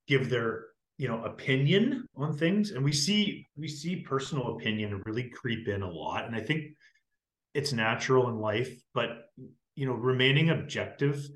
give 0.09 0.29
their 0.29 0.67
you 0.99 1.09
know 1.09 1.23
opinion 1.25 2.07
on 2.17 2.37
things 2.37 2.71
and 2.71 2.85
we 2.85 2.93
see 2.93 3.47
we 3.57 3.69
see 3.69 3.97
personal 3.97 4.57
opinion 4.57 5.03
really 5.07 5.29
creep 5.31 5.69
in 5.69 5.83
a 5.83 5.91
lot 5.91 6.25
and 6.25 6.37
i 6.37 6.41
think 6.41 6.65
it's 7.55 7.73
natural 7.73 8.29
in 8.29 8.39
life 8.39 8.73
but 8.93 9.31
you 9.75 9.87
know 9.87 9.95
remaining 9.95 10.51
objective 10.51 11.29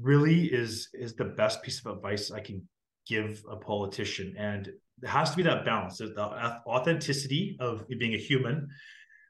really 0.00 0.46
is 0.46 0.88
is 0.92 1.14
the 1.14 1.24
best 1.24 1.62
piece 1.62 1.84
of 1.84 1.96
advice 1.96 2.30
i 2.30 2.40
can 2.40 2.62
give 3.06 3.42
a 3.50 3.56
politician. 3.56 4.34
And 4.38 4.70
there 4.98 5.10
has 5.10 5.30
to 5.30 5.36
be 5.36 5.42
that 5.44 5.64
balance 5.64 5.98
the 5.98 6.60
authenticity 6.66 7.56
of 7.60 7.84
being 7.98 8.14
a 8.14 8.18
human 8.18 8.68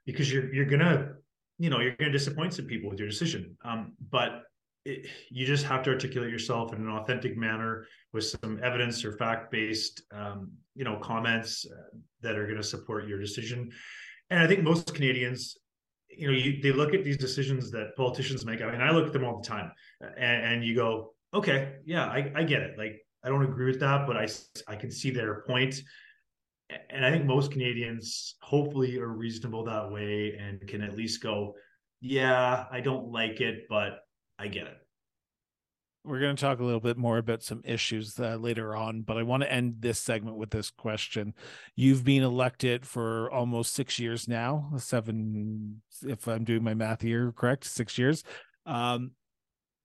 because 0.05 0.31
you're 0.31 0.53
you're 0.53 0.65
gonna 0.65 1.13
you 1.57 1.69
know 1.69 1.79
you're 1.79 1.95
gonna 1.95 2.11
disappoint 2.11 2.53
some 2.53 2.65
people 2.65 2.89
with 2.89 2.99
your 2.99 3.07
decision. 3.07 3.57
Um, 3.63 3.93
but 4.11 4.43
it, 4.85 5.07
you 5.29 5.45
just 5.45 5.65
have 5.65 5.81
to 5.83 5.91
articulate 5.91 6.29
yourself 6.29 6.73
in 6.73 6.81
an 6.81 6.89
authentic 6.89 7.37
manner 7.37 7.85
with 8.11 8.25
some 8.25 8.59
evidence 8.61 9.05
or 9.05 9.17
fact 9.17 9.51
based 9.51 10.03
um, 10.11 10.51
you 10.75 10.83
know 10.83 10.97
comments 10.97 11.65
uh, 11.65 11.97
that 12.21 12.37
are 12.37 12.45
going 12.45 12.57
to 12.57 12.63
support 12.63 13.07
your 13.07 13.19
decision. 13.19 13.71
And 14.29 14.39
i 14.39 14.47
think 14.47 14.63
most 14.63 14.93
canadians 14.93 15.57
you 16.17 16.27
know, 16.27 16.33
you, 16.33 16.61
they 16.61 16.71
look 16.71 16.93
at 16.93 17.03
these 17.03 17.17
decisions 17.17 17.71
that 17.71 17.95
politicians 17.95 18.45
make. 18.45 18.61
I 18.61 18.71
mean, 18.71 18.81
I 18.81 18.91
look 18.91 19.07
at 19.07 19.13
them 19.13 19.23
all 19.23 19.41
the 19.41 19.47
time, 19.47 19.71
and, 20.01 20.45
and 20.45 20.65
you 20.65 20.75
go, 20.75 21.13
okay, 21.33 21.75
yeah, 21.85 22.05
I, 22.05 22.31
I 22.35 22.43
get 22.43 22.61
it. 22.61 22.77
Like, 22.77 23.01
I 23.23 23.29
don't 23.29 23.43
agree 23.43 23.67
with 23.67 23.79
that, 23.79 24.05
but 24.05 24.17
I 24.17 24.27
I 24.67 24.75
can 24.75 24.91
see 24.91 25.11
their 25.11 25.41
point. 25.47 25.81
And 26.89 27.05
I 27.05 27.11
think 27.11 27.25
most 27.25 27.51
Canadians 27.51 28.35
hopefully 28.41 28.97
are 28.97 29.07
reasonable 29.07 29.63
that 29.65 29.91
way 29.91 30.35
and 30.39 30.65
can 30.67 30.81
at 30.81 30.95
least 30.95 31.21
go, 31.21 31.55
yeah, 32.01 32.65
I 32.71 32.79
don't 32.81 33.11
like 33.11 33.41
it, 33.41 33.65
but 33.69 33.99
I 34.39 34.47
get 34.47 34.67
it. 34.67 34.77
We're 36.05 36.19
going 36.19 36.35
to 36.35 36.41
talk 36.41 36.59
a 36.59 36.63
little 36.63 36.81
bit 36.81 36.97
more 36.97 37.17
about 37.17 37.43
some 37.43 37.61
issues 37.63 38.19
uh, 38.19 38.35
later 38.35 38.75
on, 38.75 39.03
but 39.03 39.17
I 39.17 39.23
want 39.23 39.43
to 39.43 39.51
end 39.51 39.75
this 39.79 39.99
segment 39.99 40.35
with 40.35 40.49
this 40.49 40.69
question. 40.69 41.33
You've 41.77 42.03
been 42.03 42.23
elected 42.23 42.85
for 42.85 43.31
almost 43.31 43.73
six 43.73 43.97
years 43.99 44.27
now, 44.27 44.69
seven, 44.77 45.81
if 46.05 46.27
I'm 46.27 46.43
doing 46.43 46.63
my 46.63 46.73
math 46.73 47.01
here 47.01 47.31
correct, 47.31 47.63
six 47.63 47.97
years. 47.97 48.23
Um, 48.65 49.11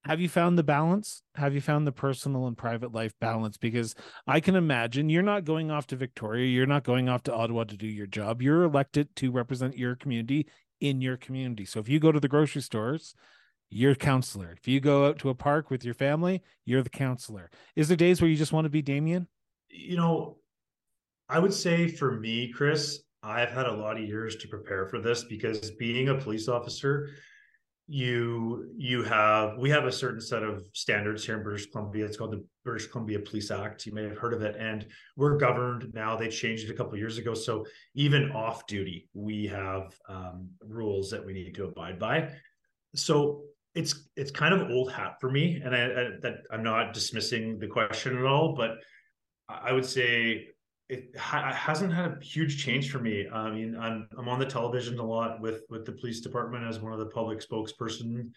have 0.05 0.21
you 0.21 0.29
found 0.29 0.59
the 0.59 0.65
balance? 0.65 1.23
Have 1.37 1.55
you 1.55 1.61
found 1.61 1.87
the 1.87 1.93
personal 1.93 2.49
and 2.49 2.57
private 2.57 2.93
life 2.93 3.13
balance? 3.21 3.57
Because 3.57 3.95
I 4.27 4.41
can 4.41 4.57
imagine 4.57 5.11
you're 5.11 5.23
not 5.23 5.45
going 5.45 5.71
off 5.71 5.87
to 5.89 5.97
Victoria, 5.97 6.47
you're 6.47 6.67
not 6.67 6.83
going 6.83 7.09
off 7.09 7.23
to 7.25 7.35
Ottawa 7.35 7.65
to 7.65 7.77
do 7.77 7.87
your 7.87 8.07
job. 8.07 8.43
You're 8.43 8.65
elected 8.65 9.15
to 9.17 9.31
represent 9.31 9.77
your 9.77 9.95
community 9.95 10.49
in 10.81 11.01
your 11.01 11.17
community. 11.17 11.65
So 11.65 11.79
if 11.79 11.89
you 11.89 12.01
go 12.01 12.11
to 12.11 12.21
the 12.21 12.29
grocery 12.29 12.63
stores, 12.63 13.15
you're 13.71 13.95
councillor. 13.95 14.55
If 14.57 14.67
you 14.67 14.81
go 14.81 15.07
out 15.07 15.19
to 15.21 15.31
a 15.31 15.35
park 15.35 15.71
with 15.71 15.85
your 15.85 15.95
family, 15.95 16.43
you're 16.65 16.83
the 16.83 16.91
councillor. 16.91 17.51
Is 17.77 17.89
there 17.89 17.97
days 17.97 18.21
where 18.21 18.31
you 18.31 18.37
just 18.37 18.53
want 18.53 18.65
to 18.65 18.71
be 18.71 18.83
Damian? 18.83 19.29
You 19.69 19.97
know, 19.97 20.37
I 21.29 21.39
would 21.39 21.53
say 21.53 21.89
for 21.89 22.19
me, 22.19 22.51
Chris, 22.51 23.03
I've 23.23 23.51
had 23.51 23.67
a 23.67 23.73
lot 23.73 23.99
of 23.99 24.05
years 24.05 24.37
to 24.37 24.49
prepare 24.49 24.87
for 24.87 25.01
this 25.01 25.25
because 25.25 25.71
being 25.73 26.09
a 26.09 26.15
police 26.15 26.49
officer, 26.49 27.11
you 27.91 28.71
you 28.77 29.03
have 29.03 29.57
we 29.59 29.71
have 29.71 29.87
a 29.87 29.93
certain 29.93 30.21
set 30.21 30.43
of 30.43 30.63
standards 30.75 31.25
here 31.25 31.39
in 31.39 31.43
British 31.43 31.71
Columbia. 31.71 32.05
It's 32.05 32.19
called 32.19 32.33
the 32.33 32.45
British 32.63 32.87
Columbia 32.87 33.19
Police 33.19 33.51
Act. 33.51 33.87
You 33.87 33.93
may 33.93 34.05
have 34.05 34.19
heard 34.19 34.35
of 34.35 34.43
it, 34.43 34.57
and 34.59 34.87
we're 35.17 35.39
governed 35.39 35.93
now. 35.95 36.15
They 36.15 36.29
changed 36.29 36.69
it 36.69 36.73
a 36.73 36.77
couple 36.77 36.99
years 36.99 37.17
ago, 37.17 37.33
so 37.33 37.65
even 37.95 38.31
off 38.33 38.67
duty, 38.67 39.09
we 39.15 39.47
have 39.47 39.95
um, 40.09 40.51
rules 40.61 41.11
that 41.11 41.25
we 41.25 41.33
need 41.33 41.55
to 41.55 41.65
abide 41.65 41.99
by. 41.99 42.31
So 42.95 43.45
it's 43.75 44.09
it's 44.17 44.31
kind 44.31 44.55
of 44.55 44.71
old 44.71 44.93
hat 44.93 45.21
for 45.21 45.31
me, 45.31 45.61
and 45.65 45.75
I, 45.75 45.85
I, 45.85 46.09
that 46.23 46.43
I'm 46.51 46.63
not 46.63 46.95
dismissing 46.95 47.59
the 47.59 47.67
question 47.67 48.17
at 48.17 48.25
all, 48.25 48.55
but 48.55 48.73
I 49.49 49.73
would 49.73 49.87
say 49.87 50.49
it 50.89 51.17
ha- 51.19 51.53
hasn't 51.53 51.93
had 51.93 52.13
a 52.13 52.25
huge 52.25 52.63
change 52.63 52.91
for 52.91 52.99
me. 52.99 53.29
I 53.29 53.51
mean, 53.51 53.77
I'm 53.77 54.09
I'm 54.19 54.29
on 54.29 54.39
the 54.39 54.47
television 54.47 54.99
a 54.99 55.05
lot 55.05 55.41
with 55.41 55.63
with 55.69 55.85
the 55.85 55.93
police 55.93 56.21
department 56.21 56.65
as 56.65 56.81
one 56.81 56.93
of 56.93 56.99
the 56.99 57.07
public 57.07 57.41
spokesperson 57.41 58.31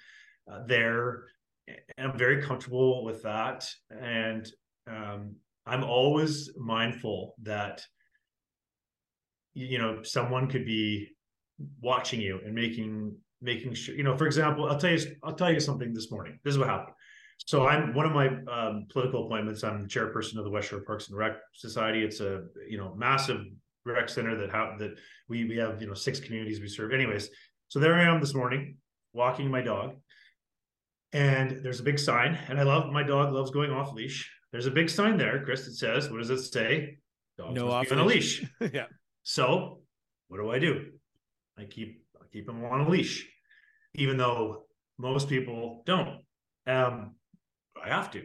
uh, 0.52 0.60
there, 0.67 1.24
and 1.67 2.12
I'm 2.12 2.17
very 2.17 2.41
comfortable 2.41 3.04
with 3.06 3.24
that. 3.24 3.70
And 3.89 4.48
um, 4.88 5.36
I'm 5.65 5.84
always 5.84 6.52
mindful 6.58 7.36
that 7.44 7.84
you 9.54 9.78
know 9.78 10.04
someone 10.04 10.50
could 10.50 10.65
be 10.65 11.10
watching 11.82 12.20
you 12.20 12.39
and 12.46 12.54
making 12.54 13.15
making 13.41 13.73
sure 13.73 13.95
you 13.95 14.04
know 14.04 14.15
for 14.15 14.25
example 14.25 14.69
i'll 14.69 14.77
tell 14.77 14.91
you 14.91 14.99
i'll 15.23 15.34
tell 15.34 15.51
you 15.51 15.60
something 15.60 15.93
this 15.93 16.12
morning. 16.12 16.39
This 16.43 16.54
is 16.54 16.60
what 16.60 16.69
happened. 16.69 16.95
So 17.45 17.67
i'm 17.67 17.93
one 17.93 18.06
of 18.06 18.12
my 18.12 18.27
um, 18.51 18.88
political 18.89 19.25
appointments 19.25 19.63
i'm 19.63 19.82
the 19.82 19.88
chairperson 19.88 20.38
of 20.38 20.43
the 20.43 20.51
west 20.51 20.69
shore 20.69 20.82
parks 20.82 21.10
and 21.10 21.17
rec 21.17 21.38
society. 21.54 22.04
It's 22.04 22.19
a 22.19 22.43
you 22.69 22.77
know 22.77 22.93
massive 22.95 23.41
rec 23.86 24.10
center 24.10 24.38
that 24.38 24.51
have 24.51 24.77
that 24.80 24.91
we 25.27 25.45
we 25.45 25.58
have 25.58 25.82
you 25.82 25.88
know 25.88 25.93
six 25.93 26.19
communities 26.19 26.62
we 26.62 26.67
serve. 26.67 26.93
Anyways 26.93 27.30
so 27.67 27.80
there 27.80 27.95
i 27.95 28.04
am 28.04 28.19
this 28.19 28.34
morning 28.34 28.75
walking 29.13 29.49
my 29.49 29.62
dog 29.62 29.95
and 31.13 31.63
there's 31.63 31.80
a 31.80 31.84
big 31.84 31.97
sign 31.97 32.38
and 32.49 32.60
i 32.60 32.63
love 32.63 32.91
my 32.91 33.01
dog 33.01 33.34
loves 33.34 33.51
going 33.51 33.71
off 33.71 33.93
leash. 33.93 34.30
There's 34.51 34.65
a 34.65 34.71
big 34.71 34.89
sign 34.89 35.17
there 35.17 35.43
chris 35.43 35.65
that 35.65 35.73
says 35.73 36.10
what 36.10 36.17
does 36.17 36.30
it 36.30 36.43
say? 36.43 36.97
Dogs 37.38 37.56
no 37.56 37.71
off 37.71 37.91
on 37.91 37.99
a 37.99 38.06
leash. 38.06 38.45
Yeah. 38.73 38.86
So 39.23 39.82
what 40.27 40.38
do 40.38 40.51
i 40.51 40.60
do? 40.60 40.91
I 41.58 41.65
keep 41.65 42.00
keep 42.32 42.46
them 42.46 42.63
on 42.65 42.82
a 42.82 42.89
leash, 42.89 43.28
even 43.96 44.17
though 44.17 44.65
most 44.98 45.30
people 45.30 45.84
don't. 45.86 46.22
Um, 46.67 47.15
I 47.84 47.89
have 47.89 48.12
to, 48.12 48.24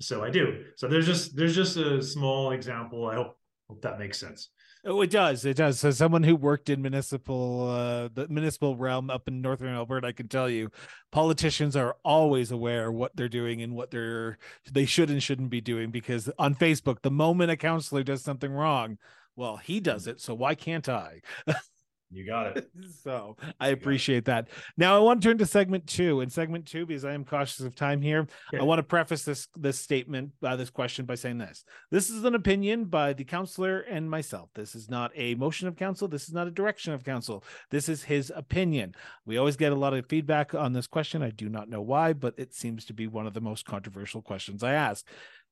so 0.00 0.24
I 0.24 0.30
do. 0.30 0.64
So 0.76 0.88
there's 0.88 1.06
just 1.06 1.36
there's 1.36 1.54
just 1.54 1.76
a 1.76 2.02
small 2.02 2.52
example. 2.52 3.06
I 3.06 3.16
hope 3.16 3.36
hope 3.68 3.82
that 3.82 3.98
makes 3.98 4.18
sense. 4.18 4.50
Oh, 4.86 5.00
it 5.00 5.10
does. 5.10 5.46
It 5.46 5.56
does. 5.56 5.80
So, 5.80 5.90
someone 5.92 6.22
who 6.22 6.36
worked 6.36 6.68
in 6.68 6.82
municipal, 6.82 7.70
uh, 7.70 8.08
the 8.12 8.28
municipal 8.28 8.76
realm 8.76 9.08
up 9.08 9.26
in 9.28 9.40
northern 9.40 9.74
Alberta, 9.74 10.08
I 10.08 10.12
can 10.12 10.28
tell 10.28 10.50
you, 10.50 10.70
politicians 11.10 11.74
are 11.74 11.96
always 12.04 12.50
aware 12.50 12.92
what 12.92 13.16
they're 13.16 13.28
doing 13.30 13.62
and 13.62 13.74
what 13.74 13.90
they're 13.90 14.36
they 14.70 14.84
should 14.84 15.08
and 15.08 15.22
shouldn't 15.22 15.48
be 15.48 15.62
doing. 15.62 15.90
Because 15.90 16.28
on 16.38 16.54
Facebook, 16.54 17.00
the 17.00 17.10
moment 17.10 17.50
a 17.50 17.56
councillor 17.56 18.02
does 18.02 18.22
something 18.22 18.52
wrong, 18.52 18.98
well, 19.36 19.56
he 19.56 19.80
does 19.80 20.06
it, 20.06 20.20
so 20.20 20.34
why 20.34 20.54
can't 20.54 20.88
I? 20.88 21.22
You 22.10 22.26
got 22.26 22.56
it. 22.56 22.70
so 23.02 23.36
I 23.58 23.68
appreciate 23.68 24.26
that. 24.26 24.48
Now 24.76 24.96
I 24.96 25.00
want 25.00 25.20
to 25.20 25.28
turn 25.28 25.38
to 25.38 25.46
segment 25.46 25.86
two. 25.86 26.20
In 26.20 26.30
segment 26.30 26.66
two, 26.66 26.86
because 26.86 27.04
I 27.04 27.12
am 27.12 27.24
cautious 27.24 27.60
of 27.60 27.74
time 27.74 28.00
here, 28.00 28.20
okay. 28.52 28.60
I 28.60 28.62
want 28.62 28.78
to 28.78 28.84
preface 28.84 29.24
this 29.24 29.48
this 29.56 29.78
statement 29.78 30.32
by 30.40 30.56
this 30.56 30.70
question 30.70 31.06
by 31.06 31.16
saying 31.16 31.38
this. 31.38 31.64
This 31.90 32.10
is 32.10 32.24
an 32.24 32.34
opinion 32.34 32.84
by 32.84 33.12
the 33.12 33.24
councillor 33.24 33.80
and 33.80 34.08
myself. 34.08 34.50
This 34.54 34.74
is 34.74 34.88
not 34.88 35.10
a 35.14 35.34
motion 35.34 35.66
of 35.66 35.76
council. 35.76 36.06
This 36.08 36.28
is 36.28 36.32
not 36.32 36.46
a 36.46 36.52
direction 36.52 36.92
of 36.92 37.04
council. 37.04 37.44
This 37.70 37.88
is 37.88 38.04
his 38.04 38.32
opinion. 38.34 38.94
We 39.26 39.36
always 39.36 39.56
get 39.56 39.72
a 39.72 39.76
lot 39.76 39.94
of 39.94 40.06
feedback 40.06 40.54
on 40.54 40.72
this 40.72 40.86
question. 40.86 41.22
I 41.22 41.30
do 41.30 41.48
not 41.48 41.68
know 41.68 41.82
why, 41.82 42.12
but 42.12 42.34
it 42.36 42.54
seems 42.54 42.84
to 42.86 42.94
be 42.94 43.06
one 43.06 43.26
of 43.26 43.34
the 43.34 43.40
most 43.40 43.64
controversial 43.64 44.22
questions 44.22 44.62
I 44.62 44.74
ask. 44.74 45.06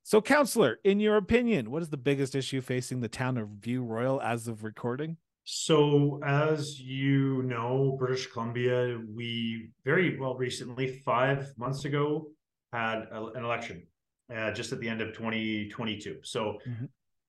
So, 0.05 0.21
councillor, 0.21 0.81
in 0.83 0.99
your 0.99 1.17
opinion, 1.17 1.71
what 1.71 1.83
is 1.83 1.91
the 1.91 1.97
biggest 1.97 2.35
issue 2.35 2.61
facing 2.61 3.01
the 3.01 3.09
town 3.09 3.39
of 3.39 3.49
View 3.49 3.85
Royal 3.85 4.21
as 4.21 4.49
of 4.49 4.65
recording? 4.65 5.17
So, 5.45 6.21
as 6.25 6.79
you 6.79 7.43
know, 7.43 7.97
British 7.99 8.29
Columbia, 8.29 9.01
we 9.13 9.71
very 9.85 10.19
well 10.19 10.37
recently, 10.37 11.01
five 11.01 11.53
months 11.57 11.85
ago, 11.85 12.29
had 12.73 13.09
a, 13.11 13.27
an 13.35 13.45
election 13.45 13.87
uh, 14.35 14.53
just 14.53 14.73
at 14.73 14.79
the 14.79 14.89
end 14.89 15.01
of 15.01 15.13
2022. 15.15 16.21
So, 16.23 16.59
mm-hmm. 16.67 16.85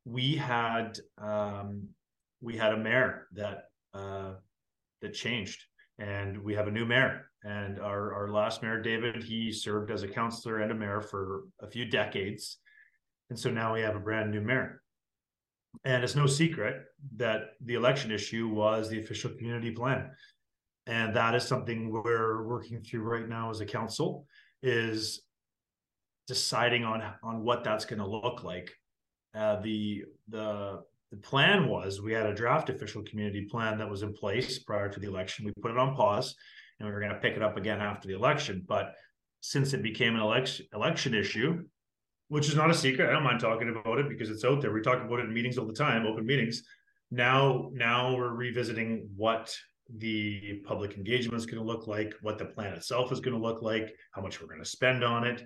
we 0.05 0.35
had 0.35 0.99
um, 1.17 1.87
we 2.39 2.55
had 2.55 2.73
a 2.73 2.77
mayor 2.77 3.27
that 3.33 3.69
uh, 3.95 4.33
that 5.01 5.13
changed, 5.15 5.63
and 5.97 6.37
we 6.37 6.53
have 6.53 6.67
a 6.67 6.71
new 6.71 6.85
mayor. 6.85 7.31
And 7.43 7.79
our 7.79 8.13
our 8.13 8.29
last 8.29 8.61
mayor, 8.61 8.79
David, 8.79 9.23
he 9.23 9.51
served 9.51 9.89
as 9.89 10.03
a 10.03 10.07
councillor 10.07 10.59
and 10.59 10.71
a 10.71 10.75
mayor 10.75 11.01
for 11.01 11.45
a 11.61 11.67
few 11.67 11.85
decades, 11.85 12.59
and 13.31 13.39
so 13.39 13.49
now 13.49 13.73
we 13.73 13.81
have 13.81 13.95
a 13.95 13.99
brand 13.99 14.29
new 14.29 14.41
mayor. 14.41 14.82
And 15.85 16.03
it's 16.03 16.15
no 16.15 16.27
secret 16.27 16.83
that 17.17 17.51
the 17.65 17.73
election 17.73 18.11
issue 18.11 18.47
was 18.47 18.89
the 18.89 18.99
official 18.99 19.31
community 19.31 19.71
plan. 19.71 20.11
And 20.85 21.15
that 21.15 21.35
is 21.35 21.43
something 21.43 21.91
we're 21.91 22.43
working 22.43 22.81
through 22.81 23.03
right 23.03 23.27
now 23.27 23.49
as 23.49 23.61
a 23.61 23.65
council 23.65 24.25
is 24.61 25.23
deciding 26.27 26.83
on 26.83 27.03
on 27.21 27.43
what 27.43 27.63
that's 27.63 27.85
going 27.85 27.99
to 27.99 28.07
look 28.07 28.43
like. 28.43 28.71
Uh, 29.35 29.59
the 29.61 30.03
the 30.27 30.81
the 31.11 31.17
plan 31.17 31.67
was 31.67 32.01
we 32.01 32.13
had 32.13 32.25
a 32.25 32.33
draft 32.33 32.69
official 32.69 33.03
community 33.03 33.45
plan 33.45 33.77
that 33.77 33.89
was 33.89 34.01
in 34.01 34.13
place 34.13 34.59
prior 34.59 34.89
to 34.89 34.99
the 34.99 35.07
election. 35.07 35.45
We 35.45 35.53
put 35.61 35.71
it 35.71 35.77
on 35.77 35.95
pause, 35.95 36.35
and 36.79 36.87
we 36.87 36.93
were 36.93 36.99
going 36.99 37.13
to 37.13 37.19
pick 37.19 37.35
it 37.35 37.43
up 37.43 37.57
again 37.57 37.81
after 37.81 38.07
the 38.07 38.15
election. 38.15 38.63
But 38.67 38.93
since 39.41 39.73
it 39.73 39.83
became 39.83 40.15
an 40.15 40.21
election 40.21 40.65
election 40.73 41.13
issue, 41.13 41.63
which 42.33 42.47
is 42.47 42.55
not 42.55 42.71
a 42.71 42.73
secret. 42.73 43.07
I 43.07 43.13
don't 43.13 43.21
mind 43.21 43.39
talking 43.39 43.69
about 43.69 43.99
it 43.99 44.09
because 44.09 44.31
it's 44.31 44.43
out 44.43 44.59
there. 44.59 44.73
We 44.73 44.81
talk 44.81 44.99
about 44.99 45.19
it 45.19 45.25
in 45.25 45.33
meetings 45.35 45.59
all 45.59 45.67
the 45.67 45.73
time, 45.73 46.07
open 46.07 46.25
meetings. 46.25 46.63
Now, 47.11 47.69
now 47.73 48.15
we're 48.15 48.33
revisiting 48.33 49.07
what 49.15 49.55
the 49.97 50.63
public 50.65 50.97
engagement 50.97 51.37
is 51.37 51.45
going 51.45 51.63
to 51.63 51.63
look 51.63 51.85
like, 51.85 52.15
what 52.23 52.39
the 52.39 52.45
plan 52.45 52.73
itself 52.73 53.11
is 53.11 53.19
going 53.19 53.39
to 53.39 53.39
look 53.39 53.61
like, 53.61 53.93
how 54.13 54.23
much 54.23 54.41
we're 54.41 54.47
going 54.47 54.63
to 54.63 54.65
spend 54.65 55.03
on 55.03 55.27
it. 55.27 55.43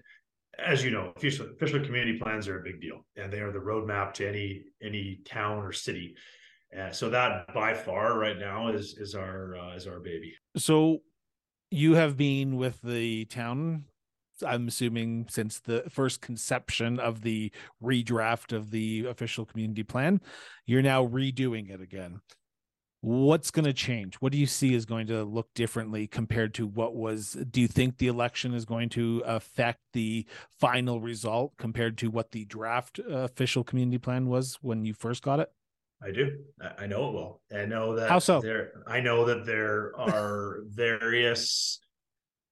As 0.65 0.81
you 0.81 0.91
know, 0.91 1.11
official, 1.17 1.47
official 1.51 1.83
community 1.83 2.17
plans 2.17 2.47
are 2.47 2.61
a 2.61 2.63
big 2.63 2.79
deal, 2.79 3.05
and 3.17 3.33
they 3.33 3.41
are 3.41 3.51
the 3.51 3.59
roadmap 3.59 4.13
to 4.13 4.29
any 4.29 4.63
any 4.81 5.19
town 5.25 5.57
or 5.57 5.73
city. 5.73 6.15
Uh, 6.77 6.91
so 6.91 7.09
that 7.09 7.53
by 7.53 7.73
far 7.73 8.17
right 8.17 8.39
now 8.39 8.69
is 8.69 8.97
is 8.97 9.13
our 9.13 9.57
uh, 9.57 9.75
is 9.75 9.87
our 9.87 9.99
baby. 9.99 10.33
So 10.55 10.99
you 11.69 11.95
have 11.95 12.15
been 12.15 12.55
with 12.55 12.81
the 12.81 13.25
town 13.25 13.83
I'm 14.45 14.67
assuming 14.67 15.27
since 15.29 15.59
the 15.59 15.83
first 15.89 16.21
conception 16.21 16.99
of 16.99 17.21
the 17.21 17.51
redraft 17.83 18.55
of 18.55 18.71
the 18.71 19.05
official 19.05 19.45
community 19.45 19.83
plan, 19.83 20.21
you're 20.65 20.81
now 20.81 21.05
redoing 21.05 21.69
it 21.69 21.81
again. 21.81 22.21
What's 23.01 23.51
going 23.51 23.65
to 23.65 23.73
change? 23.73 24.15
What 24.15 24.31
do 24.31 24.39
you 24.39 24.47
see 24.47 24.73
is 24.73 24.85
going 24.85 25.07
to 25.07 25.23
look 25.23 25.53
differently 25.53 26.07
compared 26.07 26.55
to 26.55 26.65
what 26.65 26.95
was? 26.95 27.37
Do 27.49 27.61
you 27.61 27.67
think 27.67 27.97
the 27.97 28.07
election 28.07 28.53
is 28.53 28.65
going 28.65 28.89
to 28.89 29.21
affect 29.25 29.79
the 29.93 30.25
final 30.59 30.99
result 30.99 31.53
compared 31.57 31.99
to 31.99 32.09
what 32.09 32.31
the 32.31 32.45
draft 32.45 32.99
uh, 32.99 33.19
official 33.19 33.63
community 33.63 33.99
plan 33.99 34.27
was 34.27 34.57
when 34.61 34.83
you 34.83 34.93
first 34.93 35.21
got 35.21 35.39
it? 35.39 35.49
I 36.01 36.11
do. 36.11 36.37
I 36.77 36.85
know 36.87 37.09
it 37.09 37.13
will. 37.13 37.41
I 37.55 37.65
know 37.65 37.95
that. 37.95 38.09
How 38.09 38.19
so? 38.19 38.41
There, 38.41 38.83
I 38.87 38.99
know 38.99 39.25
that 39.25 39.45
there 39.45 39.93
are 39.97 40.61
various 40.67 41.79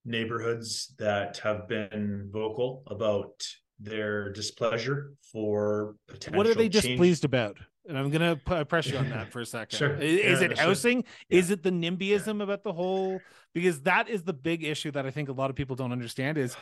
neighborhoods 0.06 0.94
that 1.00 1.38
have 1.40 1.68
been 1.68 2.30
vocal 2.32 2.84
about 2.88 3.44
their 3.80 4.32
displeasure 4.32 5.14
for 5.32 5.96
potential. 6.08 6.38
What 6.38 6.48
are 6.48 6.54
they 6.54 6.70
change. 6.70 6.84
displeased 6.86 7.26
about? 7.26 7.58
And 7.88 7.98
I'm 7.98 8.10
gonna 8.10 8.36
put 8.36 8.68
press 8.70 8.88
you 8.88 8.98
on 8.98 9.10
that 9.10 9.32
for 9.32 9.42
a 9.42 9.46
second. 9.58 9.78
Sure. 9.78 9.96
Is, 9.96 10.20
is 10.20 10.42
Yeah, 10.42 10.46
it 10.48 10.58
sure. 10.58 10.66
housing? 10.68 11.04
Yeah. 11.30 11.40
Is 11.40 11.52
it 11.52 11.62
the 11.64 11.72
NIMBYism 11.72 12.42
about 12.42 12.64
the 12.64 12.74
whole? 12.74 13.20
Because 13.54 13.82
that 13.82 14.10
is 14.10 14.24
the 14.24 14.34
big 14.34 14.64
issue 14.64 14.92
that 14.92 15.06
I 15.06 15.12
think 15.12 15.30
a 15.30 15.34
lot 15.34 15.50
of 15.50 15.56
people 15.56 15.76
don't 15.76 15.92
understand. 15.92 16.38
Is 16.38 16.56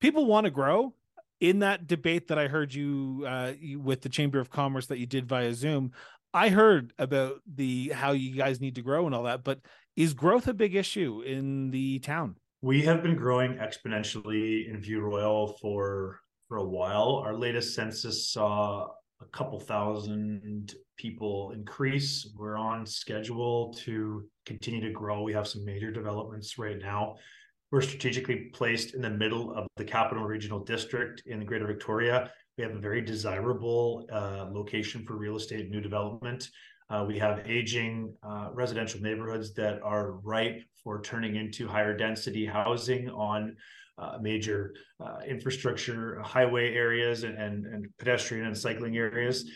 people 0.00 0.26
want 0.26 0.44
to 0.44 0.50
grow. 0.50 0.94
In 1.40 1.58
that 1.58 1.88
debate 1.88 2.28
that 2.28 2.38
I 2.38 2.46
heard 2.46 2.72
you, 2.72 3.24
uh, 3.26 3.52
you 3.58 3.80
with 3.80 4.00
the 4.00 4.08
Chamber 4.08 4.38
of 4.38 4.48
Commerce 4.48 4.86
that 4.86 4.98
you 4.98 5.06
did 5.06 5.26
via 5.26 5.52
Zoom, 5.54 5.90
I 6.32 6.50
heard 6.50 6.92
about 7.00 7.40
the 7.52 7.88
how 7.88 8.12
you 8.12 8.36
guys 8.36 8.60
need 8.60 8.76
to 8.76 8.82
grow 8.82 9.06
and 9.06 9.14
all 9.14 9.24
that. 9.24 9.42
But 9.42 9.58
is 9.96 10.14
growth 10.14 10.46
a 10.46 10.54
big 10.54 10.76
issue 10.76 11.22
in 11.22 11.72
the 11.72 11.98
town? 11.98 12.36
We 12.64 12.82
have 12.82 13.02
been 13.02 13.16
growing 13.16 13.54
exponentially 13.54 14.70
in 14.70 14.80
View 14.80 15.00
Royal 15.00 15.48
for 15.60 16.20
for 16.46 16.58
a 16.58 16.64
while. 16.64 17.20
Our 17.26 17.34
latest 17.34 17.74
census 17.74 18.30
saw 18.30 18.86
a 19.20 19.24
couple 19.32 19.58
thousand 19.58 20.72
people 20.96 21.50
increase. 21.56 22.32
We're 22.38 22.56
on 22.56 22.86
schedule 22.86 23.74
to 23.80 24.28
continue 24.46 24.80
to 24.80 24.92
grow. 24.92 25.22
We 25.22 25.32
have 25.32 25.48
some 25.48 25.64
major 25.64 25.90
developments 25.90 26.56
right 26.56 26.78
now. 26.78 27.16
We're 27.72 27.80
strategically 27.80 28.50
placed 28.54 28.94
in 28.94 29.02
the 29.02 29.10
middle 29.10 29.52
of 29.56 29.66
the 29.76 29.84
Capital 29.84 30.22
Regional 30.22 30.60
District 30.60 31.20
in 31.26 31.44
Greater 31.44 31.66
Victoria. 31.66 32.30
We 32.56 32.62
have 32.62 32.76
a 32.76 32.78
very 32.78 33.00
desirable 33.00 34.06
uh, 34.12 34.46
location 34.52 35.04
for 35.04 35.16
real 35.16 35.34
estate 35.34 35.68
new 35.68 35.80
development. 35.80 36.48
Uh, 36.88 37.04
we 37.08 37.18
have 37.18 37.42
aging 37.44 38.14
uh, 38.22 38.50
residential 38.52 39.00
neighborhoods 39.00 39.52
that 39.54 39.82
are 39.82 40.12
ripe 40.12 40.62
for 40.84 41.00
turning 41.02 41.36
into 41.36 41.68
higher 41.68 41.96
density 41.96 42.46
housing 42.46 43.08
on 43.10 43.56
uh, 43.98 44.18
major 44.20 44.74
uh, 45.00 45.18
infrastructure, 45.26 46.20
highway 46.22 46.74
areas, 46.74 47.24
and, 47.24 47.36
and, 47.36 47.66
and 47.66 47.86
pedestrian 47.98 48.46
and 48.46 48.56
cycling 48.56 48.96
areas. 48.96 49.50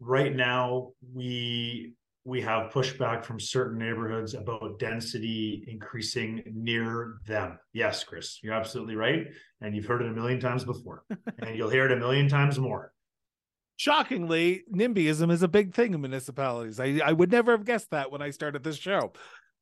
Right 0.00 0.34
now, 0.34 0.90
we 1.14 1.94
we 2.24 2.42
have 2.42 2.72
pushback 2.72 3.24
from 3.24 3.38
certain 3.38 3.78
neighborhoods 3.78 4.34
about 4.34 4.80
density 4.80 5.64
increasing 5.68 6.42
near 6.52 7.18
them. 7.24 7.56
Yes, 7.72 8.02
Chris, 8.02 8.40
you're 8.42 8.52
absolutely 8.52 8.96
right, 8.96 9.28
and 9.60 9.76
you've 9.76 9.86
heard 9.86 10.02
it 10.02 10.08
a 10.08 10.12
million 10.12 10.40
times 10.40 10.64
before, 10.64 11.04
and 11.38 11.56
you'll 11.56 11.70
hear 11.70 11.86
it 11.86 11.92
a 11.92 11.96
million 11.96 12.28
times 12.28 12.58
more. 12.58 12.92
Shockingly, 13.76 14.64
NIMBYism 14.74 15.30
is 15.30 15.42
a 15.42 15.48
big 15.48 15.72
thing 15.72 15.94
in 15.94 16.00
municipalities. 16.00 16.80
I, 16.80 17.00
I 17.04 17.12
would 17.12 17.30
never 17.30 17.52
have 17.52 17.64
guessed 17.64 17.90
that 17.90 18.10
when 18.10 18.22
I 18.22 18.30
started 18.30 18.64
this 18.64 18.76
show. 18.76 19.12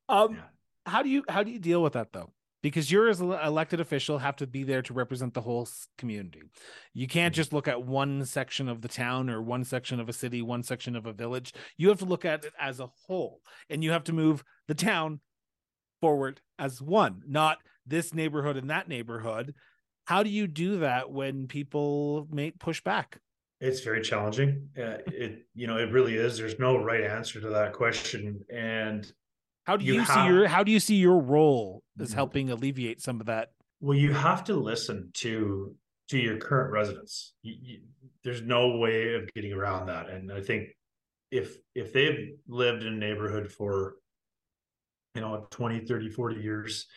Um, 0.09 0.35
Yeah. 0.35 0.41
how 0.85 1.03
do 1.03 1.09
you 1.09 1.23
how 1.29 1.43
do 1.43 1.51
you 1.51 1.59
deal 1.59 1.81
with 1.81 1.93
that 1.93 2.13
though? 2.13 2.31
Because 2.61 2.91
you're 2.91 3.09
as 3.09 3.21
an 3.21 3.31
elected 3.31 3.79
official 3.79 4.17
have 4.17 4.35
to 4.37 4.47
be 4.47 4.63
there 4.63 4.81
to 4.83 4.93
represent 4.93 5.33
the 5.35 5.41
whole 5.41 5.67
community. 5.97 6.41
You 6.93 7.07
can't 7.07 7.31
Mhm. 7.33 7.35
just 7.37 7.53
look 7.53 7.67
at 7.67 7.83
one 7.83 8.25
section 8.25 8.67
of 8.67 8.81
the 8.81 8.87
town 8.87 9.29
or 9.29 9.41
one 9.41 9.63
section 9.63 9.99
of 9.99 10.09
a 10.09 10.13
city, 10.13 10.41
one 10.41 10.63
section 10.63 10.95
of 10.95 11.05
a 11.05 11.13
village. 11.13 11.53
You 11.77 11.89
have 11.89 11.99
to 11.99 12.05
look 12.05 12.25
at 12.25 12.43
it 12.45 12.53
as 12.59 12.79
a 12.79 12.87
whole, 12.87 13.41
and 13.69 13.83
you 13.83 13.91
have 13.91 14.03
to 14.05 14.13
move 14.13 14.43
the 14.67 14.73
town 14.75 15.21
forward 16.01 16.41
as 16.57 16.81
one, 16.81 17.21
not 17.27 17.59
this 17.85 18.13
neighborhood 18.13 18.57
and 18.57 18.69
that 18.69 18.87
neighborhood. 18.87 19.53
How 20.05 20.23
do 20.23 20.29
you 20.29 20.47
do 20.47 20.79
that 20.79 21.11
when 21.11 21.47
people 21.47 22.27
may 22.31 22.51
push 22.51 22.81
back? 22.81 23.19
It's 23.61 23.81
very 23.81 24.01
challenging. 24.01 24.69
Uh, 24.77 24.97
it 25.07 25.47
you 25.53 25.65
know 25.67 25.77
it 25.77 25.91
really 25.91 26.15
is. 26.15 26.37
There's 26.37 26.59
no 26.59 26.77
right 26.83 27.03
answer 27.03 27.39
to 27.41 27.49
that 27.49 27.73
question, 27.73 28.43
and 28.49 29.11
How 29.65 29.77
do 29.77 29.85
You 29.85 29.95
you, 29.95 30.05
see 30.05 30.25
your 30.25 30.47
how 30.47 30.63
do 30.63 30.71
you 30.71 30.79
see 30.79 30.95
your 30.95 31.19
role 31.19 31.83
as 31.99 32.11
Mhm. 32.11 32.15
helping 32.15 32.49
alleviate 32.51 33.01
some 33.01 33.19
of 33.19 33.25
that? 33.27 33.51
well, 33.81 33.97
you 33.97 34.13
have 34.13 34.43
to 34.45 34.55
listen 34.55 35.11
to 35.15 35.75
to 36.07 36.17
your 36.17 36.37
current 36.37 36.71
residents. 36.71 37.33
You, 37.43 37.55
you, 37.61 37.81
there's 38.23 38.41
no 38.41 38.77
way 38.77 39.15
of 39.15 39.31
getting 39.33 39.53
around 39.53 39.87
that, 39.87 40.09
and 40.09 40.31
I 40.31 40.41
think 40.41 40.69
if 41.31 41.57
if 41.73 41.91
they've 41.93 42.35
lived 42.47 42.83
in 42.83 42.93
a 42.93 42.97
neighborhood 42.97 43.51
for 43.51 43.95
you 45.15 45.21
know 45.21 45.47
20 45.49 45.79
30 45.85 46.09
40 46.09 46.41
years 46.41 46.87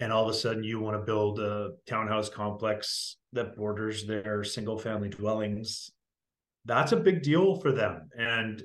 and 0.00 0.12
all 0.12 0.24
of 0.24 0.30
a 0.30 0.34
sudden 0.34 0.62
you 0.64 0.80
want 0.80 0.96
to 0.98 1.04
build 1.04 1.40
a 1.40 1.70
townhouse 1.86 2.28
complex 2.28 3.16
that 3.32 3.56
borders 3.56 4.06
their 4.06 4.44
single 4.44 4.78
family 4.78 5.08
dwellings 5.08 5.90
that's 6.66 6.92
a 6.92 6.96
big 6.96 7.22
deal 7.22 7.54
for 7.56 7.72
them 7.72 8.08
and 8.16 8.62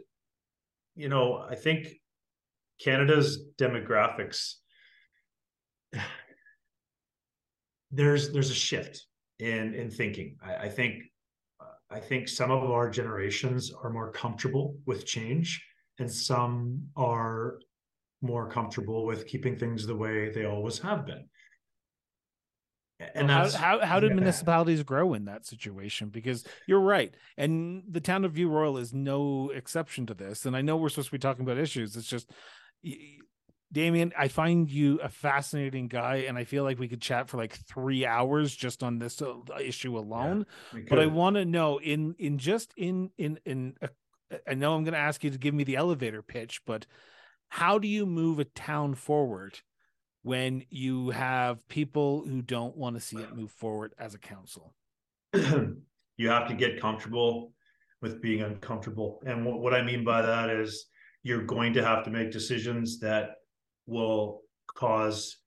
you 0.96 1.08
know 1.10 1.38
i 1.50 1.56
think 1.56 1.88
canada's 2.80 3.46
demographics 3.60 4.56
there's 7.92 8.32
there's 8.32 8.52
a 8.52 8.56
shift 8.56 9.06
in 9.40 9.74
in 9.74 9.90
thinking 9.90 10.36
i, 10.44 10.56
I 10.66 10.70
think 10.70 11.04
i 11.90 12.00
think 12.00 12.28
some 12.28 12.52
of 12.52 12.70
our 12.70 12.90
generations 12.90 13.72
are 13.82 13.90
more 13.90 14.12
comfortable 14.12 14.78
with 14.86 15.06
change 15.06 15.64
and 16.00 16.12
some 16.12 16.84
are 16.96 17.60
more 18.22 18.50
comfortable 18.50 19.06
with 19.06 19.28
keeping 19.28 19.58
things 19.58 19.86
the 19.86 19.96
way 19.96 20.30
they 20.32 20.46
always 20.46 20.80
have 20.80 21.06
been 21.06 21.26
and 23.00 23.30
how, 23.30 23.44
that's 23.44 23.54
how 23.54 23.80
how 23.86 24.00
did 24.00 24.10
yeah. 24.10 24.16
municipalities 24.16 24.82
grow 24.82 25.14
in 25.14 25.26
that 25.26 25.46
situation? 25.46 26.10
Because 26.10 26.44
you're 26.66 26.82
right, 26.82 27.14
and 27.38 27.84
the 27.88 28.02
town 28.02 28.26
of 28.26 28.34
View 28.34 28.50
Royal 28.50 28.78
is 28.78 28.94
no 28.94 29.52
exception 29.54 30.08
to 30.08 30.14
this. 30.14 30.46
And 30.46 30.56
I 30.56 30.62
know 30.62 30.78
we're 30.78 30.90
supposed 30.90 31.10
to 31.10 31.12
be 31.12 31.20
talking 31.20 31.46
about 31.46 31.60
issues. 31.60 31.96
It's 31.96 32.08
just, 32.08 32.32
Damian, 33.72 34.14
I 34.18 34.30
find 34.30 34.70
you 34.72 35.00
a 35.02 35.10
fascinating 35.10 35.88
guy, 35.88 36.26
and 36.28 36.38
I 36.38 36.46
feel 36.46 36.64
like 36.64 36.80
we 36.80 36.88
could 36.88 37.02
chat 37.02 37.30
for 37.30 37.38
like 37.38 37.54
three 37.54 38.06
hours 38.06 38.56
just 38.56 38.82
on 38.82 39.00
this 39.00 39.22
uh, 39.22 39.36
issue 39.60 39.98
alone. 39.98 40.46
we 40.74 40.82
but 40.82 41.00
I 41.00 41.08
want 41.08 41.36
to 41.36 41.46
know 41.46 41.80
in 41.80 42.16
in 42.18 42.38
just 42.38 42.74
in 42.78 43.12
in 43.18 43.40
in 43.46 43.76
a, 43.82 43.90
I 44.48 44.54
know 44.54 44.74
I'm 44.74 44.84
going 44.84 44.94
to 44.94 45.00
ask 45.00 45.24
you 45.24 45.30
to 45.30 45.38
give 45.38 45.54
me 45.54 45.64
the 45.64 45.76
elevator 45.76 46.22
pitch, 46.22 46.62
but 46.66 46.86
how 47.50 47.78
do 47.78 47.88
you 47.88 48.06
move 48.06 48.40
a 48.40 48.46
town 48.46 48.96
forward 48.96 49.60
when 50.24 50.64
you 50.70 51.10
have 51.12 51.68
people 51.68 52.24
who 52.26 52.42
don't 52.42 52.76
want 52.76 52.96
to 52.96 53.02
see 53.02 53.18
it 53.18 53.36
move 53.36 53.52
forward 53.52 53.94
as 53.98 54.14
a 54.14 54.20
council? 54.20 54.74
you 55.34 56.30
have 56.30 56.48
to 56.48 56.54
get 56.54 56.82
comfortable 56.82 57.54
with 58.02 58.22
being 58.22 58.42
uncomfortable. 58.42 59.22
And 59.26 59.46
what, 59.46 59.60
what 59.60 59.74
I 59.74 59.82
mean 59.82 60.04
by 60.04 60.22
that 60.22 60.50
is 60.50 60.88
you're 61.24 61.44
going 61.44 61.74
to 61.74 61.84
have 61.84 62.04
to 62.06 62.10
make 62.10 62.32
decisions 62.32 63.00
that 63.00 63.32
will 63.86 64.42
cause 64.76 65.38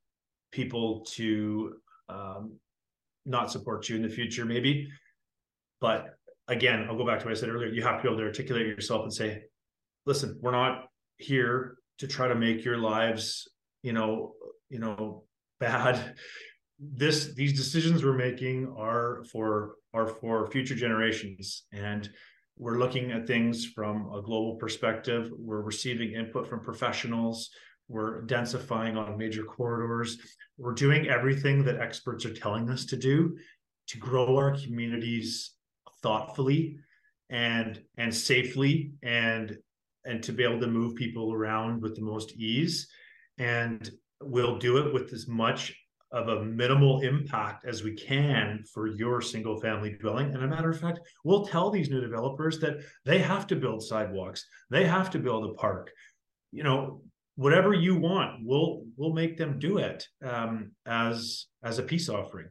people 0.53 1.05
to 1.11 1.75
um, 2.09 2.55
not 3.25 3.51
support 3.51 3.89
you 3.89 3.97
in 3.97 4.03
the 4.03 4.09
future, 4.09 4.45
maybe. 4.45 4.89
But 5.81 6.15
again, 6.49 6.87
I'll 6.89 6.97
go 6.97 7.07
back 7.07 7.21
to 7.21 7.27
what 7.27 7.37
I 7.37 7.41
said 7.41 7.49
earlier. 7.49 7.69
You 7.69 7.83
have 7.83 7.99
to 7.99 8.03
be 8.03 8.09
able 8.09 8.19
to 8.19 8.27
articulate 8.27 8.67
yourself 8.67 9.03
and 9.03 9.13
say, 9.13 9.45
listen, 10.07 10.39
we're 10.41 10.51
not 10.51 10.87
here 11.19 11.77
to 11.99 12.07
try 12.07 12.29
to 12.29 12.35
make 12.35 12.65
your 12.65 12.79
lives, 12.79 13.49
you 13.83 13.93
know, 13.93 14.33
you 14.69 14.79
know, 14.79 15.25
bad 15.61 16.17
this 16.81 17.35
these 17.35 17.53
decisions 17.53 18.03
we're 18.03 18.15
making 18.15 18.75
are 18.77 19.23
for 19.31 19.75
are 19.93 20.07
for 20.07 20.51
future 20.51 20.75
generations 20.75 21.65
and 21.73 22.09
we're 22.61 22.79
looking 22.79 23.11
at 23.11 23.27
things 23.27 23.65
from 23.65 24.13
a 24.13 24.21
global 24.21 24.57
perspective. 24.57 25.31
We're 25.35 25.63
receiving 25.63 26.13
input 26.13 26.47
from 26.47 26.61
professionals. 26.61 27.49
We're 27.89 28.27
densifying 28.27 28.99
on 28.99 29.17
major 29.17 29.45
corridors. 29.45 30.19
We're 30.59 30.75
doing 30.75 31.09
everything 31.09 31.65
that 31.65 31.81
experts 31.81 32.27
are 32.27 32.35
telling 32.35 32.69
us 32.69 32.85
to 32.87 32.99
do 32.99 33.39
to 33.89 33.99
grow 33.99 34.37
our 34.37 34.55
communities 34.55 35.55
thoughtfully 36.03 36.77
and 37.31 37.81
and 37.97 38.15
safely 38.15 38.93
and 39.03 39.57
and 40.05 40.23
to 40.23 40.33
be 40.33 40.45
able 40.45 40.61
to 40.61 40.67
move 40.67 40.95
people 40.97 41.33
around 41.33 41.81
with 41.81 41.97
the 41.97 42.03
most 42.03 42.33
ease. 42.33 42.89
And 43.39 43.91
we'll 44.21 44.59
do 44.59 44.77
it 44.77 44.93
with 44.93 45.15
as 45.15 45.27
much 45.27 45.75
of 46.13 46.29
a 46.29 46.45
minimal 46.45 47.01
impact 47.01 47.65
as 47.65 47.83
we 47.83 47.95
can 47.95 48.65
for 48.73 48.89
your 48.89 49.21
single 49.21 49.61
family 49.61 49.97
dwelling. 50.01 50.35
And 50.35 50.43
a 50.43 50.49
matter 50.49 50.71
of 50.71 50.81
fact, 50.81 51.01
we'll 51.25 51.47
tell 51.47 51.71
these 51.71 51.91
new 51.91 52.01
developers 52.01 52.59
that 52.61 52.79
they 53.05 53.19
have 53.19 53.47
to 53.49 53.57
build 53.57 53.83
sidewalks, 53.83 54.47
they 54.71 54.85
have 54.87 55.11
to 55.11 55.19
build 55.19 55.51
a 55.51 55.55
park. 55.55 55.91
You 56.53 56.65
know, 56.65 57.03
whatever 57.37 57.73
you 57.73 57.97
want, 57.97 58.41
we'll 58.45 58.85
we'll 58.97 59.13
make 59.13 59.37
them 59.37 59.59
do 59.59 59.79
it 59.79 60.07
um, 60.25 60.73
as 60.87 61.47
as 61.63 61.79
a 61.79 61.83
peace 61.83 62.09
offering. 62.09 62.49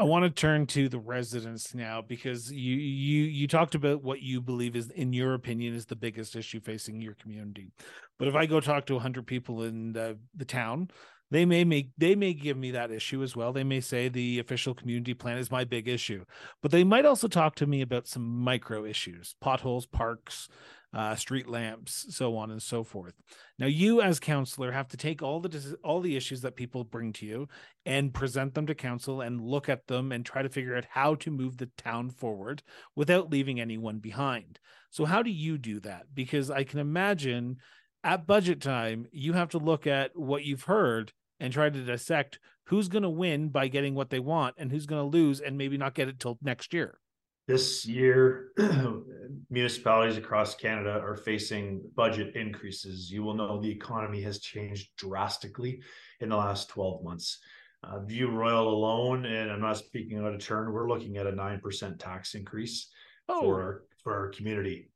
I 0.00 0.04
want 0.04 0.24
to 0.24 0.30
turn 0.30 0.66
to 0.68 0.88
the 0.88 0.98
residents 0.98 1.74
now 1.74 2.00
because 2.00 2.50
you 2.50 2.74
you 2.76 3.24
you 3.24 3.46
talked 3.46 3.74
about 3.74 4.02
what 4.02 4.22
you 4.22 4.40
believe 4.40 4.74
is 4.74 4.90
in 4.90 5.12
your 5.12 5.34
opinion 5.34 5.74
is 5.74 5.84
the 5.84 5.94
biggest 5.94 6.34
issue 6.34 6.58
facing 6.58 7.02
your 7.02 7.14
community. 7.14 7.70
But 8.18 8.26
if 8.26 8.34
I 8.34 8.46
go 8.46 8.60
talk 8.60 8.86
to 8.86 8.94
100 8.94 9.26
people 9.26 9.64
in 9.64 9.92
the, 9.92 10.18
the 10.34 10.46
town, 10.46 10.88
they 11.30 11.44
may 11.44 11.64
make 11.64 11.90
they 11.96 12.14
may 12.14 12.34
give 12.34 12.56
me 12.56 12.72
that 12.72 12.90
issue 12.90 13.22
as 13.22 13.36
well. 13.36 13.52
They 13.52 13.64
may 13.64 13.80
say 13.80 14.08
the 14.08 14.38
official 14.38 14.74
community 14.74 15.14
plan 15.14 15.38
is 15.38 15.50
my 15.50 15.64
big 15.64 15.88
issue 15.88 16.24
but 16.62 16.70
they 16.70 16.84
might 16.84 17.06
also 17.06 17.28
talk 17.28 17.54
to 17.56 17.66
me 17.66 17.82
about 17.82 18.06
some 18.06 18.22
micro 18.22 18.84
issues 18.84 19.34
potholes 19.40 19.86
parks 19.86 20.48
uh, 20.92 21.14
street 21.14 21.48
lamps 21.48 22.06
so 22.10 22.36
on 22.36 22.50
and 22.50 22.62
so 22.62 22.82
forth. 22.82 23.14
Now 23.58 23.66
you 23.66 24.02
as 24.02 24.18
councillor 24.18 24.72
have 24.72 24.88
to 24.88 24.96
take 24.96 25.22
all 25.22 25.40
the 25.40 25.76
all 25.84 26.00
the 26.00 26.16
issues 26.16 26.40
that 26.40 26.56
people 26.56 26.82
bring 26.84 27.12
to 27.14 27.26
you 27.26 27.48
and 27.86 28.12
present 28.12 28.54
them 28.54 28.66
to 28.66 28.74
council 28.74 29.20
and 29.20 29.40
look 29.40 29.68
at 29.68 29.86
them 29.86 30.10
and 30.10 30.26
try 30.26 30.42
to 30.42 30.48
figure 30.48 30.76
out 30.76 30.86
how 30.90 31.14
to 31.16 31.30
move 31.30 31.56
the 31.56 31.70
town 31.76 32.10
forward 32.10 32.62
without 32.96 33.30
leaving 33.30 33.60
anyone 33.60 33.98
behind. 33.98 34.58
So 34.90 35.04
how 35.04 35.22
do 35.22 35.30
you 35.30 35.58
do 35.58 35.78
that? 35.80 36.06
Because 36.12 36.50
i 36.50 36.64
can 36.64 36.80
imagine 36.80 37.58
at 38.02 38.26
budget 38.26 38.60
time 38.60 39.06
you 39.12 39.34
have 39.34 39.50
to 39.50 39.58
look 39.58 39.86
at 39.86 40.10
what 40.16 40.44
you've 40.44 40.64
heard 40.64 41.12
and 41.40 41.52
try 41.52 41.70
to 41.70 41.84
dissect 41.84 42.38
who's 42.66 42.88
going 42.88 43.02
to 43.02 43.10
win 43.10 43.48
by 43.48 43.66
getting 43.66 43.94
what 43.94 44.10
they 44.10 44.20
want 44.20 44.54
and 44.58 44.70
who's 44.70 44.86
going 44.86 45.00
to 45.00 45.16
lose 45.16 45.40
and 45.40 45.58
maybe 45.58 45.76
not 45.76 45.94
get 45.94 46.08
it 46.08 46.20
till 46.20 46.38
next 46.42 46.72
year. 46.72 47.00
This 47.48 47.84
year, 47.84 48.52
municipalities 49.50 50.16
across 50.16 50.54
Canada 50.54 51.00
are 51.00 51.16
facing 51.16 51.82
budget 51.96 52.36
increases. 52.36 53.10
You 53.10 53.24
will 53.24 53.34
know 53.34 53.60
the 53.60 53.70
economy 53.70 54.22
has 54.22 54.38
changed 54.38 54.90
drastically 54.96 55.82
in 56.20 56.28
the 56.28 56.36
last 56.36 56.68
12 56.68 57.02
months. 57.02 57.40
Uh, 57.82 57.98
View 58.00 58.30
Royal 58.30 58.68
alone, 58.68 59.24
and 59.24 59.50
I'm 59.50 59.60
not 59.60 59.78
speaking 59.78 60.18
out 60.18 60.32
of 60.32 60.38
turn, 60.38 60.70
we're 60.70 60.88
looking 60.88 61.16
at 61.16 61.26
a 61.26 61.32
9% 61.32 61.98
tax 61.98 62.34
increase 62.34 62.88
oh. 63.28 63.40
for, 63.40 63.62
our, 63.62 63.82
for 64.04 64.16
our 64.16 64.28
community. 64.28 64.90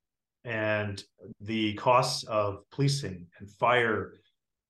And 0.44 1.02
the 1.40 1.74
costs 1.74 2.22
of 2.24 2.58
policing 2.70 3.26
and 3.40 3.50
fire 3.50 4.12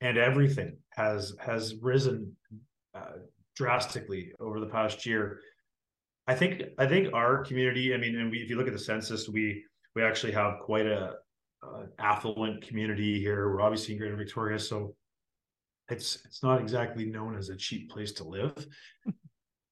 and 0.00 0.16
everything 0.16 0.78
has 0.96 1.34
has 1.40 1.74
risen 1.80 2.34
uh, 2.94 3.18
drastically 3.56 4.32
over 4.40 4.60
the 4.60 4.66
past 4.66 5.06
year. 5.06 5.40
I 6.26 6.34
think 6.34 6.62
I 6.78 6.86
think 6.86 7.12
our 7.12 7.44
community. 7.44 7.94
I 7.94 7.96
mean, 7.96 8.16
and 8.16 8.30
we, 8.30 8.38
if 8.38 8.50
you 8.50 8.56
look 8.56 8.66
at 8.66 8.72
the 8.72 8.78
census, 8.78 9.28
we 9.28 9.64
we 9.94 10.02
actually 10.02 10.32
have 10.32 10.60
quite 10.60 10.86
a, 10.86 11.14
a 11.62 11.84
affluent 11.98 12.66
community 12.66 13.20
here. 13.20 13.50
We're 13.50 13.62
obviously 13.62 13.94
in 13.94 14.00
Greater 14.00 14.16
Victoria, 14.16 14.58
so 14.58 14.94
it's 15.88 16.24
it's 16.24 16.42
not 16.42 16.60
exactly 16.60 17.06
known 17.06 17.36
as 17.36 17.48
a 17.48 17.56
cheap 17.56 17.90
place 17.90 18.12
to 18.12 18.24
live. 18.24 18.66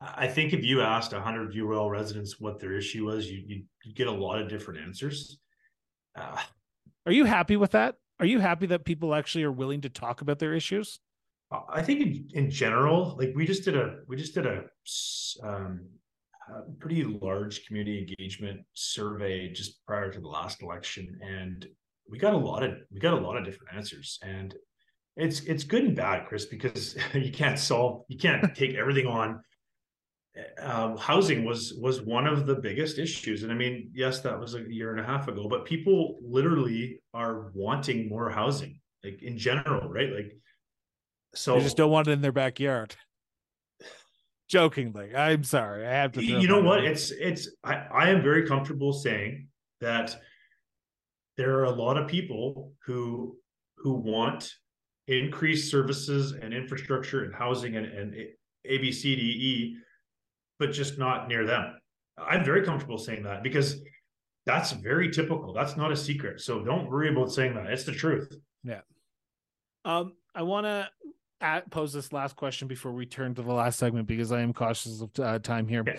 I 0.00 0.26
think 0.26 0.52
if 0.52 0.64
you 0.64 0.82
asked 0.82 1.12
100 1.12 1.52
View 1.52 1.64
Royal 1.64 1.88
residents 1.88 2.40
what 2.40 2.58
their 2.58 2.72
issue 2.72 3.06
was, 3.06 3.30
you 3.30 3.64
you 3.84 3.94
get 3.94 4.08
a 4.08 4.12
lot 4.12 4.40
of 4.40 4.48
different 4.48 4.80
answers. 4.80 5.38
Uh, 6.16 6.36
Are 7.06 7.12
you 7.12 7.24
happy 7.24 7.56
with 7.56 7.70
that? 7.70 7.96
Are 8.20 8.26
you 8.26 8.40
happy 8.40 8.66
that 8.66 8.84
people 8.84 9.14
actually 9.14 9.44
are 9.44 9.52
willing 9.52 9.80
to 9.82 9.88
talk 9.88 10.20
about 10.20 10.38
their 10.38 10.54
issues? 10.54 11.00
I 11.68 11.82
think 11.82 12.00
in, 12.00 12.28
in 12.32 12.50
general, 12.50 13.16
like 13.18 13.32
we 13.34 13.46
just 13.46 13.64
did 13.64 13.76
a 13.76 13.98
we 14.08 14.16
just 14.16 14.34
did 14.34 14.46
a, 14.46 14.62
um, 15.42 15.86
a 16.48 16.62
pretty 16.78 17.04
large 17.04 17.66
community 17.66 17.98
engagement 17.98 18.60
survey 18.74 19.52
just 19.52 19.84
prior 19.86 20.10
to 20.10 20.20
the 20.20 20.28
last 20.28 20.62
election, 20.62 21.18
and 21.22 21.66
we 22.08 22.18
got 22.18 22.34
a 22.34 22.38
lot 22.38 22.62
of 22.62 22.74
we 22.90 23.00
got 23.00 23.14
a 23.14 23.20
lot 23.20 23.36
of 23.36 23.44
different 23.44 23.74
answers, 23.74 24.18
and 24.22 24.54
it's 25.16 25.40
it's 25.40 25.64
good 25.64 25.84
and 25.84 25.96
bad, 25.96 26.26
Chris, 26.26 26.46
because 26.46 26.96
you 27.14 27.32
can't 27.32 27.58
solve 27.58 28.04
you 28.08 28.18
can't 28.18 28.54
take 28.54 28.74
everything 28.74 29.06
on. 29.06 29.42
Uh, 30.58 30.96
housing 30.96 31.44
was 31.44 31.74
was 31.74 32.00
one 32.00 32.26
of 32.26 32.46
the 32.46 32.54
biggest 32.54 32.98
issues. 32.98 33.42
And 33.42 33.52
i 33.52 33.54
mean 33.54 33.90
yes 33.92 34.20
that 34.20 34.40
was 34.40 34.54
a 34.54 34.62
year 34.62 34.90
and 34.90 34.98
a 34.98 35.04
half 35.04 35.28
ago 35.28 35.46
but 35.46 35.66
people 35.66 36.16
literally 36.22 37.02
are 37.12 37.50
wanting 37.54 38.08
more 38.08 38.30
housing 38.30 38.80
like 39.04 39.22
in 39.22 39.36
general 39.36 39.90
right? 39.90 40.10
Like 40.10 40.32
so 41.34 41.54
they 41.54 41.62
just 41.62 41.76
don't 41.76 41.90
want 41.90 42.08
it 42.08 42.12
in 42.12 42.20
their 42.20 42.32
backyard 42.32 42.94
jokingly 44.48 45.14
i'm 45.14 45.44
sorry 45.44 45.86
i 45.86 45.90
have 45.90 46.12
to 46.12 46.22
you 46.22 46.46
know 46.46 46.60
what 46.60 46.84
it's 46.84 47.10
it's 47.10 47.48
I, 47.64 47.74
I 47.92 48.08
am 48.10 48.22
very 48.22 48.46
comfortable 48.46 48.92
saying 48.92 49.48
that 49.80 50.16
there 51.36 51.58
are 51.58 51.64
a 51.64 51.70
lot 51.70 51.96
of 51.96 52.08
people 52.08 52.72
who 52.84 53.36
who 53.78 53.94
want 53.94 54.52
increased 55.08 55.70
services 55.70 56.32
and 56.32 56.54
infrastructure 56.54 57.24
and 57.24 57.34
housing 57.34 57.76
and, 57.76 57.86
and 57.86 58.14
a 58.64 58.78
b 58.78 58.92
c 58.92 59.16
d 59.16 59.22
e 59.22 59.76
but 60.62 60.70
just 60.70 60.96
not 60.96 61.26
near 61.26 61.44
them. 61.44 61.74
I'm 62.16 62.44
very 62.44 62.62
comfortable 62.62 62.96
saying 62.96 63.24
that 63.24 63.42
because 63.42 63.80
that's 64.46 64.70
very 64.70 65.10
typical. 65.10 65.52
That's 65.52 65.76
not 65.76 65.90
a 65.90 65.96
secret. 65.96 66.40
So 66.40 66.62
don't 66.62 66.88
worry 66.88 67.10
about 67.10 67.32
saying 67.32 67.54
that. 67.56 67.66
It's 67.66 67.82
the 67.82 67.90
truth. 67.90 68.32
Yeah. 68.62 68.82
Um, 69.84 70.12
I 70.36 70.42
want 70.42 70.66
to 70.66 70.88
pose 71.70 71.92
this 71.92 72.12
last 72.12 72.36
question 72.36 72.68
before 72.68 72.92
we 72.92 73.06
turn 73.06 73.34
to 73.34 73.42
the 73.42 73.52
last 73.52 73.78
segment 73.78 74.06
because 74.06 74.32
I 74.32 74.40
am 74.40 74.52
cautious 74.52 75.02
of 75.02 75.10
uh, 75.18 75.38
time 75.38 75.68
here. 75.68 75.80
Okay. 75.80 75.98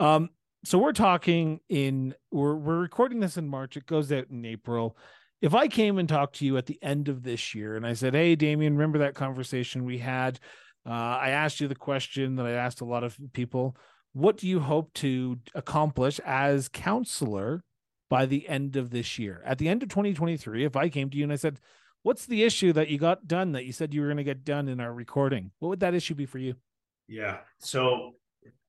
Um, 0.00 0.30
so 0.64 0.78
we're 0.78 0.92
talking 0.92 1.60
in 1.68 2.14
we're 2.30 2.56
we're 2.56 2.80
recording 2.80 3.20
this 3.20 3.36
in 3.36 3.48
March. 3.48 3.76
It 3.76 3.86
goes 3.86 4.10
out 4.12 4.28
in 4.30 4.44
April. 4.44 4.96
If 5.42 5.54
I 5.54 5.68
came 5.68 5.98
and 5.98 6.08
talked 6.08 6.36
to 6.36 6.46
you 6.46 6.56
at 6.56 6.66
the 6.66 6.78
end 6.82 7.08
of 7.08 7.22
this 7.22 7.54
year 7.54 7.76
and 7.76 7.86
I 7.86 7.94
said, 7.94 8.14
"Hey, 8.14 8.34
Damian, 8.34 8.74
remember 8.74 8.98
that 8.98 9.14
conversation 9.14 9.84
we 9.84 9.98
had 9.98 10.40
uh, 10.86 11.18
I 11.20 11.30
asked 11.30 11.60
you 11.60 11.66
the 11.66 11.74
question 11.74 12.36
that 12.36 12.46
I 12.46 12.52
asked 12.52 12.80
a 12.80 12.84
lot 12.84 13.02
of 13.02 13.18
people. 13.32 13.76
What 14.12 14.36
do 14.36 14.46
you 14.46 14.60
hope 14.60 14.92
to 14.94 15.38
accomplish 15.54 16.20
as 16.20 16.68
councillor 16.68 17.64
by 18.08 18.26
the 18.26 18.48
end 18.48 18.76
of 18.76 18.90
this 18.90 19.18
year? 19.18 19.42
At 19.44 19.58
the 19.58 19.68
end 19.68 19.82
of 19.82 19.88
2023, 19.88 20.64
if 20.64 20.76
I 20.76 20.88
came 20.88 21.10
to 21.10 21.16
you 21.16 21.24
and 21.24 21.32
I 21.32 21.36
said, 21.36 21.58
What's 22.06 22.26
the 22.26 22.44
issue 22.44 22.72
that 22.74 22.88
you 22.88 22.98
got 22.98 23.26
done 23.26 23.50
that 23.50 23.64
you 23.64 23.72
said 23.72 23.92
you 23.92 24.00
were 24.00 24.06
going 24.06 24.18
to 24.18 24.22
get 24.22 24.44
done 24.44 24.68
in 24.68 24.78
our 24.78 24.94
recording? 24.94 25.50
What 25.58 25.70
would 25.70 25.80
that 25.80 25.92
issue 25.92 26.14
be 26.14 26.24
for 26.24 26.38
you? 26.38 26.54
Yeah. 27.08 27.38
So 27.58 28.12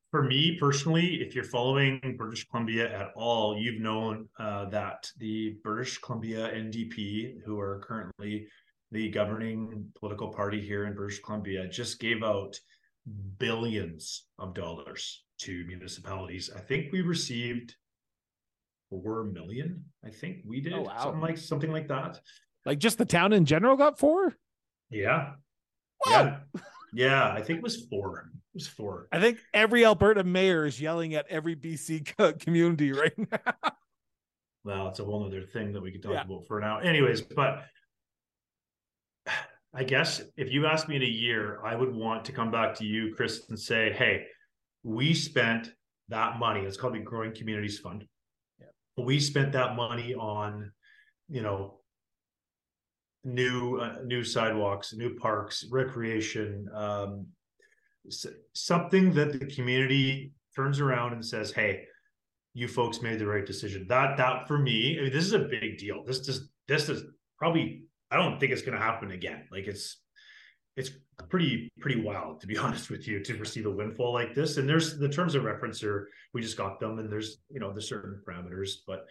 for 0.09 0.23
me 0.23 0.57
personally, 0.59 1.21
if 1.21 1.35
you're 1.35 1.43
following 1.43 2.15
British 2.17 2.47
Columbia 2.47 2.91
at 2.91 3.11
all, 3.15 3.55
you've 3.55 3.79
known 3.79 4.27
uh, 4.39 4.65
that 4.69 5.11
the 5.19 5.55
British 5.63 5.99
Columbia 5.99 6.49
NDP, 6.51 7.35
who 7.45 7.59
are 7.59 7.79
currently 7.85 8.47
the 8.91 9.11
governing 9.11 9.85
political 9.99 10.33
party 10.33 10.59
here 10.59 10.87
in 10.87 10.95
British 10.95 11.19
Columbia 11.19 11.67
just 11.67 11.99
gave 11.99 12.23
out 12.23 12.59
billions 13.37 14.25
of 14.39 14.55
dollars 14.55 15.25
to 15.41 15.63
municipalities. 15.67 16.49
I 16.55 16.61
think 16.61 16.91
we 16.91 17.01
received 17.01 17.75
four 18.89 19.25
million. 19.25 19.85
I 20.03 20.09
think 20.09 20.37
we 20.43 20.59
did 20.59 20.73
oh, 20.73 20.81
wow. 20.81 21.03
something 21.03 21.21
like 21.21 21.37
something 21.37 21.71
like 21.71 21.87
that. 21.89 22.19
Like 22.67 22.79
just 22.79 22.97
the 22.97 23.05
town 23.05 23.31
in 23.31 23.45
general 23.45 23.77
got 23.77 23.97
four. 23.97 24.35
Yeah. 24.89 25.31
Whoa. 25.99 26.11
Yeah. 26.11 26.37
Yeah. 26.93 27.31
I 27.31 27.41
think 27.41 27.59
it 27.59 27.63
was 27.63 27.85
four. 27.85 28.29
It 28.33 28.55
was 28.55 28.67
four. 28.67 29.07
I 29.09 29.21
think 29.21 29.39
every 29.53 29.85
Alberta 29.85 30.25
mayor 30.25 30.65
is 30.65 30.79
yelling 30.79 31.15
at 31.15 31.25
every 31.29 31.55
BC 31.55 32.39
community 32.39 32.91
right 32.91 33.17
now. 33.17 33.71
well, 34.65 34.89
it's 34.89 34.99
a 34.99 35.05
whole 35.05 35.25
other 35.25 35.43
thing 35.43 35.71
that 35.71 35.81
we 35.81 35.93
could 35.93 36.03
talk 36.03 36.11
yeah. 36.11 36.25
about 36.25 36.45
for 36.45 36.59
now. 36.59 36.79
Anyways, 36.79 37.21
but 37.21 37.63
I 39.73 39.85
guess 39.85 40.21
if 40.35 40.51
you 40.51 40.65
asked 40.65 40.89
me 40.89 40.97
in 40.97 41.03
a 41.03 41.05
year, 41.05 41.61
I 41.63 41.73
would 41.73 41.95
want 41.95 42.25
to 42.25 42.33
come 42.33 42.51
back 42.51 42.75
to 42.75 42.85
you, 42.85 43.15
Chris, 43.15 43.45
and 43.47 43.57
say, 43.57 43.93
hey, 43.93 44.25
we 44.83 45.13
spent 45.13 45.71
that 46.09 46.37
money. 46.37 46.61
It's 46.61 46.75
called 46.75 46.95
the 46.95 46.99
Growing 46.99 47.33
Communities 47.33 47.79
Fund. 47.79 48.05
Yeah. 48.59 48.65
We 48.97 49.21
spent 49.21 49.53
that 49.53 49.77
money 49.77 50.13
on, 50.15 50.71
you 51.29 51.41
know, 51.41 51.76
new 53.27 53.77
uh, 53.77 53.97
new 54.05 54.23
sidewalks, 54.23 54.93
new 54.93 55.15
parks, 55.15 55.65
recreation, 55.69 56.67
um, 56.73 57.27
something 58.53 59.13
that 59.13 59.37
the 59.37 59.45
community 59.45 60.31
turns 60.55 60.79
around 60.79 61.13
and 61.13 61.23
says, 61.23 61.51
"Hey, 61.51 61.85
you 62.53 62.67
folks 62.67 63.01
made 63.01 63.19
the 63.19 63.27
right 63.27 63.45
decision." 63.45 63.85
That 63.87 64.17
that 64.17 64.47
for 64.47 64.57
me, 64.57 64.97
I 64.97 65.03
mean, 65.03 65.13
this 65.13 65.25
is 65.25 65.33
a 65.33 65.39
big 65.39 65.77
deal. 65.77 66.03
This 66.05 66.21
just 66.21 66.43
this 66.67 66.89
is 66.89 67.03
probably 67.37 67.83
I 68.09 68.15
don't 68.15 68.39
think 68.39 68.53
it's 68.53 68.61
going 68.61 68.77
to 68.77 68.83
happen 68.83 69.11
again. 69.11 69.43
Like 69.51 69.67
it's 69.67 69.97
it's 70.77 70.91
pretty 71.29 71.69
pretty 71.79 72.01
wild 72.01 72.39
to 72.41 72.47
be 72.47 72.57
honest 72.65 72.89
with 72.89 73.07
you 73.07 73.21
to 73.23 73.35
receive 73.35 73.65
a 73.65 73.71
windfall 73.71 74.13
like 74.13 74.33
this. 74.33 74.55
And 74.57 74.67
there's 74.69 74.97
the 74.97 75.09
terms 75.09 75.35
of 75.35 75.43
reference 75.43 75.83
are 75.83 76.07
we 76.33 76.41
just 76.41 76.57
got 76.57 76.79
them, 76.79 76.99
and 76.99 77.11
there's 77.11 77.39
you 77.49 77.59
know 77.59 77.71
there's 77.71 77.89
certain 77.89 78.21
parameters, 78.25 78.75
but 78.87 79.05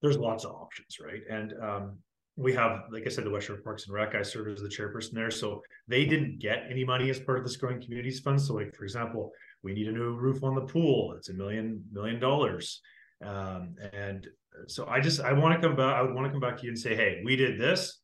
there's 0.00 0.16
lots 0.16 0.44
of 0.44 0.52
options, 0.52 0.98
right? 1.00 1.22
And 1.28 1.52
um, 1.60 1.98
we 2.38 2.52
have, 2.54 2.82
like 2.92 3.04
I 3.06 3.08
said, 3.10 3.24
the 3.24 3.30
Western 3.30 3.62
Parks 3.62 3.86
and 3.86 3.94
Rec. 3.94 4.14
I 4.14 4.22
served 4.22 4.50
as 4.50 4.62
the 4.62 4.68
chairperson 4.68 5.12
there, 5.12 5.30
so 5.30 5.60
they 5.88 6.04
didn't 6.04 6.38
get 6.38 6.64
any 6.70 6.84
money 6.84 7.10
as 7.10 7.18
part 7.18 7.38
of 7.38 7.44
this 7.44 7.56
growing 7.56 7.82
communities 7.82 8.20
fund. 8.20 8.40
So, 8.40 8.54
like 8.54 8.74
for 8.74 8.84
example, 8.84 9.32
we 9.62 9.74
need 9.74 9.88
a 9.88 9.92
new 9.92 10.14
roof 10.14 10.44
on 10.44 10.54
the 10.54 10.62
pool. 10.62 11.14
It's 11.16 11.28
a 11.28 11.34
million 11.34 11.82
million 11.92 12.20
dollars, 12.20 12.80
um, 13.24 13.74
and 13.92 14.26
so 14.66 14.86
I 14.86 15.00
just 15.00 15.20
I 15.20 15.32
want 15.32 15.60
to 15.60 15.66
come 15.66 15.76
back. 15.76 15.96
I 15.96 16.02
would 16.02 16.14
want 16.14 16.26
to 16.26 16.30
come 16.30 16.40
back 16.40 16.56
to 16.58 16.62
you 16.62 16.70
and 16.70 16.78
say, 16.78 16.94
hey, 16.94 17.22
we 17.24 17.36
did 17.36 17.60
this 17.60 18.00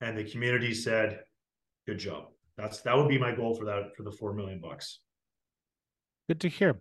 and 0.00 0.16
the 0.16 0.24
community 0.24 0.74
said, 0.74 1.20
"Good 1.86 1.98
job." 1.98 2.26
That's 2.56 2.80
that 2.82 2.96
would 2.96 3.08
be 3.08 3.18
my 3.18 3.34
goal 3.34 3.54
for 3.54 3.64
that 3.66 3.94
for 3.96 4.02
the 4.02 4.12
four 4.12 4.34
million 4.34 4.60
bucks. 4.60 5.00
Good 6.28 6.40
to 6.40 6.48
hear. 6.48 6.80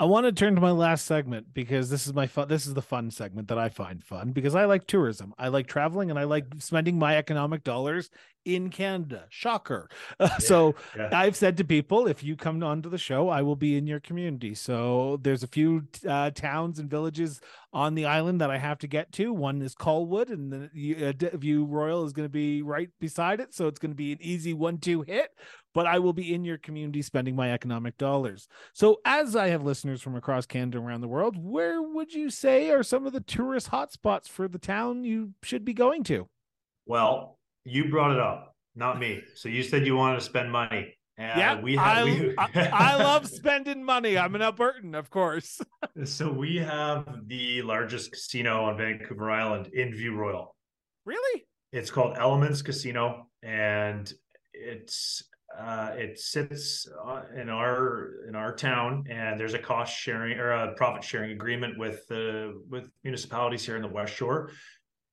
I 0.00 0.04
want 0.04 0.26
to 0.26 0.32
turn 0.32 0.54
to 0.54 0.60
my 0.60 0.70
last 0.70 1.06
segment 1.06 1.52
because 1.52 1.90
this 1.90 2.06
is 2.06 2.14
my 2.14 2.28
fun. 2.28 2.46
This 2.46 2.66
is 2.66 2.74
the 2.74 2.82
fun 2.82 3.10
segment 3.10 3.48
that 3.48 3.58
I 3.58 3.68
find 3.68 4.02
fun 4.04 4.30
because 4.30 4.54
I 4.54 4.64
like 4.64 4.86
tourism. 4.86 5.34
I 5.36 5.48
like 5.48 5.66
traveling 5.66 6.10
and 6.10 6.18
I 6.18 6.24
like 6.24 6.46
spending 6.58 6.98
my 6.98 7.16
economic 7.16 7.64
dollars 7.64 8.08
in 8.44 8.70
Canada. 8.70 9.26
Shocker. 9.28 9.88
Yeah, 10.20 10.38
so 10.38 10.74
yeah. 10.96 11.10
I've 11.12 11.36
said 11.36 11.56
to 11.58 11.64
people, 11.64 12.06
if 12.06 12.22
you 12.22 12.36
come 12.36 12.62
onto 12.62 12.88
the 12.88 12.98
show, 12.98 13.28
I 13.28 13.42
will 13.42 13.56
be 13.56 13.76
in 13.76 13.86
your 13.86 14.00
community. 14.00 14.54
So 14.54 15.18
there's 15.22 15.42
a 15.42 15.46
few 15.46 15.86
uh, 16.08 16.30
towns 16.30 16.78
and 16.78 16.90
villages 16.90 17.40
on 17.72 17.94
the 17.94 18.06
island 18.06 18.40
that 18.40 18.50
I 18.50 18.58
have 18.58 18.78
to 18.78 18.86
get 18.86 19.12
to. 19.12 19.32
One 19.32 19.62
is 19.62 19.74
Colwood, 19.74 20.30
and 20.30 20.70
the 20.72 21.30
uh, 21.32 21.36
View 21.36 21.64
Royal 21.64 22.04
is 22.04 22.12
going 22.12 22.26
to 22.26 22.32
be 22.32 22.62
right 22.62 22.88
beside 23.00 23.40
it. 23.40 23.54
So 23.54 23.68
it's 23.68 23.78
going 23.78 23.92
to 23.92 23.96
be 23.96 24.12
an 24.12 24.18
easy 24.20 24.54
one-two 24.54 25.02
hit. 25.02 25.30
But 25.78 25.86
I 25.86 26.00
will 26.00 26.12
be 26.12 26.34
in 26.34 26.44
your 26.44 26.58
community 26.58 27.02
spending 27.02 27.36
my 27.36 27.52
economic 27.52 27.96
dollars. 27.98 28.48
So 28.72 28.98
as 29.04 29.36
I 29.36 29.50
have 29.50 29.62
listeners 29.62 30.02
from 30.02 30.16
across 30.16 30.44
Canada 30.44 30.78
around 30.78 31.02
the 31.02 31.06
world, 31.06 31.36
where 31.40 31.80
would 31.80 32.12
you 32.12 32.30
say 32.30 32.70
are 32.70 32.82
some 32.82 33.06
of 33.06 33.12
the 33.12 33.20
tourist 33.20 33.70
hotspots 33.70 34.28
for 34.28 34.48
the 34.48 34.58
town 34.58 35.04
you 35.04 35.34
should 35.44 35.64
be 35.64 35.74
going 35.74 36.02
to? 36.02 36.26
Well, 36.84 37.38
you 37.64 37.88
brought 37.90 38.10
it 38.10 38.18
up, 38.18 38.56
not 38.74 38.98
me. 38.98 39.22
So 39.36 39.48
you 39.48 39.62
said 39.62 39.86
you 39.86 39.94
wanted 39.94 40.16
to 40.16 40.24
spend 40.24 40.50
money. 40.50 40.96
Yeah, 41.16 41.60
we 41.60 41.76
have. 41.76 41.98
I, 41.98 42.02
we... 42.02 42.34
I, 42.38 42.70
I 42.72 42.96
love 42.96 43.28
spending 43.28 43.84
money. 43.84 44.18
I'm 44.18 44.34
an 44.34 44.40
Albertan, 44.40 44.98
of 44.98 45.10
course. 45.10 45.60
so 46.04 46.28
we 46.28 46.56
have 46.56 47.06
the 47.28 47.62
largest 47.62 48.10
casino 48.10 48.64
on 48.64 48.78
Vancouver 48.78 49.30
Island 49.30 49.68
in 49.68 49.94
View 49.94 50.16
Royal. 50.16 50.56
Really? 51.04 51.46
It's 51.72 51.92
called 51.92 52.16
Elements 52.18 52.62
Casino, 52.62 53.28
and 53.44 54.12
it's 54.52 55.22
uh, 55.58 55.90
it 55.96 56.20
sits 56.20 56.86
uh, 57.04 57.22
in 57.34 57.48
our 57.48 58.10
in 58.28 58.36
our 58.36 58.54
town, 58.54 59.04
and 59.10 59.38
there's 59.40 59.54
a 59.54 59.58
cost 59.58 59.96
sharing 59.96 60.38
or 60.38 60.52
a 60.52 60.72
profit 60.74 61.02
sharing 61.02 61.32
agreement 61.32 61.76
with 61.76 62.06
the 62.06 62.62
with 62.68 62.88
municipalities 63.02 63.66
here 63.66 63.76
in 63.76 63.82
the 63.82 63.88
West 63.88 64.14
Shore. 64.14 64.52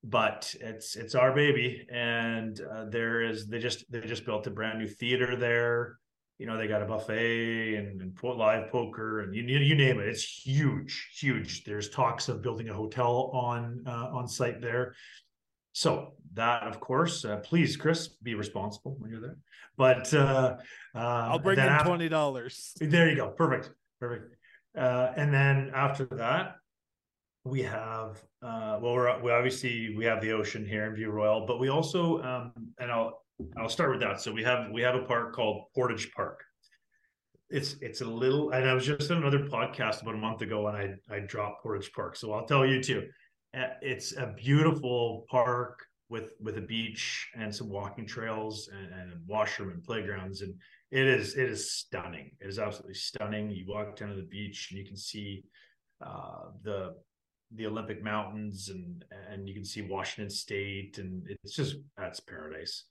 But 0.03 0.53
it's 0.61 0.95
it's 0.95 1.15
our 1.15 1.33
baby 1.33 1.87
and 1.91 2.61
uh, 2.61 2.85
there 2.89 3.23
is 3.23 3.47
they 3.47 3.57
just 3.57 3.91
they 3.91 4.01
just 4.01 4.23
built 4.23 4.45
a 4.45 4.51
brand 4.51 4.77
new 4.77 4.87
theater 4.87 5.35
there. 5.35 5.97
You 6.37 6.45
know 6.45 6.57
they 6.57 6.67
got 6.67 6.83
a 6.83 6.85
buffet 6.85 7.75
and, 7.75 8.01
and 8.01 8.15
live 8.23 8.69
poker 8.69 9.21
and 9.21 9.33
you, 9.33 9.41
you 9.41 9.73
name 9.73 9.99
it. 9.99 10.07
It's 10.07 10.23
huge 10.23 11.09
huge. 11.19 11.63
There's 11.63 11.89
talks 11.89 12.29
of 12.29 12.43
building 12.43 12.69
a 12.69 12.73
hotel 12.73 13.31
on 13.33 13.83
uh, 13.87 14.09
on 14.13 14.27
site 14.27 14.61
there. 14.61 14.93
So 15.71 16.13
that 16.35 16.63
of 16.63 16.79
course 16.79 17.25
uh, 17.25 17.37
please 17.37 17.75
chris 17.75 18.07
be 18.07 18.35
responsible 18.35 18.95
when 18.99 19.11
you're 19.11 19.21
there 19.21 19.37
but 19.77 20.13
uh, 20.13 20.55
uh 20.95 20.97
i'll 20.97 21.39
bring 21.39 21.57
in 21.57 21.65
$20 21.65 22.73
there 22.79 23.09
you 23.09 23.15
go 23.15 23.29
perfect 23.29 23.71
perfect 23.99 24.35
uh, 24.77 25.11
and 25.15 25.33
then 25.33 25.71
after 25.73 26.05
that 26.05 26.55
we 27.45 27.61
have 27.61 28.21
uh, 28.41 28.79
well 28.81 28.93
we're 28.93 29.21
we 29.21 29.31
obviously 29.31 29.95
we 29.95 30.03
have 30.03 30.19
the 30.19 30.31
ocean 30.31 30.65
here 30.65 30.85
in 30.85 30.95
View 30.95 31.11
Royal, 31.11 31.45
but 31.45 31.59
we 31.59 31.69
also 31.69 32.21
um, 32.23 32.51
and 32.79 32.91
I'll 32.91 33.23
I'll 33.57 33.69
start 33.69 33.91
with 33.91 33.99
that. 34.01 34.19
So 34.19 34.31
we 34.31 34.43
have 34.43 34.71
we 34.71 34.81
have 34.81 34.95
a 34.95 35.03
park 35.03 35.33
called 35.33 35.65
Portage 35.73 36.11
Park. 36.13 36.43
It's 37.49 37.75
it's 37.81 38.01
a 38.01 38.05
little 38.05 38.49
and 38.49 38.67
I 38.67 38.73
was 38.73 38.85
just 38.85 39.09
on 39.11 39.17
another 39.17 39.45
podcast 39.45 40.01
about 40.01 40.15
a 40.15 40.17
month 40.17 40.41
ago 40.41 40.67
and 40.67 40.75
I 40.75 41.15
I 41.15 41.19
dropped 41.19 41.61
Portage 41.61 41.91
Park. 41.93 42.15
So 42.15 42.33
I'll 42.33 42.45
tell 42.45 42.65
you 42.65 42.81
too. 42.81 43.07
Uh, 43.55 43.67
it's 43.81 44.17
a 44.17 44.33
beautiful 44.35 45.25
park 45.29 45.79
with 46.09 46.29
with 46.39 46.57
a 46.57 46.61
beach 46.61 47.29
and 47.35 47.53
some 47.53 47.69
walking 47.69 48.05
trails 48.05 48.69
and, 48.71 48.93
and 48.93 49.13
a 49.13 49.17
washroom 49.25 49.71
and 49.71 49.83
playgrounds 49.83 50.41
and 50.41 50.53
it 50.91 51.07
is 51.07 51.35
it 51.35 51.49
is 51.49 51.71
stunning. 51.71 52.31
It 52.39 52.47
is 52.47 52.59
absolutely 52.59 52.93
stunning. 52.93 53.49
You 53.49 53.65
walk 53.67 53.97
down 53.97 54.09
to 54.09 54.15
the 54.15 54.23
beach 54.23 54.69
and 54.69 54.79
you 54.79 54.85
can 54.85 54.97
see 54.97 55.43
uh, 56.05 56.51
the 56.63 56.95
the 57.55 57.65
Olympic 57.65 58.03
Mountains 58.03 58.69
and 58.69 59.03
and 59.29 59.47
you 59.47 59.53
can 59.53 59.65
see 59.65 59.81
Washington 59.81 60.29
State 60.29 60.97
and 60.97 61.25
it's 61.27 61.55
just 61.55 61.77
that's 61.97 62.19
paradise. 62.19 62.85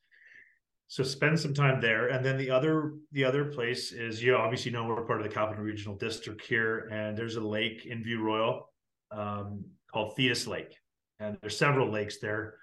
So 0.87 1.03
spend 1.03 1.41
some 1.41 1.55
time 1.55 1.81
there, 1.81 2.09
and 2.09 2.25
then 2.25 2.37
the 2.37 2.51
other 2.51 2.95
the 3.13 3.25
other 3.25 3.47
place 3.47 3.93
is 3.93 4.23
you 4.23 4.37
obviously 4.37 4.71
know 4.71 4.85
we're 4.85 5.07
part 5.07 5.21
of 5.21 5.27
the 5.27 5.35
Capital 5.35 5.65
Regional 5.65 5.97
District 5.97 6.41
here, 6.45 6.89
and 6.93 7.17
there's 7.17 7.37
a 7.37 7.41
lake 7.41 7.87
in 7.87 8.05
View 8.05 8.23
Royal 8.23 8.71
um, 9.11 9.65
called 9.93 10.15
Thetis 10.15 10.47
Lake, 10.47 10.77
and 11.21 11.39
there's 11.41 11.57
several 11.57 11.91
lakes 11.91 12.19
there, 12.21 12.59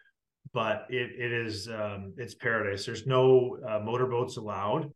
but 0.54 0.86
it 0.90 1.12
it 1.18 1.32
is 1.32 1.68
um, 1.68 2.14
it's 2.18 2.36
paradise. 2.36 2.86
There's 2.86 3.08
no 3.08 3.58
uh, 3.68 3.80
motorboats 3.80 4.38
allowed. 4.38 4.92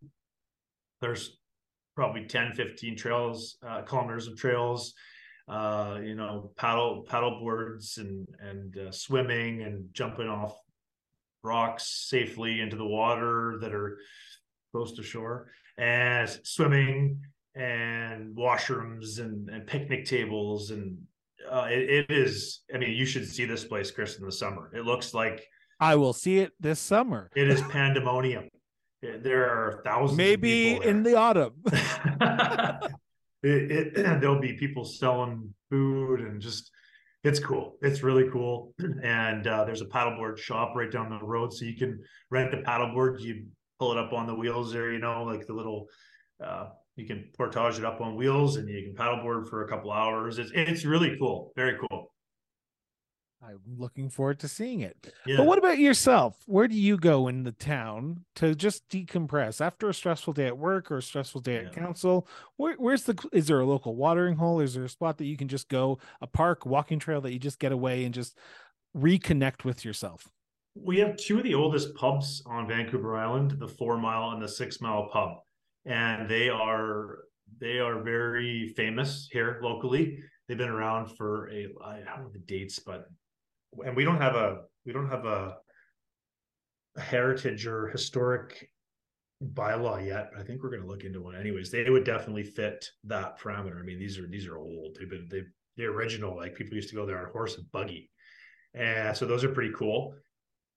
There's 1.01 1.37
probably 1.95 2.25
10, 2.25 2.53
15 2.53 2.97
trails, 2.97 3.57
uh, 3.65 3.81
kilometers 3.83 4.27
of 4.27 4.37
trails 4.37 4.93
uh, 5.47 5.99
you 6.03 6.15
know, 6.15 6.51
paddle 6.57 7.05
paddle 7.07 7.39
boards 7.39 7.97
and 7.97 8.27
and 8.39 8.77
uh, 8.77 8.91
swimming 8.91 9.61
and 9.61 9.87
jumping 9.93 10.27
off 10.27 10.57
rocks 11.43 12.07
safely 12.09 12.61
into 12.61 12.75
the 12.75 12.85
water 12.85 13.57
that 13.61 13.73
are 13.73 13.99
close 14.71 14.93
to 14.93 15.03
shore, 15.03 15.51
and 15.77 16.29
swimming 16.43 17.21
and 17.55 18.35
washrooms 18.35 19.19
and, 19.19 19.49
and 19.49 19.67
picnic 19.67 20.05
tables 20.05 20.71
and 20.71 20.97
uh, 21.49 21.67
it, 21.69 21.89
it 21.89 22.11
is. 22.11 22.61
I 22.73 22.77
mean, 22.77 22.91
you 22.91 23.05
should 23.05 23.27
see 23.27 23.45
this 23.45 23.65
place, 23.65 23.91
Chris, 23.91 24.17
in 24.17 24.25
the 24.25 24.31
summer. 24.31 24.71
It 24.75 24.85
looks 24.85 25.13
like 25.13 25.45
I 25.79 25.95
will 25.95 26.13
see 26.13 26.39
it 26.39 26.53
this 26.59 26.79
summer. 26.79 27.29
It 27.35 27.49
is 27.49 27.61
pandemonium. 27.63 28.49
There 29.01 29.45
are 29.45 29.81
thousands. 29.85 30.17
Maybe 30.17 30.77
in 30.77 31.03
the 31.03 31.15
autumn. 31.15 31.53
it, 33.43 33.71
it 33.71 33.93
there'll 34.19 34.39
be 34.39 34.53
people 34.53 34.83
selling 34.85 35.53
food 35.69 36.21
and 36.21 36.41
just 36.41 36.71
it's 37.23 37.39
cool. 37.39 37.77
It's 37.81 38.03
really 38.03 38.29
cool. 38.31 38.73
And 39.03 39.45
uh, 39.47 39.65
there's 39.65 39.81
a 39.81 39.85
paddleboard 39.85 40.37
shop 40.37 40.73
right 40.75 40.91
down 40.91 41.09
the 41.09 41.23
road, 41.25 41.53
so 41.53 41.65
you 41.65 41.75
can 41.75 42.01
rent 42.31 42.53
a 42.53 42.57
paddleboard. 42.57 43.21
You 43.21 43.45
pull 43.79 43.91
it 43.91 43.97
up 43.97 44.13
on 44.13 44.25
the 44.27 44.35
wheels 44.35 44.71
there, 44.71 44.91
you 44.91 44.99
know, 44.99 45.23
like 45.23 45.45
the 45.45 45.53
little. 45.53 45.87
Uh, 46.43 46.69
you 46.95 47.05
can 47.05 47.29
portage 47.37 47.77
it 47.77 47.85
up 47.85 48.01
on 48.01 48.15
wheels, 48.15 48.57
and 48.57 48.69
you 48.69 48.83
can 48.83 48.95
paddleboard 48.95 49.49
for 49.49 49.63
a 49.63 49.67
couple 49.67 49.91
hours. 49.91 50.39
It's 50.39 50.51
it's 50.53 50.85
really 50.85 51.17
cool. 51.17 51.51
Very 51.55 51.77
cool. 51.77 52.11
I'm 53.45 53.59
looking 53.77 54.09
forward 54.09 54.39
to 54.39 54.47
seeing 54.47 54.79
it. 54.79 55.13
Yeah. 55.25 55.37
But 55.37 55.45
what 55.45 55.59
about 55.59 55.77
yourself? 55.77 56.37
Where 56.47 56.67
do 56.67 56.75
you 56.75 56.97
go 56.97 57.27
in 57.27 57.43
the 57.43 57.51
town 57.51 58.25
to 58.37 58.55
just 58.55 58.87
decompress 58.89 59.61
after 59.61 59.87
a 59.87 59.93
stressful 59.93 60.33
day 60.33 60.47
at 60.47 60.57
work 60.57 60.89
or 60.89 60.97
a 60.97 61.01
stressful 61.01 61.41
day 61.41 61.61
yeah. 61.61 61.67
at 61.67 61.75
council? 61.75 62.27
Where, 62.57 62.73
where's 62.75 63.03
the 63.03 63.15
is 63.31 63.47
there 63.47 63.59
a 63.59 63.65
local 63.65 63.95
watering 63.95 64.37
hole? 64.37 64.61
Is 64.61 64.73
there 64.73 64.85
a 64.85 64.89
spot 64.89 65.17
that 65.19 65.25
you 65.25 65.37
can 65.37 65.47
just 65.47 65.69
go, 65.69 65.99
a 66.21 66.27
park, 66.27 66.65
walking 66.65 66.97
trail 66.97 67.21
that 67.21 67.33
you 67.33 67.39
just 67.39 67.59
get 67.59 67.71
away 67.71 68.05
and 68.05 68.13
just 68.13 68.35
reconnect 68.97 69.63
with 69.63 69.85
yourself? 69.85 70.27
We 70.73 70.99
have 70.99 71.15
two 71.15 71.37
of 71.37 71.43
the 71.43 71.55
oldest 71.55 71.93
pubs 71.95 72.41
on 72.45 72.67
Vancouver 72.67 73.15
Island, 73.15 73.59
the 73.59 73.67
4 73.67 73.97
Mile 73.97 74.31
and 74.31 74.41
the 74.41 74.49
6 74.49 74.81
Mile 74.81 75.07
pub. 75.11 75.37
And 75.85 76.29
they 76.29 76.49
are 76.49 77.19
they 77.59 77.79
are 77.79 78.01
very 78.01 78.73
famous 78.75 79.27
here 79.31 79.59
locally. 79.61 80.19
They've 80.47 80.57
been 80.57 80.69
around 80.69 81.15
for 81.15 81.49
a 81.49 81.67
I 81.83 81.97
don't 81.97 82.23
know 82.23 82.29
the 82.31 82.39
dates, 82.39 82.79
but 82.79 83.05
and 83.85 83.95
we 83.95 84.03
don't 84.03 84.21
have 84.21 84.35
a 84.35 84.61
we 84.85 84.93
don't 84.93 85.09
have 85.09 85.25
a, 85.25 85.57
a 86.95 87.01
heritage 87.01 87.65
or 87.65 87.87
historic 87.87 88.69
bylaw 89.53 90.05
yet. 90.05 90.29
but 90.31 90.41
I 90.41 90.43
think 90.43 90.63
we're 90.63 90.69
going 90.69 90.81
to 90.81 90.87
look 90.87 91.03
into 91.03 91.21
one 91.21 91.35
anyways. 91.35 91.69
They 91.69 91.89
would 91.89 92.05
definitely 92.05 92.43
fit 92.43 92.89
that 93.05 93.39
parameter. 93.39 93.79
I 93.79 93.83
mean, 93.83 93.99
these 93.99 94.17
are 94.17 94.27
these 94.27 94.47
are 94.47 94.57
old. 94.57 94.97
They've 94.99 95.09
been 95.09 95.27
they 95.29 95.43
the 95.77 95.85
original 95.85 96.35
like 96.35 96.55
people 96.55 96.75
used 96.75 96.89
to 96.89 96.95
go 96.95 97.05
there 97.05 97.19
on 97.19 97.31
horse 97.31 97.57
and 97.57 97.69
buggy, 97.71 98.09
and 98.73 99.15
so 99.15 99.25
those 99.25 99.43
are 99.43 99.49
pretty 99.49 99.73
cool. 99.75 100.15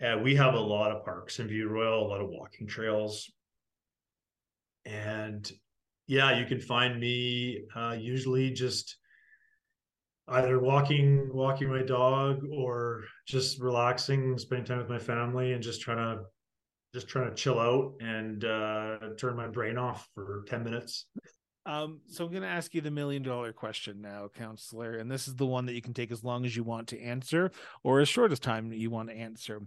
And 0.00 0.22
we 0.22 0.34
have 0.36 0.54
a 0.54 0.60
lot 0.60 0.92
of 0.92 1.04
parks 1.04 1.40
in 1.40 1.48
View 1.48 1.68
Royal, 1.68 2.06
a 2.06 2.08
lot 2.08 2.20
of 2.20 2.28
walking 2.28 2.66
trails, 2.66 3.30
and 4.88 5.50
yeah, 6.06 6.38
you 6.38 6.46
can 6.46 6.60
find 6.60 6.98
me 6.98 7.64
uh, 7.76 7.96
usually 7.98 8.50
just 8.50 8.96
either 10.28 10.58
walking 10.58 11.30
walking 11.32 11.68
my 11.68 11.82
dog 11.82 12.40
or 12.50 13.04
just 13.26 13.60
relaxing 13.60 14.36
spending 14.38 14.66
time 14.66 14.78
with 14.78 14.88
my 14.88 14.98
family 14.98 15.52
and 15.52 15.62
just 15.62 15.80
trying 15.80 15.96
to 15.98 16.22
just 16.94 17.08
trying 17.08 17.28
to 17.28 17.34
chill 17.34 17.58
out 17.58 17.92
and 18.00 18.44
uh, 18.44 18.96
turn 19.18 19.36
my 19.36 19.46
brain 19.46 19.76
off 19.76 20.08
for 20.14 20.44
10 20.48 20.64
minutes. 20.64 21.06
Um, 21.66 22.00
so 22.06 22.24
i'm 22.24 22.30
going 22.30 22.42
to 22.42 22.48
ask 22.48 22.74
you 22.74 22.80
the 22.80 22.90
million 22.90 23.22
dollar 23.22 23.52
question 23.52 24.00
now 24.00 24.30
councillor 24.34 24.94
and 24.94 25.10
this 25.10 25.28
is 25.28 25.34
the 25.34 25.44
one 25.44 25.66
that 25.66 25.74
you 25.74 25.82
can 25.82 25.92
take 25.92 26.10
as 26.10 26.24
long 26.24 26.46
as 26.46 26.56
you 26.56 26.62
want 26.64 26.88
to 26.88 27.00
answer 27.02 27.50
or 27.84 28.00
as 28.00 28.08
short 28.08 28.32
as 28.32 28.40
time 28.40 28.72
you 28.72 28.90
want 28.90 29.10
to 29.10 29.14
answer. 29.14 29.60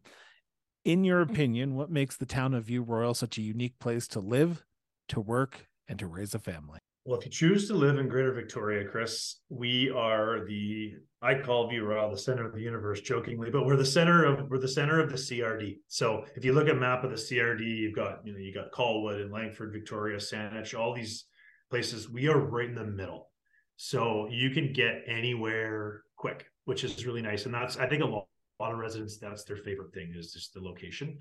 In 0.84 1.04
your 1.04 1.22
opinion 1.22 1.76
what 1.76 1.92
makes 1.92 2.18
the 2.18 2.26
town 2.26 2.56
of 2.56 2.64
view 2.64 2.82
royal 2.82 3.14
such 3.14 3.38
a 3.38 3.44
unique 3.44 3.78
place 3.78 4.08
to 4.10 4.20
live 4.20 4.64
to 5.10 5.20
work 5.20 5.68
and 5.88 6.00
to 6.00 6.08
raise 6.08 6.34
a 6.34 6.40
family 6.40 6.80
well, 7.04 7.18
if 7.18 7.26
you 7.26 7.32
choose 7.32 7.68
to 7.68 7.74
live 7.74 7.98
in 7.98 8.08
Greater 8.08 8.32
Victoria, 8.32 8.88
Chris, 8.88 9.38
we 9.50 9.90
are 9.90 10.46
the 10.46 10.94
I 11.20 11.34
call 11.34 11.72
Royal 11.72 12.12
the 12.12 12.18
center 12.18 12.46
of 12.46 12.54
the 12.54 12.62
universe, 12.62 13.02
jokingly, 13.02 13.50
but 13.50 13.66
we're 13.66 13.76
the 13.76 13.86
center 13.86 14.24
of 14.24 14.50
we're 14.50 14.60
the 14.60 14.68
center 14.68 15.00
of 15.00 15.10
the 15.10 15.18
CRD. 15.18 15.80
So 15.88 16.26
if 16.36 16.46
you 16.46 16.54
look 16.54 16.68
at 16.68 16.78
map 16.78 17.04
of 17.04 17.10
the 17.10 17.16
CRD, 17.16 17.62
you've 17.62 17.96
got 17.96 18.20
you 18.24 18.34
know 18.34 18.40
you 18.40 18.54
got 18.54 18.72
Colwood 18.72 19.20
and 19.20 19.32
Langford, 19.32 19.74
Victoria, 19.74 20.18
Saanich, 20.18 20.78
all 20.78 20.94
these 20.94 21.26
places. 21.72 22.08
We 22.08 22.28
are 22.28 22.38
right 22.38 22.70
in 22.70 22.76
the 22.76 22.86
middle, 22.86 23.32
so 23.78 24.28
you 24.30 24.52
can 24.52 24.72
get 24.72 25.04
anywhere 25.08 26.04
quick, 26.18 26.46
which 26.66 26.84
is 26.84 27.08
really 27.08 27.24
nice. 27.24 27.46
And 27.46 27.54
that's 27.54 27.78
I 27.78 27.88
think 27.88 28.04
a 28.04 28.06
lot, 28.06 28.28
a 28.60 28.64
lot 28.64 28.74
of 28.74 28.78
residents 28.78 29.18
that's 29.18 29.44
their 29.44 29.58
favorite 29.58 29.92
thing 29.92 30.14
is 30.16 30.34
just 30.34 30.54
the 30.54 30.62
location. 30.62 31.18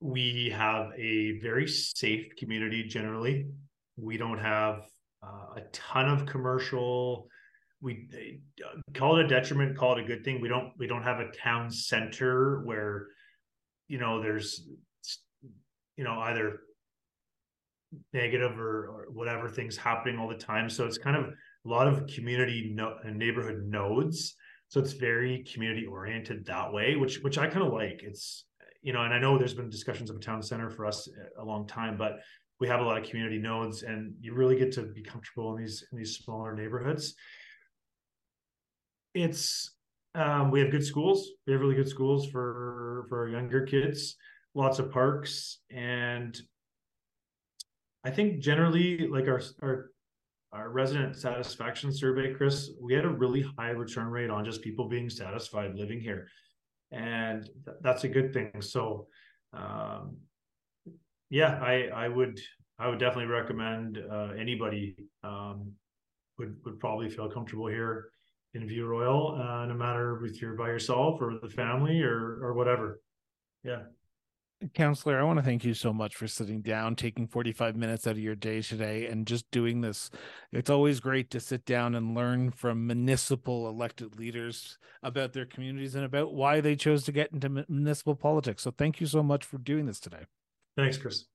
We 0.00 0.52
have 0.54 0.92
a 0.96 1.38
very 1.40 1.66
safe 1.66 2.26
community 2.36 2.84
generally. 2.84 3.46
We 3.96 4.16
don't 4.16 4.38
have 4.38 4.82
uh, 5.22 5.54
a 5.56 5.60
ton 5.72 6.08
of 6.08 6.26
commercial. 6.26 7.28
We 7.80 8.08
uh, 8.64 8.80
call 8.94 9.18
it 9.18 9.24
a 9.24 9.28
detriment, 9.28 9.76
call 9.76 9.98
it 9.98 10.04
a 10.04 10.06
good 10.06 10.24
thing. 10.24 10.40
We 10.40 10.48
don't 10.48 10.72
we 10.78 10.86
don't 10.86 11.02
have 11.02 11.18
a 11.20 11.30
town 11.32 11.70
center 11.70 12.62
where 12.64 13.06
you 13.88 13.98
know 13.98 14.22
there's 14.22 14.68
you 15.96 16.04
know 16.04 16.18
either 16.20 16.60
negative 18.12 18.58
or, 18.58 18.86
or 18.86 19.06
whatever 19.12 19.48
things 19.48 19.76
happening 19.76 20.18
all 20.18 20.28
the 20.28 20.36
time. 20.36 20.68
So 20.70 20.86
it's 20.86 20.98
kind 20.98 21.16
of 21.16 21.24
a 21.24 21.68
lot 21.68 21.88
of 21.88 22.06
community 22.06 22.70
no, 22.74 22.96
neighborhood 23.04 23.64
nodes. 23.66 24.34
So 24.68 24.80
it's 24.80 24.92
very 24.92 25.44
community 25.52 25.86
oriented 25.86 26.46
that 26.46 26.72
way, 26.72 26.94
which 26.96 27.18
which 27.20 27.38
I 27.38 27.48
kind 27.48 27.66
of 27.66 27.72
like. 27.72 28.02
It's 28.04 28.44
you 28.88 28.94
know, 28.94 29.02
and 29.02 29.12
I 29.12 29.18
know 29.18 29.36
there's 29.36 29.52
been 29.52 29.68
discussions 29.68 30.08
of 30.08 30.16
a 30.16 30.18
town 30.18 30.42
center 30.42 30.70
for 30.70 30.86
us 30.86 31.10
a 31.38 31.44
long 31.44 31.66
time, 31.66 31.98
but 31.98 32.20
we 32.58 32.66
have 32.68 32.80
a 32.80 32.82
lot 32.82 32.96
of 32.96 33.06
community 33.06 33.36
nodes, 33.36 33.82
and 33.82 34.14
you 34.18 34.32
really 34.32 34.56
get 34.56 34.72
to 34.72 34.82
be 34.82 35.02
comfortable 35.02 35.54
in 35.54 35.60
these 35.62 35.84
in 35.92 35.98
these 35.98 36.16
smaller 36.16 36.54
neighborhoods. 36.54 37.14
It's 39.12 39.74
um, 40.14 40.50
we 40.50 40.60
have 40.60 40.70
good 40.70 40.86
schools. 40.86 41.28
We 41.46 41.52
have 41.52 41.60
really 41.60 41.74
good 41.74 41.90
schools 41.90 42.30
for 42.30 43.04
for 43.10 43.18
our 43.18 43.28
younger 43.28 43.66
kids. 43.66 44.16
Lots 44.54 44.78
of 44.78 44.90
parks, 44.90 45.58
and 45.70 46.40
I 48.04 48.10
think 48.10 48.40
generally, 48.40 49.06
like 49.06 49.28
our 49.28 49.42
our 49.60 49.90
our 50.52 50.70
resident 50.70 51.14
satisfaction 51.14 51.92
survey, 51.92 52.32
Chris, 52.32 52.70
we 52.80 52.94
had 52.94 53.04
a 53.04 53.10
really 53.10 53.44
high 53.58 53.72
return 53.72 54.08
rate 54.08 54.30
on 54.30 54.46
just 54.46 54.62
people 54.62 54.88
being 54.88 55.10
satisfied 55.10 55.74
living 55.74 56.00
here 56.00 56.26
and 56.90 57.44
th- 57.44 57.76
that's 57.80 58.04
a 58.04 58.08
good 58.08 58.32
thing. 58.32 58.60
So, 58.60 59.06
um, 59.52 60.16
yeah, 61.30 61.58
I 61.62 61.88
I 61.94 62.08
would 62.08 62.40
I 62.78 62.88
would 62.88 62.98
definitely 62.98 63.32
recommend 63.32 63.98
uh, 63.98 64.30
anybody 64.38 64.96
um, 65.22 65.72
would 66.38 66.56
would 66.64 66.78
probably 66.80 67.10
feel 67.10 67.28
comfortable 67.28 67.66
here 67.66 68.10
in 68.54 68.66
View 68.66 68.86
Royal, 68.86 69.36
uh, 69.40 69.66
no 69.66 69.74
matter 69.74 70.24
if 70.24 70.40
you're 70.40 70.54
by 70.54 70.68
yourself 70.68 71.20
or 71.20 71.38
the 71.42 71.50
family 71.50 72.00
or 72.00 72.38
or 72.42 72.54
whatever. 72.54 73.00
Yeah. 73.64 73.82
Councillor, 74.74 75.20
I 75.20 75.22
want 75.22 75.38
to 75.38 75.44
thank 75.44 75.64
you 75.64 75.72
so 75.72 75.92
much 75.92 76.16
for 76.16 76.26
sitting 76.26 76.62
down, 76.62 76.96
taking 76.96 77.28
45 77.28 77.76
minutes 77.76 78.06
out 78.06 78.12
of 78.12 78.18
your 78.18 78.34
day 78.34 78.60
today, 78.60 79.06
and 79.06 79.24
just 79.24 79.48
doing 79.52 79.80
this. 79.80 80.10
It's 80.52 80.68
always 80.68 80.98
great 80.98 81.30
to 81.30 81.40
sit 81.40 81.64
down 81.64 81.94
and 81.94 82.14
learn 82.14 82.50
from 82.50 82.88
municipal 82.88 83.68
elected 83.68 84.18
leaders 84.18 84.78
about 85.04 85.32
their 85.32 85.46
communities 85.46 85.94
and 85.94 86.04
about 86.04 86.34
why 86.34 86.60
they 86.60 86.74
chose 86.74 87.04
to 87.04 87.12
get 87.12 87.32
into 87.32 87.64
municipal 87.68 88.16
politics. 88.16 88.64
So, 88.64 88.72
thank 88.72 89.00
you 89.00 89.06
so 89.06 89.22
much 89.22 89.44
for 89.44 89.58
doing 89.58 89.86
this 89.86 90.00
today. 90.00 90.24
Thanks, 90.76 90.98
Chris. 90.98 91.26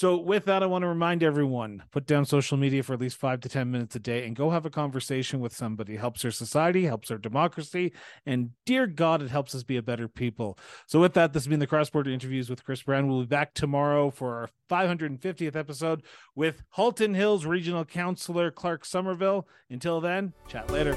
So, 0.00 0.16
with 0.16 0.46
that, 0.46 0.62
I 0.62 0.66
want 0.66 0.80
to 0.80 0.88
remind 0.88 1.22
everyone 1.22 1.82
put 1.90 2.06
down 2.06 2.24
social 2.24 2.56
media 2.56 2.82
for 2.82 2.94
at 2.94 3.00
least 3.02 3.18
five 3.18 3.42
to 3.42 3.50
10 3.50 3.70
minutes 3.70 3.94
a 3.96 3.98
day 3.98 4.24
and 4.24 4.34
go 4.34 4.48
have 4.48 4.64
a 4.64 4.70
conversation 4.70 5.40
with 5.40 5.54
somebody. 5.54 5.96
It 5.96 6.00
helps 6.00 6.24
our 6.24 6.30
society, 6.30 6.86
helps 6.86 7.10
our 7.10 7.18
democracy, 7.18 7.92
and 8.24 8.52
dear 8.64 8.86
God, 8.86 9.20
it 9.20 9.28
helps 9.28 9.54
us 9.54 9.62
be 9.62 9.76
a 9.76 9.82
better 9.82 10.08
people. 10.08 10.58
So, 10.86 11.00
with 11.00 11.12
that, 11.12 11.34
this 11.34 11.42
has 11.42 11.48
been 11.48 11.60
the 11.60 11.66
Cross 11.66 11.90
Border 11.90 12.12
Interviews 12.12 12.48
with 12.48 12.64
Chris 12.64 12.82
Brown. 12.82 13.08
We'll 13.08 13.20
be 13.20 13.26
back 13.26 13.52
tomorrow 13.52 14.08
for 14.08 14.38
our 14.38 14.48
550th 14.70 15.54
episode 15.54 16.02
with 16.34 16.62
Halton 16.70 17.12
Hills 17.12 17.44
Regional 17.44 17.84
Councillor 17.84 18.50
Clark 18.50 18.86
Somerville. 18.86 19.46
Until 19.68 20.00
then, 20.00 20.32
chat 20.48 20.70
later. 20.70 20.96